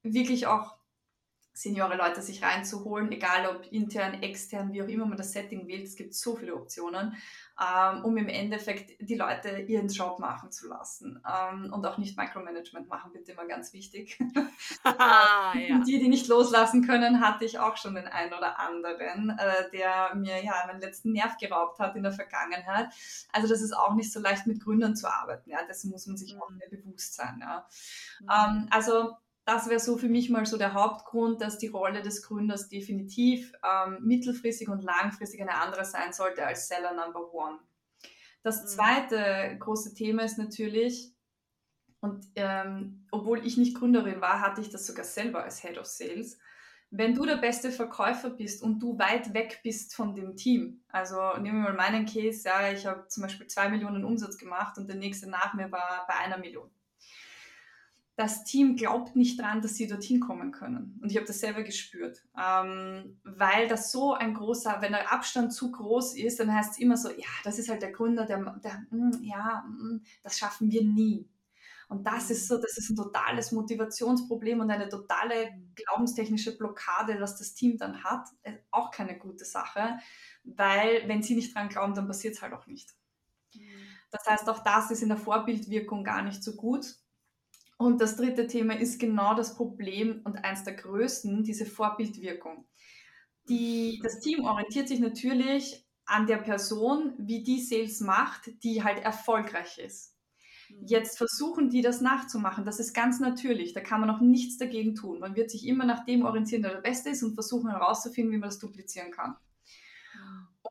wirklich 0.02 0.46
auch 0.46 0.77
Seniore 1.58 1.96
Leute 1.96 2.22
sich 2.22 2.40
reinzuholen, 2.40 3.10
egal 3.10 3.48
ob 3.48 3.66
intern, 3.72 4.22
extern, 4.22 4.72
wie 4.72 4.80
auch 4.80 4.86
immer 4.86 5.06
man 5.06 5.18
das 5.18 5.32
Setting 5.32 5.66
wählt. 5.66 5.84
Es 5.84 5.96
gibt 5.96 6.14
so 6.14 6.36
viele 6.36 6.54
Optionen, 6.54 7.16
ähm, 7.60 8.04
um 8.04 8.16
im 8.16 8.28
Endeffekt 8.28 8.92
die 9.00 9.16
Leute 9.16 9.58
ihren 9.62 9.88
Job 9.88 10.20
machen 10.20 10.52
zu 10.52 10.68
lassen 10.68 11.20
ähm, 11.28 11.72
und 11.72 11.84
auch 11.84 11.98
nicht 11.98 12.16
Micromanagement 12.16 12.88
machen, 12.88 13.10
bitte 13.12 13.32
immer 13.32 13.44
ganz 13.46 13.72
wichtig. 13.72 14.20
ah, 14.84 15.52
ja. 15.58 15.80
Die, 15.80 15.98
die 15.98 16.08
nicht 16.08 16.28
loslassen 16.28 16.86
können, 16.86 17.20
hatte 17.20 17.44
ich 17.44 17.58
auch 17.58 17.76
schon 17.76 17.96
den 17.96 18.06
einen 18.06 18.32
oder 18.32 18.60
anderen, 18.60 19.30
äh, 19.30 19.68
der 19.72 20.14
mir 20.14 20.40
ja 20.44 20.62
meinen 20.68 20.80
letzten 20.80 21.10
Nerv 21.10 21.38
geraubt 21.38 21.80
hat 21.80 21.96
in 21.96 22.04
der 22.04 22.12
Vergangenheit. 22.12 22.92
Also 23.32 23.48
das 23.48 23.62
ist 23.62 23.72
auch 23.72 23.94
nicht 23.94 24.12
so 24.12 24.20
leicht 24.20 24.46
mit 24.46 24.62
Gründern 24.62 24.94
zu 24.94 25.12
arbeiten. 25.12 25.50
Ja, 25.50 25.64
dessen 25.66 25.90
muss 25.90 26.06
man 26.06 26.16
sich 26.16 26.34
mhm. 26.34 26.42
auch 26.42 26.50
mehr 26.50 26.68
bewusst 26.68 27.14
sein. 27.14 27.38
Ja. 27.40 27.66
Mhm. 28.20 28.28
Ähm, 28.30 28.68
also 28.70 29.16
das 29.48 29.70
wäre 29.70 29.80
so 29.80 29.96
für 29.96 30.10
mich 30.10 30.28
mal 30.28 30.44
so 30.44 30.58
der 30.58 30.74
Hauptgrund, 30.74 31.40
dass 31.40 31.56
die 31.56 31.68
Rolle 31.68 32.02
des 32.02 32.22
Gründers 32.22 32.68
definitiv 32.68 33.54
ähm, 33.64 33.96
mittelfristig 34.02 34.68
und 34.68 34.84
langfristig 34.84 35.40
eine 35.40 35.54
andere 35.54 35.86
sein 35.86 36.12
sollte 36.12 36.44
als 36.44 36.68
Seller 36.68 36.92
Number 36.92 37.32
One. 37.32 37.58
Das 38.42 38.60
mhm. 38.60 38.66
zweite 38.66 39.56
große 39.58 39.94
Thema 39.94 40.24
ist 40.24 40.36
natürlich, 40.36 41.14
und 42.00 42.26
ähm, 42.34 43.06
obwohl 43.10 43.44
ich 43.46 43.56
nicht 43.56 43.74
Gründerin 43.74 44.20
war, 44.20 44.42
hatte 44.42 44.60
ich 44.60 44.68
das 44.68 44.86
sogar 44.86 45.06
selber 45.06 45.44
als 45.44 45.62
Head 45.62 45.78
of 45.78 45.86
Sales. 45.86 46.38
Wenn 46.90 47.14
du 47.14 47.24
der 47.24 47.36
beste 47.36 47.72
Verkäufer 47.72 48.28
bist 48.28 48.62
und 48.62 48.80
du 48.80 48.98
weit 48.98 49.32
weg 49.32 49.60
bist 49.62 49.94
von 49.94 50.14
dem 50.14 50.36
Team, 50.36 50.82
also 50.88 51.38
nehmen 51.38 51.62
wir 51.62 51.70
mal 51.70 51.90
meinen 51.90 52.04
Case, 52.04 52.46
ja, 52.46 52.70
ich 52.70 52.84
habe 52.84 53.08
zum 53.08 53.22
Beispiel 53.22 53.46
zwei 53.46 53.70
Millionen 53.70 54.04
Umsatz 54.04 54.36
gemacht 54.36 54.76
und 54.76 54.88
der 54.88 54.96
nächste 54.96 55.26
nach 55.26 55.54
mir 55.54 55.72
war 55.72 56.04
bei 56.06 56.16
einer 56.16 56.36
Million 56.36 56.70
das 58.18 58.42
Team 58.42 58.74
glaubt 58.74 59.14
nicht 59.14 59.40
dran, 59.40 59.62
dass 59.62 59.76
sie 59.76 59.86
dorthin 59.86 60.18
kommen 60.18 60.50
können. 60.50 60.98
Und 61.00 61.08
ich 61.08 61.16
habe 61.16 61.26
das 61.26 61.38
selber 61.38 61.62
gespürt, 61.62 62.20
ähm, 62.36 63.16
weil 63.22 63.68
das 63.68 63.92
so 63.92 64.12
ein 64.12 64.34
großer, 64.34 64.78
wenn 64.80 64.90
der 64.90 65.12
Abstand 65.12 65.52
zu 65.52 65.70
groß 65.70 66.16
ist, 66.16 66.40
dann 66.40 66.52
heißt 66.52 66.72
es 66.72 66.78
immer 66.78 66.96
so, 66.96 67.10
ja, 67.10 67.28
das 67.44 67.60
ist 67.60 67.68
halt 67.68 67.80
der 67.80 67.92
Gründer, 67.92 68.26
der, 68.26 68.38
der 68.64 68.84
mh, 68.90 69.18
hm, 69.18 69.22
ja, 69.22 69.64
mh, 69.68 69.78
hm, 69.78 70.02
das 70.24 70.36
schaffen 70.36 70.72
wir 70.72 70.82
nie. 70.82 71.28
Und 71.88 72.08
das 72.08 72.28
ist 72.30 72.48
so, 72.48 72.58
das 72.60 72.76
ist 72.76 72.90
ein 72.90 72.96
totales 72.96 73.52
Motivationsproblem 73.52 74.58
und 74.58 74.70
eine 74.72 74.88
totale 74.88 75.56
glaubenstechnische 75.76 76.58
Blockade, 76.58 77.20
was 77.20 77.38
das 77.38 77.54
Team 77.54 77.78
dann 77.78 78.02
hat. 78.02 78.26
Äh, 78.42 78.54
auch 78.72 78.90
keine 78.90 79.16
gute 79.16 79.44
Sache, 79.44 79.96
weil 80.42 81.06
wenn 81.06 81.22
sie 81.22 81.36
nicht 81.36 81.54
dran 81.54 81.68
glauben, 81.68 81.94
dann 81.94 82.08
passiert 82.08 82.34
es 82.34 82.42
halt 82.42 82.52
auch 82.52 82.66
nicht. 82.66 82.96
Mhm. 83.54 83.60
Das 84.10 84.26
heißt, 84.26 84.48
auch 84.48 84.64
das 84.64 84.90
ist 84.90 85.04
in 85.04 85.08
der 85.08 85.18
Vorbildwirkung 85.18 86.02
gar 86.02 86.22
nicht 86.22 86.42
so 86.42 86.56
gut. 86.56 86.96
Und 87.78 88.00
das 88.00 88.16
dritte 88.16 88.48
Thema 88.48 88.78
ist 88.78 88.98
genau 88.98 89.34
das 89.34 89.54
Problem 89.54 90.20
und 90.24 90.44
eins 90.44 90.64
der 90.64 90.74
größten, 90.74 91.44
diese 91.44 91.64
Vorbildwirkung. 91.64 92.66
Die, 93.48 94.00
das 94.02 94.18
Team 94.20 94.44
orientiert 94.44 94.88
sich 94.88 94.98
natürlich 95.00 95.86
an 96.04 96.26
der 96.26 96.38
Person, 96.38 97.14
wie 97.18 97.42
die 97.44 97.60
Sales 97.60 98.00
macht, 98.00 98.50
die 98.64 98.82
halt 98.82 98.98
erfolgreich 98.98 99.78
ist. 99.78 100.16
Mhm. 100.68 100.86
Jetzt 100.86 101.18
versuchen 101.18 101.70
die 101.70 101.80
das 101.80 102.00
nachzumachen. 102.00 102.64
Das 102.64 102.80
ist 102.80 102.94
ganz 102.94 103.20
natürlich. 103.20 103.74
Da 103.74 103.80
kann 103.80 104.00
man 104.00 104.10
auch 104.10 104.20
nichts 104.20 104.58
dagegen 104.58 104.96
tun. 104.96 105.20
Man 105.20 105.36
wird 105.36 105.50
sich 105.50 105.66
immer 105.66 105.84
nach 105.84 106.04
dem 106.04 106.24
orientieren, 106.24 106.62
der 106.62 106.72
der 106.72 106.80
Beste 106.80 107.10
ist 107.10 107.22
und 107.22 107.34
versuchen 107.34 107.70
herauszufinden, 107.70 108.32
wie 108.32 108.38
man 108.38 108.48
das 108.48 108.58
duplizieren 108.58 109.12
kann. 109.12 109.36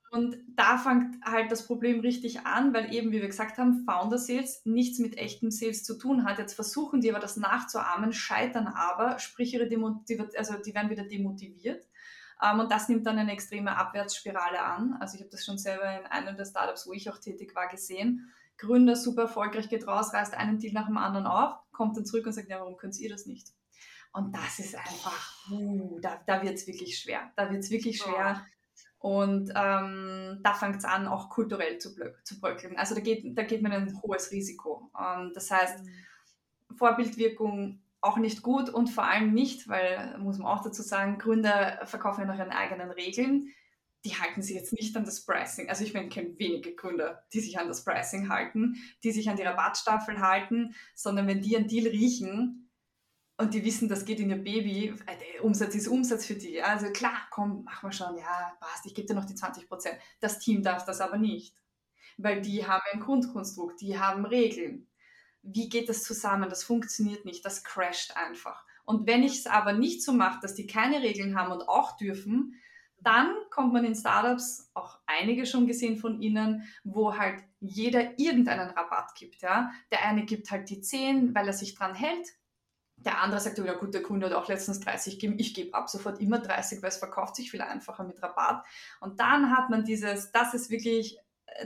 Und 0.09 0.37
da 0.55 0.77
fängt 0.77 1.23
halt 1.25 1.51
das 1.51 1.67
Problem 1.67 1.99
richtig 1.99 2.45
an, 2.45 2.73
weil 2.73 2.93
eben, 2.93 3.11
wie 3.11 3.21
wir 3.21 3.27
gesagt 3.27 3.57
haben, 3.57 3.83
Founder 3.85 4.17
Sales 4.17 4.61
nichts 4.63 4.99
mit 4.99 5.17
echtem 5.17 5.51
Sales 5.51 5.83
zu 5.83 5.97
tun 5.97 6.23
hat. 6.23 6.39
Jetzt 6.39 6.53
versuchen 6.53 7.01
die 7.01 7.09
aber 7.11 7.19
das 7.19 7.35
nachzuahmen, 7.35 8.13
scheitern 8.13 8.67
aber, 8.67 9.19
sprich 9.19 9.53
ihre 9.53 9.67
Demotiv 9.67 10.21
also 10.37 10.55
die 10.57 10.73
werden 10.73 10.89
wieder 10.89 11.03
demotiviert. 11.03 11.85
Um, 12.39 12.51
ähm, 12.51 12.59
und 12.61 12.71
das 12.71 12.87
nimmt 12.87 13.05
dann 13.05 13.17
eine 13.17 13.33
extreme 13.33 13.75
Abwärtsspirale 13.75 14.61
an. 14.61 14.95
Also 14.99 15.15
ich 15.15 15.21
habe 15.21 15.31
das 15.31 15.43
schon 15.43 15.57
selber 15.57 15.99
in 15.99 16.05
einem 16.05 16.37
der 16.37 16.45
Startups, 16.45 16.87
wo 16.87 16.93
ich 16.93 17.09
auch 17.09 17.17
tätig 17.17 17.55
war, 17.55 17.67
gesehen. 17.67 18.31
Gründer 18.57 18.95
super 18.95 19.23
erfolgreich 19.23 19.69
geht 19.69 19.87
raus, 19.87 20.13
reißt 20.13 20.35
einen 20.35 20.59
Deal 20.59 20.73
nach 20.73 20.85
dem 20.85 20.97
anderen 20.97 21.25
auf, 21.25 21.55
kommt 21.71 21.97
dann 21.97 22.05
zurück 22.05 22.27
und 22.27 22.33
sagt, 22.33 22.49
ja, 22.49 22.59
warum 22.59 22.77
könnt 22.77 22.97
ihr 22.99 23.09
das 23.09 23.25
nicht? 23.25 23.49
Und 24.13 24.35
das 24.35 24.59
ist 24.59 24.75
einfach, 24.75 25.51
uh, 25.51 25.99
da, 25.99 26.21
da 26.25 26.41
wird 26.41 26.55
es 26.55 26.65
wirklich 26.65 26.97
schwer. 26.97 27.31
Da 27.35 27.51
wird 27.51 27.63
es 27.63 27.69
wirklich 27.69 27.99
schwer. 27.99 28.45
Und 28.99 29.51
ähm, 29.55 30.39
da 30.41 30.53
fängt 30.53 30.77
es 30.77 30.85
an, 30.85 31.07
auch 31.07 31.29
kulturell 31.29 31.77
zu, 31.77 31.95
zu 32.23 32.39
bröckeln. 32.39 32.77
Also 32.77 32.95
da 32.95 33.01
geht, 33.01 33.37
da 33.37 33.43
geht 33.43 33.61
man 33.61 33.71
ein 33.71 34.01
hohes 34.01 34.31
Risiko. 34.31 34.91
Ähm, 34.99 35.31
das 35.33 35.51
heißt, 35.51 35.83
mhm. 35.83 36.75
Vorbildwirkung 36.75 37.81
auch 38.01 38.17
nicht 38.17 38.41
gut 38.41 38.69
und 38.69 38.89
vor 38.89 39.05
allem 39.05 39.33
nicht, 39.33 39.67
weil, 39.67 40.17
muss 40.19 40.37
man 40.37 40.47
auch 40.47 40.63
dazu 40.63 40.81
sagen, 40.81 41.17
Gründer 41.17 41.85
verkaufen 41.85 42.21
ja 42.21 42.27
nach 42.27 42.37
ihren 42.37 42.51
eigenen 42.51 42.91
Regeln. 42.91 43.49
Die 44.05 44.15
halten 44.15 44.41
sich 44.41 44.55
jetzt 44.55 44.73
nicht 44.73 44.95
an 44.95 45.05
das 45.05 45.25
Pricing. 45.25 45.69
Also 45.69 45.83
ich 45.83 45.93
meine, 45.93 46.07
ich 46.07 46.13
kenne 46.13 46.37
wenige 46.37 46.75
Gründer, 46.75 47.23
die 47.33 47.39
sich 47.39 47.59
an 47.59 47.67
das 47.67 47.83
Pricing 47.83 48.29
halten, 48.29 48.75
die 49.03 49.11
sich 49.11 49.29
an 49.29 49.35
die 49.35 49.43
Rabattstaffel 49.43 50.19
halten, 50.21 50.75
sondern 50.95 51.27
wenn 51.27 51.41
die 51.41 51.57
einen 51.57 51.67
Deal 51.67 51.87
riechen 51.87 52.66
und 53.37 53.53
die 53.53 53.63
wissen, 53.63 53.87
das 53.87 54.05
geht 54.05 54.19
in 54.19 54.29
ihr 54.29 54.43
Baby, 54.43 54.93
äh, 55.05 55.39
Umsatz 55.41 55.75
ist 55.75 55.87
Umsatz 55.87 56.25
für 56.25 56.35
die. 56.35 56.61
Also 56.61 56.91
klar, 56.91 57.27
komm, 57.29 57.63
machen 57.63 57.89
wir 57.89 57.93
schon, 57.93 58.17
ja, 58.17 58.57
passt, 58.59 58.85
ich 58.85 58.95
gebe 58.95 59.07
dir 59.07 59.13
noch 59.13 59.25
die 59.25 59.35
20 59.35 59.67
Prozent. 59.67 59.99
Das 60.19 60.39
Team 60.39 60.63
darf 60.63 60.85
das 60.85 61.01
aber 61.01 61.17
nicht, 61.17 61.55
weil 62.17 62.41
die 62.41 62.65
haben 62.65 62.83
ein 62.91 62.99
Grundkonstrukt, 62.99 63.79
die 63.81 63.99
haben 63.99 64.25
Regeln 64.25 64.87
wie 65.47 65.69
geht 65.69 65.89
das 65.89 66.03
zusammen? 66.03 66.49
Das 66.49 66.63
funktioniert 66.63 67.25
nicht, 67.25 67.45
das 67.45 67.63
crasht 67.63 68.15
einfach. 68.15 68.65
Und 68.85 69.07
wenn 69.07 69.23
ich 69.23 69.39
es 69.39 69.47
aber 69.47 69.73
nicht 69.73 70.03
so 70.03 70.11
mache, 70.11 70.39
dass 70.41 70.55
die 70.55 70.67
keine 70.67 71.01
Regeln 71.01 71.37
haben 71.37 71.51
und 71.51 71.67
auch 71.67 71.97
dürfen, 71.97 72.55
dann 72.99 73.33
kommt 73.51 73.73
man 73.73 73.85
in 73.85 73.95
Startups, 73.95 74.71
auch 74.73 74.99
einige 75.05 75.45
schon 75.45 75.67
gesehen 75.67 75.97
von 75.97 76.21
Ihnen, 76.21 76.63
wo 76.83 77.15
halt 77.15 77.43
jeder 77.59 78.17
irgendeinen 78.19 78.69
Rabatt 78.69 79.13
gibt. 79.15 79.41
Ja? 79.41 79.71
Der 79.91 80.05
eine 80.05 80.25
gibt 80.25 80.49
halt 80.51 80.69
die 80.69 80.81
10, 80.81 81.35
weil 81.35 81.47
er 81.47 81.53
sich 81.53 81.75
dran 81.75 81.95
hält. 81.95 82.27
Der 82.97 83.21
andere 83.21 83.39
sagt, 83.39 83.59
ja 83.59 83.73
gut, 83.73 83.93
der 83.93 84.01
Kunde 84.01 84.25
hat 84.25 84.33
auch 84.33 84.47
letztens 84.47 84.79
30 84.79 85.19
gegeben, 85.19 85.39
ich 85.39 85.53
gebe 85.53 85.73
ab 85.73 85.89
sofort 85.89 86.19
immer 86.19 86.39
30, 86.39 86.81
weil 86.81 86.89
es 86.89 86.97
verkauft 86.97 87.35
sich 87.35 87.51
viel 87.51 87.61
einfacher 87.61 88.03
mit 88.03 88.21
Rabatt. 88.21 88.65
Und 88.99 89.19
dann 89.19 89.55
hat 89.55 89.69
man 89.69 89.85
dieses, 89.85 90.31
das 90.31 90.53
ist 90.53 90.69
wirklich 90.69 91.17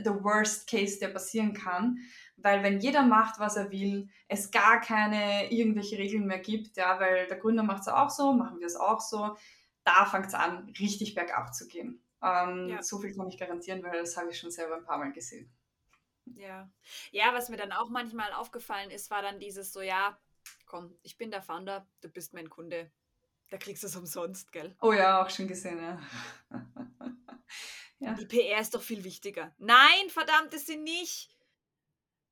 the 0.04 0.10
worst 0.10 0.68
case, 0.68 0.98
der 0.98 1.08
passieren 1.08 1.54
kann, 1.54 1.98
weil 2.36 2.62
wenn 2.62 2.80
jeder 2.80 3.02
macht, 3.02 3.38
was 3.38 3.56
er 3.56 3.70
will, 3.70 4.08
es 4.28 4.50
gar 4.50 4.80
keine 4.80 5.50
irgendwelche 5.52 5.98
Regeln 5.98 6.26
mehr 6.26 6.38
gibt, 6.38 6.76
ja, 6.76 6.98
weil 7.00 7.26
der 7.26 7.38
Gründer 7.38 7.62
macht 7.62 7.82
es 7.82 7.88
auch 7.88 8.10
so, 8.10 8.32
machen 8.32 8.60
wir 8.60 8.66
es 8.66 8.76
auch 8.76 9.00
so, 9.00 9.36
da 9.84 10.06
fängt 10.06 10.26
es 10.26 10.34
an, 10.34 10.72
richtig 10.78 11.14
bergab 11.14 11.54
zu 11.54 11.66
gehen. 11.66 12.02
Ähm, 12.22 12.68
ja. 12.68 12.82
So 12.82 12.98
viel 12.98 13.14
kann 13.14 13.28
ich 13.28 13.38
garantieren, 13.38 13.82
weil 13.82 14.00
das 14.00 14.16
habe 14.16 14.30
ich 14.30 14.38
schon 14.38 14.50
selber 14.50 14.76
ein 14.76 14.84
paar 14.84 14.98
Mal 14.98 15.12
gesehen. 15.12 15.52
Ja. 16.24 16.70
Ja, 17.10 17.34
was 17.34 17.48
mir 17.48 17.56
dann 17.56 17.72
auch 17.72 17.90
manchmal 17.90 18.32
aufgefallen 18.32 18.90
ist, 18.90 19.10
war 19.10 19.22
dann 19.22 19.40
dieses 19.40 19.72
so, 19.72 19.80
ja, 19.80 20.18
komm, 20.72 20.98
ich 21.02 21.18
bin 21.18 21.30
der 21.30 21.42
Founder, 21.42 21.86
du 22.00 22.08
bist 22.08 22.32
mein 22.32 22.48
Kunde. 22.48 22.90
Da 23.50 23.58
kriegst 23.58 23.82
du 23.82 23.88
es 23.88 23.94
umsonst, 23.94 24.52
gell? 24.52 24.74
Oh 24.80 24.94
ja, 24.94 25.22
auch 25.22 25.28
schon 25.28 25.46
gesehen, 25.46 25.78
ja. 25.78 26.00
ja. 27.98 28.14
Die 28.14 28.24
PR 28.24 28.58
ist 28.58 28.74
doch 28.74 28.80
viel 28.80 29.04
wichtiger. 29.04 29.54
Nein, 29.58 30.08
verdammt 30.08 30.54
ist 30.54 30.68
sie 30.68 30.78
nicht. 30.78 31.28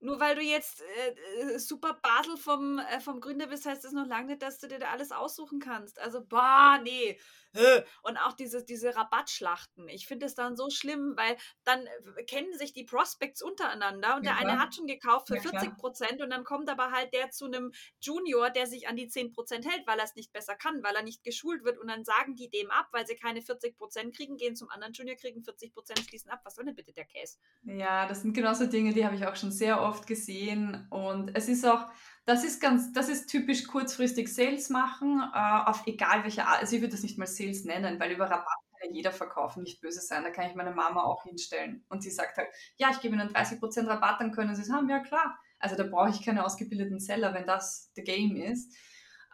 Nur 0.02 0.18
weil 0.18 0.36
du 0.36 0.40
jetzt 0.40 0.80
äh, 0.80 1.10
äh, 1.10 1.58
super 1.58 2.00
Basel 2.02 2.38
vom, 2.38 2.78
äh, 2.78 3.00
vom 3.00 3.20
Gründer 3.20 3.48
bist, 3.48 3.66
heißt 3.66 3.84
das 3.84 3.92
noch 3.92 4.06
lange 4.06 4.28
nicht, 4.28 4.40
dass 4.40 4.58
du 4.58 4.68
dir 4.68 4.78
da 4.78 4.88
alles 4.88 5.12
aussuchen 5.12 5.60
kannst. 5.60 5.98
Also, 6.00 6.24
boah, 6.24 6.80
nee. 6.82 7.20
Und 8.02 8.16
auch 8.18 8.32
diese, 8.32 8.64
diese 8.64 8.94
Rabattschlachten. 8.94 9.88
Ich 9.88 10.06
finde 10.06 10.26
es 10.26 10.34
dann 10.34 10.56
so 10.56 10.70
schlimm, 10.70 11.14
weil 11.16 11.36
dann 11.64 11.86
äh, 12.16 12.24
kennen 12.24 12.56
sich 12.56 12.72
die 12.72 12.84
Prospects 12.84 13.42
untereinander 13.42 14.16
und 14.16 14.24
ja, 14.24 14.32
der 14.32 14.38
eine 14.38 14.60
hat 14.60 14.74
schon 14.74 14.86
gekauft 14.86 15.28
für 15.28 15.36
ja, 15.36 15.42
40 15.42 15.76
Prozent 15.76 16.22
und 16.22 16.30
dann 16.30 16.44
kommt 16.44 16.68
aber 16.70 16.92
halt 16.92 17.12
der 17.12 17.30
zu 17.30 17.46
einem 17.46 17.72
Junior, 18.00 18.50
der 18.50 18.66
sich 18.66 18.88
an 18.88 18.96
die 18.96 19.08
10 19.08 19.32
Prozent 19.32 19.66
hält, 19.66 19.86
weil 19.86 19.98
er 19.98 20.04
es 20.04 20.14
nicht 20.14 20.32
besser 20.32 20.54
kann, 20.54 20.82
weil 20.82 20.94
er 20.94 21.02
nicht 21.02 21.24
geschult 21.24 21.64
wird 21.64 21.78
und 21.78 21.88
dann 21.88 22.04
sagen 22.04 22.36
die 22.36 22.48
dem 22.48 22.70
ab, 22.70 22.88
weil 22.92 23.06
sie 23.06 23.16
keine 23.16 23.42
40 23.42 23.76
Prozent 23.76 24.14
kriegen, 24.14 24.36
gehen 24.36 24.56
zum 24.56 24.70
anderen 24.70 24.92
Junior, 24.92 25.16
kriegen 25.16 25.42
40 25.42 25.72
Prozent, 25.72 26.00
schließen 26.00 26.30
ab. 26.30 26.40
Was 26.44 26.54
soll 26.54 26.64
denn 26.64 26.76
bitte 26.76 26.92
der 26.92 27.06
Case? 27.06 27.38
Ja, 27.62 28.06
das 28.06 28.22
sind 28.22 28.32
genauso 28.34 28.66
Dinge, 28.66 28.92
die 28.92 29.04
habe 29.04 29.16
ich 29.16 29.26
auch 29.26 29.36
schon 29.36 29.52
sehr 29.52 29.80
oft 29.80 30.06
gesehen 30.06 30.86
und 30.90 31.36
es 31.36 31.48
ist 31.48 31.64
auch, 31.66 31.90
das 32.30 32.44
ist 32.44 32.60
ganz, 32.60 32.92
das 32.92 33.08
ist 33.08 33.26
typisch 33.26 33.66
kurzfristig 33.66 34.32
Sales 34.32 34.70
machen, 34.70 35.20
äh, 35.34 35.68
auf 35.68 35.82
egal 35.86 36.22
welche 36.22 36.46
Art. 36.46 36.60
Also 36.60 36.76
ich 36.76 36.80
würde 36.80 36.92
das 36.92 37.02
nicht 37.02 37.18
mal 37.18 37.26
Sales 37.26 37.64
nennen, 37.64 37.98
weil 37.98 38.12
über 38.12 38.26
Rabatt 38.26 38.46
kann 38.46 38.88
ja 38.88 38.94
jeder 38.94 39.10
verkaufen, 39.10 39.64
nicht 39.64 39.80
böse 39.80 40.00
sein. 40.00 40.22
Da 40.22 40.30
kann 40.30 40.48
ich 40.48 40.54
meine 40.54 40.70
Mama 40.70 41.02
auch 41.02 41.24
hinstellen. 41.24 41.84
Und 41.88 42.04
sie 42.04 42.10
sagt 42.10 42.36
halt, 42.36 42.46
ja, 42.76 42.90
ich 42.92 43.00
gebe 43.00 43.16
Ihnen 43.16 43.30
30% 43.30 43.88
Rabatt, 43.88 44.20
dann 44.20 44.30
können 44.30 44.54
Sie 44.54 44.62
es 44.62 44.70
haben. 44.70 44.88
Ja, 44.88 45.00
klar. 45.00 45.40
Also 45.58 45.74
da 45.74 45.82
brauche 45.82 46.10
ich 46.10 46.24
keine 46.24 46.44
ausgebildeten 46.44 47.00
Seller, 47.00 47.34
wenn 47.34 47.48
das 47.48 47.90
the 47.96 48.04
game 48.04 48.36
ist. 48.36 48.76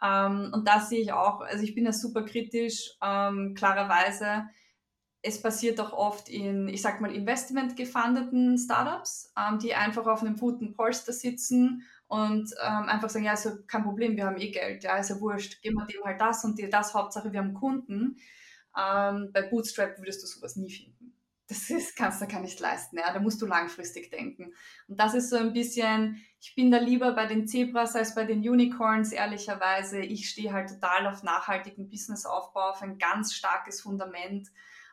Ähm, 0.01 0.49
und 0.51 0.67
das 0.67 0.89
sehe 0.89 1.01
ich 1.01 1.11
auch, 1.13 1.41
also 1.41 1.63
ich 1.63 1.75
bin 1.75 1.85
da 1.85 1.93
super 1.93 2.23
kritisch, 2.23 2.95
ähm, 3.03 3.53
klarerweise. 3.55 4.47
Es 5.21 5.39
passiert 5.39 5.79
auch 5.79 5.93
oft 5.93 6.29
in, 6.29 6.67
ich 6.67 6.81
sag 6.81 6.99
mal, 6.99 7.13
investment-gefundeten 7.13 8.57
Startups, 8.57 9.31
ähm, 9.37 9.59
die 9.59 9.75
einfach 9.75 10.07
auf 10.07 10.21
einem 10.21 10.35
guten 10.35 10.73
Polster 10.73 11.13
sitzen 11.13 11.83
und 12.07 12.53
ähm, 12.63 12.83
einfach 12.83 13.09
sagen, 13.09 13.25
ja, 13.25 13.33
ist 13.33 13.45
ja 13.45 13.51
kein 13.67 13.83
Problem, 13.83 14.15
wir 14.15 14.25
haben 14.25 14.39
eh 14.39 14.51
Geld, 14.51 14.83
ja, 14.83 14.97
ist 14.97 15.09
ja 15.09 15.19
wurscht, 15.19 15.61
geben 15.61 15.75
wir 15.75 15.85
dem 15.85 16.03
halt 16.03 16.21
das 16.21 16.43
und 16.45 16.57
dir 16.57 16.69
das, 16.69 16.93
Hauptsache 16.93 17.31
wir 17.31 17.39
haben 17.39 17.53
Kunden. 17.53 18.17
Ähm, 18.77 19.31
bei 19.33 19.41
Bootstrap 19.41 19.97
würdest 19.97 20.23
du 20.23 20.27
sowas 20.27 20.55
nie 20.55 20.69
finden. 20.69 21.13
Das 21.47 21.69
ist, 21.69 21.97
kannst 21.97 22.21
du 22.21 22.27
gar 22.27 22.39
nicht 22.39 22.59
leisten, 22.59 22.97
ja, 22.97 23.11
da 23.11 23.19
musst 23.19 23.41
du 23.41 23.45
langfristig 23.45 24.09
denken. 24.09 24.53
Und 24.87 24.99
das 24.99 25.13
ist 25.13 25.29
so 25.29 25.35
ein 25.35 25.51
bisschen, 25.51 26.21
ich 26.39 26.55
bin 26.55 26.71
da 26.71 26.77
lieber 26.77 27.13
bei 27.13 27.25
den 27.25 27.47
Zebras 27.47 27.95
als 27.95 28.15
bei 28.15 28.23
den 28.23 28.39
Unicorns, 28.39 29.11
ehrlicherweise. 29.11 29.99
Ich 29.99 30.29
stehe 30.29 30.53
halt 30.53 30.69
total 30.69 31.07
auf 31.07 31.23
nachhaltigen 31.23 31.89
Businessaufbau, 31.89 32.69
auf 32.69 32.81
ein 32.81 32.97
ganz 32.97 33.33
starkes 33.33 33.81
Fundament 33.81 34.49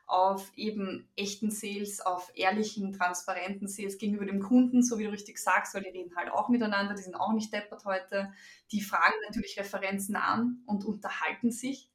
auf 0.06 0.52
eben 0.56 1.08
echten 1.16 1.50
Sales, 1.50 2.00
auf 2.00 2.30
ehrlichen, 2.34 2.92
transparenten 2.92 3.68
Sales 3.68 3.98
gegenüber 3.98 4.26
dem 4.26 4.40
Kunden, 4.40 4.82
so 4.82 4.98
wie 4.98 5.04
du 5.04 5.10
richtig 5.10 5.38
sagst, 5.38 5.74
weil 5.74 5.82
die 5.82 5.88
reden 5.90 6.14
halt 6.16 6.30
auch 6.30 6.48
miteinander, 6.48 6.94
die 6.94 7.02
sind 7.02 7.14
auch 7.14 7.32
nicht 7.32 7.52
deppert 7.52 7.84
heute. 7.84 8.32
Die 8.70 8.82
fragen 8.82 9.14
natürlich 9.26 9.58
Referenzen 9.58 10.16
an 10.16 10.62
und 10.66 10.84
unterhalten 10.84 11.50
sich. 11.50 11.90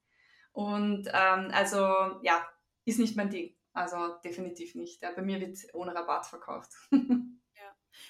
Und 0.52 1.08
ähm, 1.14 1.52
also 1.54 1.86
ja, 2.24 2.46
ist 2.86 3.00
nicht 3.00 3.16
mein 3.16 3.30
Ding. 3.30 3.56
Also 3.74 4.16
definitiv 4.24 4.76
nicht. 4.76 5.02
Ja, 5.02 5.12
bei 5.12 5.22
mir 5.22 5.40
wird 5.40 5.58
ohne 5.74 5.94
Rabatt 5.94 6.26
verkauft. 6.26 6.72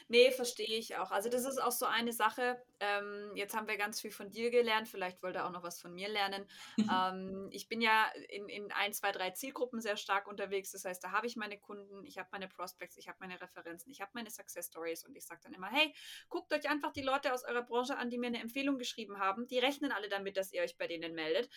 Nee, 0.07 0.31
verstehe 0.31 0.77
ich 0.77 0.97
auch. 0.97 1.11
Also 1.11 1.29
das 1.29 1.45
ist 1.45 1.61
auch 1.61 1.71
so 1.71 1.85
eine 1.85 2.13
Sache. 2.13 2.61
Ähm, 2.79 3.31
jetzt 3.35 3.55
haben 3.55 3.67
wir 3.67 3.77
ganz 3.77 4.01
viel 4.01 4.11
von 4.11 4.29
dir 4.31 4.49
gelernt. 4.49 4.87
Vielleicht 4.87 5.21
wollt 5.21 5.35
ihr 5.35 5.45
auch 5.45 5.51
noch 5.51 5.63
was 5.63 5.81
von 5.81 5.93
mir 5.93 6.09
lernen. 6.09 6.45
ähm, 6.77 7.49
ich 7.51 7.67
bin 7.67 7.81
ja 7.81 8.05
in, 8.29 8.47
in 8.49 8.71
ein, 8.71 8.93
zwei, 8.93 9.11
drei 9.11 9.31
Zielgruppen 9.31 9.81
sehr 9.81 9.97
stark 9.97 10.27
unterwegs. 10.27 10.71
Das 10.71 10.85
heißt, 10.85 11.03
da 11.03 11.11
habe 11.11 11.27
ich 11.27 11.35
meine 11.35 11.59
Kunden, 11.59 12.05
ich 12.05 12.17
habe 12.17 12.29
meine 12.31 12.47
Prospects, 12.47 12.97
ich 12.97 13.07
habe 13.07 13.17
meine 13.19 13.39
Referenzen, 13.41 13.91
ich 13.91 14.01
habe 14.01 14.11
meine 14.13 14.29
Success 14.29 14.67
Stories 14.67 15.05
und 15.05 15.15
ich 15.15 15.25
sage 15.25 15.41
dann 15.43 15.53
immer, 15.53 15.69
hey, 15.69 15.93
guckt 16.29 16.53
euch 16.53 16.69
einfach 16.69 16.91
die 16.91 17.01
Leute 17.01 17.33
aus 17.33 17.43
eurer 17.43 17.63
Branche 17.63 17.97
an, 17.97 18.09
die 18.09 18.17
mir 18.17 18.27
eine 18.27 18.41
Empfehlung 18.41 18.77
geschrieben 18.77 19.19
haben. 19.19 19.47
Die 19.47 19.59
rechnen 19.59 19.91
alle 19.91 20.09
damit, 20.09 20.37
dass 20.37 20.51
ihr 20.51 20.61
euch 20.61 20.77
bei 20.77 20.87
denen 20.87 21.15
meldet 21.15 21.49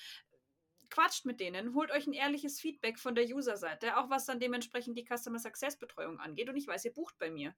quatscht 0.93 1.25
mit 1.25 1.41
denen, 1.41 1.75
holt 1.75 1.91
euch 1.91 2.07
ein 2.07 2.13
ehrliches 2.13 2.61
Feedback 2.61 2.99
von 2.99 3.15
der 3.15 3.25
User-Seite, 3.25 3.97
auch 3.97 4.11
was 4.11 4.27
dann 4.27 4.39
dementsprechend 4.39 4.97
die 4.97 5.07
Customer 5.07 5.39
Success 5.39 5.79
Betreuung 5.79 6.21
angeht. 6.21 6.49
Und 6.49 6.57
ich 6.57 6.67
weiß, 6.67 6.85
ihr 6.85 6.93
bucht 6.93 7.19
bei 7.19 7.31
mir. 7.31 7.55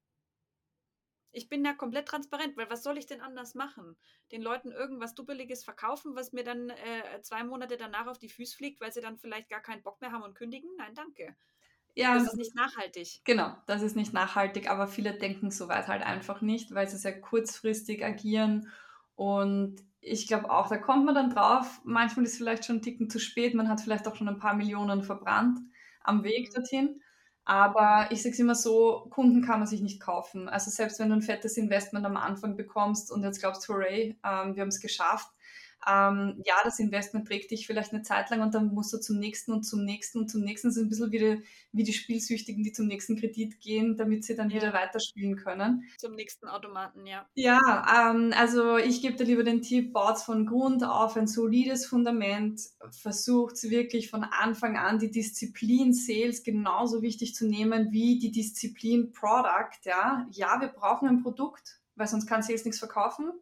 Ich 1.35 1.49
bin 1.49 1.64
da 1.64 1.72
komplett 1.72 2.07
transparent, 2.07 2.57
weil 2.57 2.70
was 2.70 2.82
soll 2.82 2.97
ich 2.97 3.07
denn 3.07 3.20
anders 3.20 3.55
machen? 3.55 3.97
Den 4.30 4.41
Leuten 4.41 4.70
irgendwas 4.70 5.14
Dubbeliges 5.14 5.64
verkaufen, 5.64 6.14
was 6.14 6.32
mir 6.32 6.45
dann 6.45 6.70
äh, 6.70 7.20
zwei 7.22 7.43
Monate 7.43 7.76
danach 7.76 8.07
auf 8.07 8.18
die 8.18 8.28
Füße 8.28 8.57
fliegt, 8.57 8.80
weil 8.80 8.93
sie 8.93 9.01
dann 9.01 9.18
vielleicht 9.18 9.51
gar 9.51 9.61
keinen 9.61 9.82
Bock 9.82 10.01
mehr 10.01 10.12
haben 10.12 10.22
und 10.22 10.35
kündigen? 10.35 10.70
Nein, 10.78 10.95
danke. 10.95 11.37
Ja, 11.97 12.14
das 12.14 12.24
ist 12.24 12.37
nicht 12.37 12.55
nachhaltig. 12.55 13.20
Genau, 13.24 13.57
das 13.66 13.82
ist 13.82 13.97
nicht 13.97 14.12
nachhaltig, 14.12 14.70
aber 14.70 14.89
viele 14.89 15.12
denken 15.12 15.51
soweit 15.51 15.89
halt 15.89 16.03
einfach 16.03 16.41
nicht, 16.41 16.74
weil 16.74 16.89
sie 16.89 16.97
sehr 16.97 17.20
kurzfristig 17.20 18.05
agieren. 18.05 18.68
Und 19.14 19.76
ich 20.01 20.26
glaube 20.26 20.51
auch, 20.51 20.68
da 20.68 20.76
kommt 20.76 21.05
man 21.05 21.14
dann 21.14 21.30
drauf, 21.30 21.80
manchmal 21.85 22.26
ist 22.26 22.32
es 22.32 22.39
vielleicht 22.39 22.64
schon 22.64 22.76
ein 22.76 22.82
Ticken 22.82 23.11
zu 23.11 23.18
spät, 23.18 23.55
man 23.55 23.68
hat 23.68 23.80
vielleicht 23.80 24.07
auch 24.07 24.16
schon 24.16 24.28
ein 24.28 24.39
paar 24.39 24.55
Millionen 24.55 25.03
verbrannt 25.03 25.59
am 26.01 26.24
Weg 26.24 26.49
mhm. 26.49 26.55
dorthin. 26.55 27.01
Aber 27.45 28.07
ich 28.11 28.22
sage 28.22 28.32
es 28.32 28.38
immer 28.38 28.55
so, 28.55 29.07
Kunden 29.11 29.45
kann 29.45 29.59
man 29.59 29.68
sich 29.68 29.82
nicht 29.82 30.01
kaufen. 30.01 30.49
Also 30.49 30.70
selbst 30.70 30.99
wenn 30.99 31.11
du 31.11 31.16
ein 31.16 31.22
fettes 31.22 31.57
Investment 31.59 32.07
am 32.07 32.16
Anfang 32.16 32.57
bekommst 32.57 33.12
und 33.12 33.22
jetzt 33.22 33.40
glaubst, 33.40 33.68
hooray, 33.68 34.16
ähm, 34.24 34.55
wir 34.55 34.62
haben 34.62 34.68
es 34.68 34.80
geschafft, 34.80 35.28
ähm, 35.89 36.43
ja, 36.45 36.55
das 36.64 36.78
Investment 36.78 37.26
trägt 37.28 37.51
dich 37.51 37.66
vielleicht 37.66 37.93
eine 37.93 38.03
Zeit 38.03 38.30
lang 38.30 38.41
und 38.41 38.55
dann 38.55 38.72
musst 38.72 38.93
du 38.93 38.99
zum 38.99 39.18
nächsten 39.18 39.53
und 39.53 39.64
zum 39.64 39.85
nächsten 39.85 40.18
und 40.18 40.28
zum 40.28 40.43
nächsten. 40.43 40.68
Das 40.68 40.76
ist 40.76 40.82
ein 40.82 40.89
bisschen 40.89 41.12
wie 41.12 41.18
die, 41.18 41.43
wie 41.72 41.82
die 41.82 41.93
Spielsüchtigen, 41.93 42.62
die 42.62 42.72
zum 42.72 42.87
nächsten 42.87 43.16
Kredit 43.16 43.61
gehen, 43.61 43.97
damit 43.97 44.24
sie 44.24 44.35
dann 44.35 44.51
ja. 44.51 44.57
wieder 44.57 44.72
weiterspielen 44.72 45.37
können. 45.37 45.85
Zum 45.99 46.14
nächsten 46.14 46.49
Automaten, 46.49 47.07
ja. 47.07 47.28
Ja, 47.35 48.11
ähm, 48.11 48.32
also 48.37 48.76
ich 48.76 49.03
gebe 49.03 49.16
dir 49.16 49.24
lieber 49.24 49.45
den 49.45 49.62
Tipp, 49.62 49.93
baut 49.93 50.18
von 50.18 50.47
Grund 50.47 50.85
auf 50.85 51.16
ein 51.16 51.26
solides 51.26 51.87
Fundament, 51.87 52.61
versucht 52.91 53.62
wirklich 53.64 54.11
von 54.11 54.24
Anfang 54.24 54.76
an 54.76 54.99
die 54.99 55.11
Disziplin 55.11 55.93
Sales 55.93 56.43
genauso 56.43 57.03
wichtig 57.03 57.35
zu 57.35 57.47
nehmen 57.47 57.93
wie 57.93 58.18
die 58.18 58.30
Disziplin 58.30 59.12
Product. 59.12 59.78
Ja, 59.85 60.26
ja 60.30 60.61
wir 60.61 60.68
brauchen 60.68 61.09
ein 61.09 61.22
Produkt, 61.22 61.80
weil 61.97 62.07
sonst 62.07 62.26
kann 62.26 62.43
Sales 62.43 62.64
nichts 62.64 62.78
verkaufen 62.78 63.32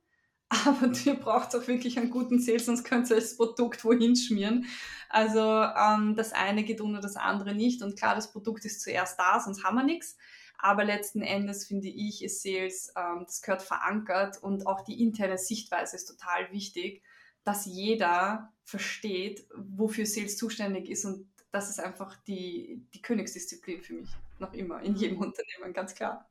aber 0.52 0.92
ihr 1.04 1.14
braucht 1.14 1.54
auch 1.56 1.66
wirklich 1.66 1.98
einen 1.98 2.10
guten 2.10 2.38
Sales, 2.38 2.66
sonst 2.66 2.84
könnt 2.84 3.10
ihr 3.10 3.16
das 3.16 3.36
Produkt 3.36 3.84
wohin 3.84 4.16
schmieren. 4.16 4.66
Also 5.08 5.40
ähm, 5.40 6.14
das 6.14 6.32
eine 6.32 6.62
geht 6.62 6.80
ohne 6.80 7.00
das 7.00 7.16
andere 7.16 7.54
nicht. 7.54 7.82
Und 7.82 7.98
klar, 7.98 8.14
das 8.14 8.32
Produkt 8.32 8.64
ist 8.64 8.82
zuerst 8.82 9.18
da, 9.18 9.40
sonst 9.40 9.64
haben 9.64 9.76
wir 9.76 9.84
nichts. 9.84 10.16
Aber 10.58 10.84
letzten 10.84 11.22
Endes 11.22 11.66
finde 11.66 11.88
ich, 11.88 12.22
ist 12.22 12.42
Sales, 12.42 12.92
ähm, 12.96 13.24
das 13.26 13.42
gehört 13.42 13.62
verankert 13.62 14.42
und 14.42 14.66
auch 14.66 14.82
die 14.82 15.02
interne 15.02 15.38
Sichtweise 15.38 15.96
ist 15.96 16.06
total 16.06 16.52
wichtig, 16.52 17.02
dass 17.44 17.66
jeder 17.66 18.52
versteht, 18.62 19.46
wofür 19.56 20.06
Sales 20.06 20.36
zuständig 20.36 20.88
ist 20.88 21.04
und 21.04 21.26
das 21.50 21.68
ist 21.68 21.80
einfach 21.80 22.16
die, 22.24 22.86
die 22.94 23.02
Königsdisziplin 23.02 23.82
für 23.82 23.94
mich, 23.94 24.10
noch 24.38 24.52
immer, 24.54 24.80
in 24.82 24.94
jedem 24.94 25.16
mhm. 25.16 25.24
Unternehmen, 25.24 25.72
ganz 25.74 25.94
klar. 25.94 26.30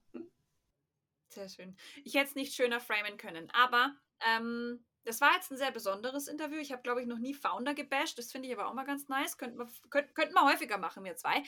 Sehr 1.30 1.50
schön. 1.50 1.76
Ich 2.04 2.16
hätte 2.16 2.30
es 2.30 2.36
nicht 2.36 2.54
schöner 2.54 2.80
framen 2.80 3.18
können, 3.18 3.50
aber 3.52 3.96
ähm, 4.26 4.80
das 5.04 5.22
war 5.22 5.34
jetzt 5.34 5.52
ein 5.52 5.58
sehr 5.58 5.72
besonderes 5.72 6.28
Interview. 6.28 6.60
Ich 6.60 6.72
habe, 6.72 6.82
glaube 6.82 7.02
ich, 7.02 7.08
noch 7.08 7.18
nie 7.18 7.34
Founder 7.34 7.74
gebasht. 7.74 8.18
Das 8.18 8.32
finde 8.32 8.48
ich 8.48 8.54
aber 8.54 8.68
auch 8.68 8.74
mal 8.74 8.86
ganz 8.86 9.08
nice. 9.08 9.38
Könnten 9.38 9.58
wir, 9.58 9.68
könnt, 9.90 10.14
könnten 10.14 10.34
wir 10.34 10.46
häufiger 10.46 10.78
machen, 10.78 11.04
wir 11.04 11.16
zwei. 11.16 11.44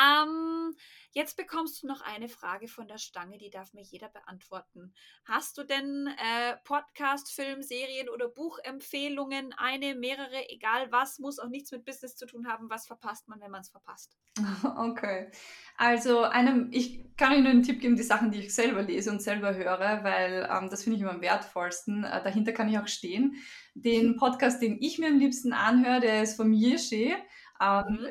Ähm, 0.00 0.74
jetzt 1.12 1.36
bekommst 1.36 1.82
du 1.82 1.86
noch 1.86 2.00
eine 2.00 2.28
Frage 2.28 2.68
von 2.68 2.88
der 2.88 2.98
Stange, 2.98 3.38
die 3.38 3.50
darf 3.50 3.72
mir 3.72 3.82
jeder 3.82 4.08
beantworten. 4.08 4.92
Hast 5.24 5.56
du 5.58 5.64
denn 5.64 6.08
äh, 6.18 6.56
Podcast, 6.64 7.32
Film, 7.32 7.62
Serien 7.62 8.08
oder 8.08 8.28
Buchempfehlungen? 8.28 9.52
Eine, 9.56 9.94
mehrere, 9.94 10.48
egal 10.48 10.90
was, 10.90 11.18
muss 11.18 11.38
auch 11.38 11.48
nichts 11.48 11.70
mit 11.70 11.84
Business 11.84 12.16
zu 12.16 12.26
tun 12.26 12.48
haben. 12.48 12.70
Was 12.70 12.86
verpasst 12.86 13.28
man, 13.28 13.40
wenn 13.40 13.50
man 13.50 13.60
es 13.60 13.70
verpasst? 13.70 14.16
Okay. 14.76 15.30
Also 15.76 16.22
einem, 16.22 16.68
ich 16.72 17.04
kann 17.16 17.32
Ihnen 17.32 17.46
einen 17.46 17.62
Tipp 17.62 17.80
geben, 17.80 17.96
die 17.96 18.02
Sachen, 18.02 18.30
die 18.30 18.40
ich 18.40 18.54
selber 18.54 18.82
lese 18.82 19.10
und 19.10 19.22
selber 19.22 19.54
höre, 19.54 20.04
weil 20.04 20.48
ähm, 20.50 20.70
das 20.70 20.82
finde 20.82 20.96
ich 20.96 21.02
immer 21.02 21.12
am 21.12 21.20
wertvollsten. 21.20 22.04
Äh, 22.04 22.22
dahinter 22.22 22.52
kann 22.52 22.68
ich 22.68 22.78
auch 22.78 22.88
stehen. 22.96 23.36
Den 23.74 24.16
Podcast, 24.16 24.60
den 24.60 24.80
ich 24.80 24.98
mir 24.98 25.08
am 25.08 25.18
liebsten 25.18 25.52
anhöre, 25.52 26.00
der 26.00 26.22
ist 26.22 26.36
von 26.36 26.52
Yirsche. 26.52 27.16
Ähm, 27.60 27.84
mhm. 27.88 28.06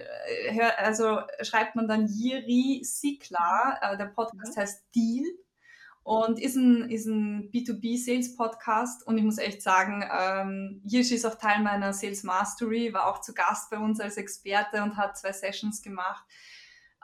Äh, 0.58 0.72
also 0.78 1.20
schreibt 1.42 1.76
man 1.76 1.88
dann 1.88 2.08
Yiri 2.08 2.82
Sikla. 2.84 3.80
Äh, 3.82 3.98
der 3.98 4.06
Podcast 4.06 4.56
mhm. 4.56 4.62
heißt 4.62 4.86
Deal 4.96 5.26
und 6.06 6.40
ist 6.40 6.56
ein, 6.56 6.90
ist 6.92 7.08
ein 7.08 7.50
B2B-Sales-Podcast. 7.52 9.08
Und 9.08 9.18
ich 9.18 9.24
muss 9.24 9.40
echt 9.40 9.64
sagen, 9.64 10.08
ähm, 10.16 10.82
Yirsche 10.86 11.16
ist 11.16 11.26
auch 11.26 11.36
Teil 11.36 11.64
meiner 11.64 11.94
Sales 11.94 12.22
Mastery, 12.22 12.94
war 12.94 13.08
auch 13.08 13.22
zu 13.22 13.34
Gast 13.34 13.72
bei 13.72 13.80
uns 13.80 14.00
als 14.00 14.18
Experte 14.18 14.84
und 14.84 14.98
hat 14.98 15.18
zwei 15.18 15.34
Sessions 15.34 15.82
gemacht. 15.82 16.24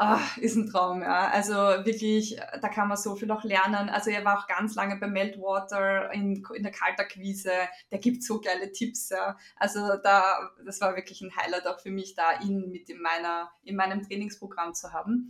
Ach, 0.04 0.36
ist 0.38 0.56
ein 0.56 0.66
Traum, 0.66 1.04
ja. 1.04 1.28
Also 1.28 1.54
wirklich, 1.54 2.36
da 2.60 2.70
kann 2.70 2.88
man 2.88 2.98
so 2.98 3.16
viel 3.16 3.30
auch 3.30 3.44
lernen. 3.44 3.88
Also 3.88 4.10
er 4.10 4.26
war 4.26 4.40
auch 4.40 4.48
ganz 4.48 4.74
lange 4.74 4.96
bei 4.96 5.06
Meltwater 5.06 6.12
in, 6.12 6.44
in 6.56 6.64
der 6.64 6.72
Kaltakquise. 6.72 7.52
Der 7.92 8.00
gibt 8.00 8.24
so 8.24 8.42
geile 8.42 8.72
Tipps, 8.72 9.10
ja. 9.10 9.38
Also 9.58 9.80
da, 10.02 10.50
das 10.66 10.82
war 10.82 10.96
wirklich 10.96 11.22
ein 11.22 11.36
Highlight 11.36 11.68
auch 11.68 11.80
für 11.80 11.92
mich, 11.92 12.16
da 12.16 12.40
ihn 12.40 12.72
mit 12.72 12.90
in 12.90 13.00
meiner, 13.00 13.52
in 13.62 13.76
meinem 13.76 14.02
Trainingsprogramm 14.02 14.74
zu 14.74 14.92
haben. 14.92 15.30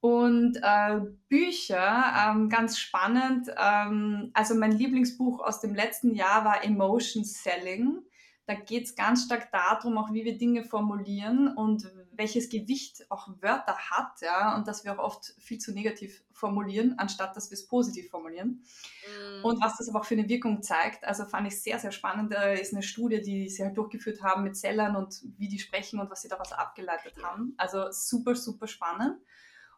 Und 0.00 0.58
äh, 0.62 1.00
Bücher, 1.30 2.12
ähm, 2.14 2.50
ganz 2.50 2.78
spannend. 2.78 3.48
Ähm, 3.56 4.30
also 4.34 4.54
mein 4.54 4.72
Lieblingsbuch 4.72 5.40
aus 5.40 5.60
dem 5.60 5.74
letzten 5.74 6.14
Jahr 6.14 6.44
war 6.44 6.62
Emotion 6.62 7.24
Selling. 7.24 8.02
Da 8.44 8.52
geht 8.52 8.84
es 8.84 8.94
ganz 8.94 9.24
stark 9.24 9.50
darum, 9.52 9.96
auch 9.96 10.12
wie 10.12 10.26
wir 10.26 10.36
Dinge 10.36 10.64
formulieren 10.64 11.48
und 11.56 11.90
welches 12.22 12.48
Gewicht 12.48 13.04
auch 13.10 13.28
Wörter 13.40 13.76
hat, 13.76 14.20
ja, 14.20 14.54
und 14.54 14.68
dass 14.68 14.84
wir 14.84 14.92
auch 14.92 15.04
oft 15.04 15.34
viel 15.38 15.58
zu 15.58 15.72
negativ 15.72 16.22
formulieren, 16.32 16.94
anstatt 16.98 17.36
dass 17.36 17.50
wir 17.50 17.56
es 17.56 17.66
positiv 17.66 18.10
formulieren. 18.10 18.62
Mhm. 19.40 19.44
Und 19.44 19.60
was 19.60 19.76
das 19.76 19.88
aber 19.88 20.00
auch 20.00 20.04
für 20.04 20.14
eine 20.14 20.28
Wirkung 20.28 20.62
zeigt, 20.62 21.04
also 21.04 21.24
fand 21.24 21.48
ich 21.48 21.60
sehr, 21.60 21.80
sehr 21.80 21.90
spannend, 21.90 22.32
da 22.32 22.52
ist 22.52 22.72
eine 22.72 22.84
Studie, 22.84 23.20
die 23.20 23.48
sie 23.48 23.64
halt 23.64 23.76
durchgeführt 23.76 24.22
haben 24.22 24.44
mit 24.44 24.56
Sellern 24.56 24.94
und 24.94 25.20
wie 25.36 25.48
die 25.48 25.58
sprechen 25.58 25.98
und 25.98 26.10
was 26.10 26.22
sie 26.22 26.28
daraus 26.28 26.52
abgeleitet 26.52 27.14
haben. 27.22 27.54
Also 27.56 27.90
super, 27.90 28.36
super 28.36 28.68
spannend. 28.68 29.18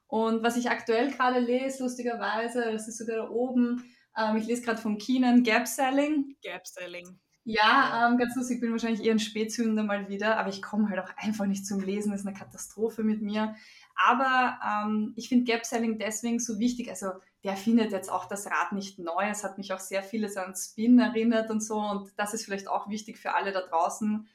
Und 0.06 0.42
was 0.42 0.58
ich 0.58 0.68
aktuell 0.68 1.10
gerade 1.10 1.40
lese, 1.40 1.82
lustigerweise, 1.82 2.72
das 2.72 2.88
ist 2.88 2.98
sogar 2.98 3.16
da 3.16 3.30
oben, 3.30 3.90
ähm, 4.18 4.36
ich 4.36 4.46
lese 4.46 4.62
gerade 4.62 4.82
von 4.82 4.98
Keenan 4.98 5.42
Gap 5.42 5.66
Selling. 5.66 6.36
Gap 6.42 6.66
Selling. 6.66 7.18
Ja, 7.46 8.08
ähm, 8.08 8.16
ganz 8.16 8.34
lustig, 8.36 8.56
ich 8.56 8.60
bin 8.62 8.72
wahrscheinlich 8.72 9.04
eher 9.04 9.12
ein 9.12 9.18
Spätzünder 9.18 9.82
mal 9.82 10.08
wieder, 10.08 10.38
aber 10.38 10.48
ich 10.48 10.62
komme 10.62 10.88
halt 10.88 10.98
auch 11.00 11.14
einfach 11.18 11.44
nicht 11.44 11.66
zum 11.66 11.80
Lesen, 11.80 12.10
das 12.10 12.20
ist 12.22 12.26
eine 12.26 12.36
Katastrophe 12.36 13.04
mit 13.04 13.20
mir. 13.20 13.54
Aber 13.94 14.58
ähm, 14.66 15.12
ich 15.14 15.28
finde 15.28 15.44
Gap 15.44 15.66
Selling 15.66 15.98
deswegen 15.98 16.38
so 16.40 16.58
wichtig, 16.58 16.88
also 16.88 17.08
der 17.44 17.56
findet 17.56 17.92
jetzt 17.92 18.10
auch 18.10 18.24
das 18.26 18.46
Rad 18.46 18.72
nicht 18.72 18.98
neu, 18.98 19.28
es 19.28 19.44
hat 19.44 19.58
mich 19.58 19.74
auch 19.74 19.78
sehr 19.78 20.02
vieles 20.02 20.38
an 20.38 20.54
Spin 20.56 20.98
erinnert 20.98 21.50
und 21.50 21.60
so 21.62 21.78
und 21.78 22.12
das 22.16 22.32
ist 22.32 22.46
vielleicht 22.46 22.66
auch 22.66 22.88
wichtig 22.88 23.18
für 23.18 23.34
alle 23.34 23.52
da 23.52 23.60
draußen. 23.60 24.26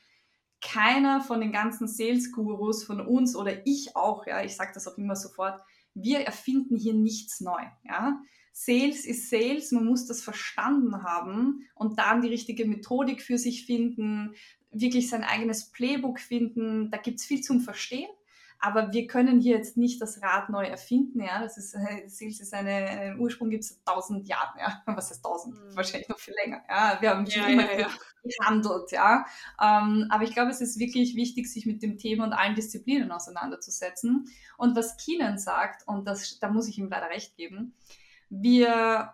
Keiner 0.62 1.22
von 1.22 1.42
den 1.42 1.52
ganzen 1.52 1.88
Sales-Gurus 1.88 2.84
von 2.84 3.02
uns 3.02 3.36
oder 3.36 3.66
ich 3.66 3.96
auch, 3.96 4.28
ja, 4.28 4.44
ich 4.44 4.56
sage 4.56 4.72
das 4.76 4.88
auch 4.88 4.98
immer 5.00 5.16
sofort, 5.16 5.60
wir 5.96 6.20
erfinden 6.20 6.78
hier 6.78 6.94
nichts 6.94 7.42
neu, 7.42 7.62
ja 7.84 8.22
Sales 8.62 9.06
ist 9.06 9.30
Sales, 9.30 9.72
man 9.72 9.86
muss 9.86 10.06
das 10.06 10.22
verstanden 10.22 11.04
haben 11.04 11.66
und 11.76 11.98
dann 11.98 12.22
die 12.22 12.28
richtige 12.28 12.66
Methodik 12.66 13.22
für 13.22 13.38
sich 13.38 13.66
finden, 13.66 14.36
wirklich 14.70 15.10
sein 15.10 15.24
eigenes 15.24 15.72
Playbook 15.72 16.20
finden. 16.20 16.92
Da 16.92 16.98
gibt 16.98 17.22
es 17.22 17.26
viel 17.26 17.40
zum 17.40 17.62
Verstehen. 17.62 18.10
Aber 18.62 18.92
wir 18.92 19.08
können 19.08 19.40
hier 19.40 19.56
jetzt 19.56 19.78
nicht 19.78 20.02
das 20.02 20.22
Rad 20.22 20.50
neu 20.50 20.66
erfinden. 20.66 21.22
Ja, 21.22 21.42
das 21.42 21.58
ist, 21.58 21.74
äh, 21.74 22.10
Sales 22.10 22.42
ist 22.42 22.54
eine, 22.54 22.70
einen 22.70 23.20
Ursprung 23.22 23.50
gibt 23.50 23.64
es 23.64 23.82
tausend 23.86 24.28
Jahre. 24.28 24.60
Ja, 24.60 24.84
was 24.94 25.10
heißt 25.10 25.24
tausend? 25.24 25.56
Mhm. 25.56 25.78
Wahrscheinlich 25.78 26.10
noch 26.10 26.20
viel 26.20 26.34
länger. 26.44 26.62
Ja, 26.68 26.98
wir 27.00 27.12
haben 27.12 27.32
schon 27.32 27.44
ja, 27.44 27.48
immer 27.48 27.72
ja, 27.72 27.80
ja. 27.80 27.90
gehandelt. 28.26 28.92
Ja, 28.92 29.26
ähm, 29.62 30.08
aber 30.10 30.26
ich 30.26 30.34
glaube, 30.34 30.52
es 30.52 30.60
ist 30.60 30.78
wirklich 30.80 31.16
wichtig, 31.16 31.50
sich 31.50 31.66
mit 31.66 31.82
dem 31.82 31.98
Thema 31.98 32.26
und 32.26 32.34
allen 32.34 32.56
Disziplinen 32.56 33.10
auseinanderzusetzen. 33.10 34.26
Und 34.58 34.76
was 34.76 34.98
Keenan 34.98 35.38
sagt, 35.38 35.88
und 35.88 36.06
das, 36.06 36.40
da 36.40 36.50
muss 36.50 36.68
ich 36.68 36.78
ihm 36.78 36.90
leider 36.90 37.10
recht 37.10 37.38
geben, 37.38 37.74
wir, 38.30 39.14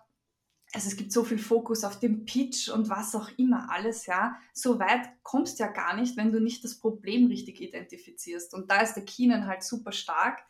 also 0.74 0.88
es 0.88 0.96
gibt 0.96 1.12
so 1.12 1.24
viel 1.24 1.38
Fokus 1.38 1.84
auf 1.84 2.00
den 2.00 2.26
Pitch 2.26 2.70
und 2.70 2.90
was 2.90 3.16
auch 3.16 3.30
immer 3.38 3.72
alles, 3.72 4.06
ja. 4.06 4.36
So 4.54 4.80
weit 4.80 5.10
kommst 5.24 5.60
ja 5.60 5.68
gar 5.68 5.96
nicht, 5.96 6.18
wenn 6.18 6.32
du 6.32 6.40
nicht 6.40 6.64
das 6.64 6.80
Problem 6.80 7.28
richtig 7.28 7.62
identifizierst. 7.62 8.54
Und 8.54 8.70
da 8.70 8.82
ist 8.82 8.94
der 8.94 9.06
Keenan 9.06 9.48
halt 9.48 9.64
super 9.64 9.92
stark, 9.92 10.44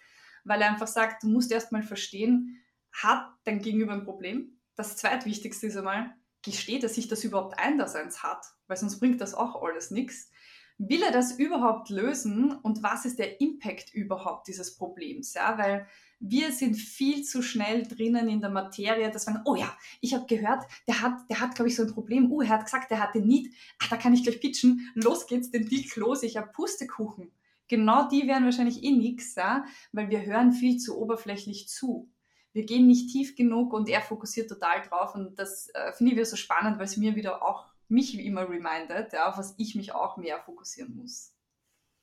weil 0.43 0.61
er 0.61 0.69
einfach 0.69 0.87
sagt, 0.87 1.23
du 1.23 1.27
musst 1.27 1.51
erstmal 1.51 1.83
verstehen, 1.83 2.61
hat 2.91 3.27
dein 3.43 3.59
Gegenüber 3.59 3.93
ein 3.93 4.05
Problem? 4.05 4.59
Das 4.75 4.97
zweitwichtigste 4.97 5.67
ist 5.67 5.77
einmal, 5.77 6.13
gesteht 6.41 6.83
er 6.83 6.89
sich 6.89 7.07
das 7.07 7.23
überhaupt 7.23 7.57
ein, 7.59 7.77
dass 7.77 7.95
eins 7.95 8.23
hat? 8.23 8.45
Weil 8.67 8.77
sonst 8.77 8.99
bringt 8.99 9.21
das 9.21 9.33
auch 9.33 9.61
alles 9.61 9.91
nichts. 9.91 10.31
Will 10.77 11.03
er 11.03 11.11
das 11.11 11.37
überhaupt 11.37 11.89
lösen 11.89 12.51
und 12.51 12.83
was 12.83 13.05
ist 13.05 13.17
der 13.17 13.39
Impact 13.39 13.93
überhaupt 13.93 14.47
dieses 14.47 14.75
Problems? 14.75 15.33
Ja, 15.33 15.57
weil 15.57 15.87
wir 16.19 16.51
sind 16.51 16.75
viel 16.75 17.23
zu 17.23 17.41
schnell 17.41 17.83
drinnen 17.83 18.27
in 18.27 18.41
der 18.41 18.49
Materie, 18.49 19.09
dass 19.11 19.25
man, 19.25 19.41
oh 19.45 19.55
ja, 19.55 19.71
ich 20.01 20.13
habe 20.13 20.25
gehört, 20.25 20.63
der 20.87 21.01
hat, 21.01 21.29
der 21.29 21.39
hat, 21.39 21.55
glaube 21.55 21.69
ich, 21.69 21.75
so 21.75 21.83
ein 21.83 21.93
Problem. 21.93 22.31
Uh, 22.31 22.41
er 22.41 22.49
hat 22.49 22.65
gesagt, 22.65 22.91
der 22.91 22.99
hat 22.99 23.15
den 23.15 23.27
Need. 23.27 23.53
Ach, 23.81 23.89
da 23.89 23.97
kann 23.97 24.13
ich 24.13 24.23
gleich 24.23 24.39
pitchen. 24.39 24.91
Los 24.95 25.27
geht's, 25.27 25.51
den 25.51 25.67
Deal 25.67 25.83
close. 25.83 26.25
Ich 26.25 26.37
habe 26.37 26.51
Pustekuchen. 26.51 27.31
Genau 27.67 28.07
die 28.09 28.27
wären 28.27 28.45
wahrscheinlich 28.45 28.83
eh 28.83 28.91
nix, 28.91 29.35
ja, 29.35 29.65
weil 29.91 30.09
wir 30.09 30.25
hören 30.25 30.51
viel 30.51 30.77
zu 30.77 30.99
oberflächlich 30.99 31.67
zu. 31.67 32.11
Wir 32.53 32.65
gehen 32.65 32.87
nicht 32.87 33.11
tief 33.11 33.35
genug 33.35 33.73
und 33.73 33.89
er 33.89 34.01
fokussiert 34.01 34.49
total 34.49 34.81
drauf 34.81 35.15
und 35.15 35.39
das 35.39 35.69
äh, 35.73 35.91
finde 35.93 36.11
ich 36.11 36.17
wieder 36.17 36.25
so 36.25 36.35
spannend, 36.35 36.77
weil 36.77 36.85
es 36.85 36.95
mir 36.95 37.15
wieder 37.15 37.43
auch 37.43 37.65
mich 37.89 38.17
wie 38.17 38.25
immer 38.25 38.49
remindet, 38.49 39.13
ja, 39.13 39.29
auf 39.29 39.37
was 39.37 39.55
ich 39.57 39.75
mich 39.75 39.93
auch 39.93 40.17
mehr 40.17 40.39
fokussieren 40.39 40.95
muss. 40.95 41.33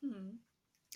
Hm. 0.00 0.44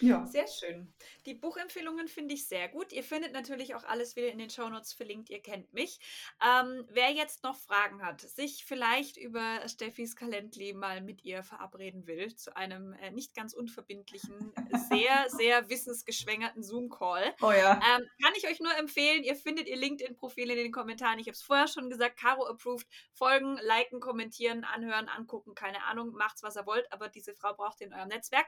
Ja. 0.01 0.27
Sehr 0.27 0.47
schön. 0.47 0.93
Die 1.25 1.35
Buchempfehlungen 1.35 2.09
finde 2.09 2.35
ich 2.35 2.47
sehr 2.47 2.69
gut. 2.69 2.93
Ihr 2.93 3.03
findet 3.03 3.33
natürlich 3.33 3.75
auch 3.75 3.85
alles 3.85 4.15
wieder 4.17 4.29
in 4.29 4.39
den 4.39 4.51
Shownotes 4.51 4.93
verlinkt. 4.93 5.31
Ihr 5.31 5.41
kennt 5.41 5.73
mich. 5.73 5.99
Ähm, 6.45 6.85
wer 6.91 7.13
jetzt 7.13 7.43
noch 7.43 7.57
Fragen 7.57 8.03
hat, 8.03 8.21
sich 8.21 8.65
vielleicht 8.67 9.17
über 9.17 9.67
Steffis 9.69 10.15
Kalendli 10.15 10.75
mal 10.75 11.01
mit 11.01 11.25
ihr 11.25 11.43
verabreden 11.43 12.07
will, 12.07 12.35
zu 12.35 12.55
einem 12.57 12.93
äh, 12.95 13.11
nicht 13.11 13.35
ganz 13.35 13.55
unverbindlichen, 13.55 14.53
sehr, 14.89 15.27
sehr 15.29 15.69
wissensgeschwängerten 15.71 16.63
Zoom-Call, 16.63 17.35
oh 17.41 17.53
ja. 17.53 17.75
ähm, 17.75 18.07
kann 18.23 18.33
ich 18.37 18.47
euch 18.49 18.61
nur 18.61 18.77
empfehlen. 18.77 19.23
Ihr 19.23 19.35
findet 19.35 19.67
ihr 19.67 19.77
LinkedIn-Profil 19.77 20.51
in 20.51 20.57
den 20.57 20.73
Kommentaren. 20.73 21.19
Ich 21.19 21.27
habe 21.27 21.35
es 21.35 21.43
vorher 21.43 21.69
schon 21.69 21.89
gesagt. 21.89 22.19
Caro 22.19 22.47
approved. 22.47 22.87
Folgen, 23.13 23.59
liken, 23.63 24.01
kommentieren, 24.01 24.65
anhören, 24.65 25.09
angucken. 25.09 25.55
Keine 25.55 25.85
Ahnung. 25.85 26.13
Macht's, 26.13 26.43
was 26.43 26.57
ihr 26.57 26.67
wollt. 26.67 26.91
Aber 26.93 27.09
diese 27.09 27.35
Frau 27.35 27.55
braucht 27.55 27.81
ihr 27.81 27.87
in 27.87 27.95
eurem 27.95 28.09
Netzwerk. 28.09 28.47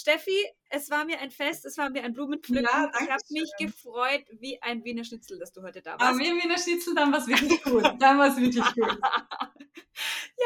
Steffi, 0.00 0.46
es 0.68 0.90
war 0.90 1.04
mir 1.04 1.20
ein 1.20 1.30
Fest, 1.30 1.64
es 1.64 1.76
war 1.78 1.90
mir 1.90 2.02
ein 2.02 2.12
Blumenpflücken. 2.12 2.64
Ja, 2.64 2.90
ich 3.00 3.10
habe 3.10 3.22
mich 3.30 3.50
gefreut 3.58 4.24
wie 4.38 4.60
ein 4.62 4.84
Wiener 4.84 5.04
Schnitzel, 5.04 5.38
dass 5.38 5.52
du 5.52 5.62
heute 5.62 5.82
da 5.82 5.92
warst. 5.92 6.02
Aber 6.02 6.18
wie 6.18 6.28
ein 6.28 6.36
Wiener 6.42 6.58
Schnitzel, 6.58 6.94
dann 6.94 7.12
war 7.12 7.20
es 7.20 7.26
wirklich 7.26 7.62
gut. 7.62 7.84
Dann 7.98 8.18
war 8.18 8.28
es 8.28 8.36
wirklich 8.36 8.64
gut. 8.74 8.98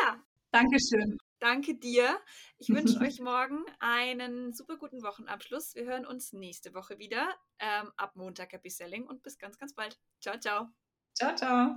ja. 0.02 0.22
Dankeschön. 0.50 1.18
Danke 1.40 1.74
dir. 1.74 2.18
Ich 2.59 2.68
wünsche 2.68 2.98
euch 3.00 3.20
morgen 3.20 3.64
einen 3.78 4.52
super 4.52 4.76
guten 4.76 5.02
Wochenabschluss. 5.02 5.74
Wir 5.74 5.84
hören 5.84 6.07
uns 6.07 6.32
nächste 6.32 6.74
Woche 6.74 6.98
wieder. 6.98 7.28
Ähm, 7.59 7.92
ab 7.96 8.16
Montag 8.16 8.52
Happy 8.52 8.70
Selling 8.70 9.07
und 9.07 9.22
bis 9.22 9.38
ganz, 9.38 9.59
ganz 9.59 9.74
bald. 9.74 9.98
Ciao, 10.20 10.38
ciao. 10.38 10.68
Ciao, 11.14 11.34
ciao. 11.34 11.76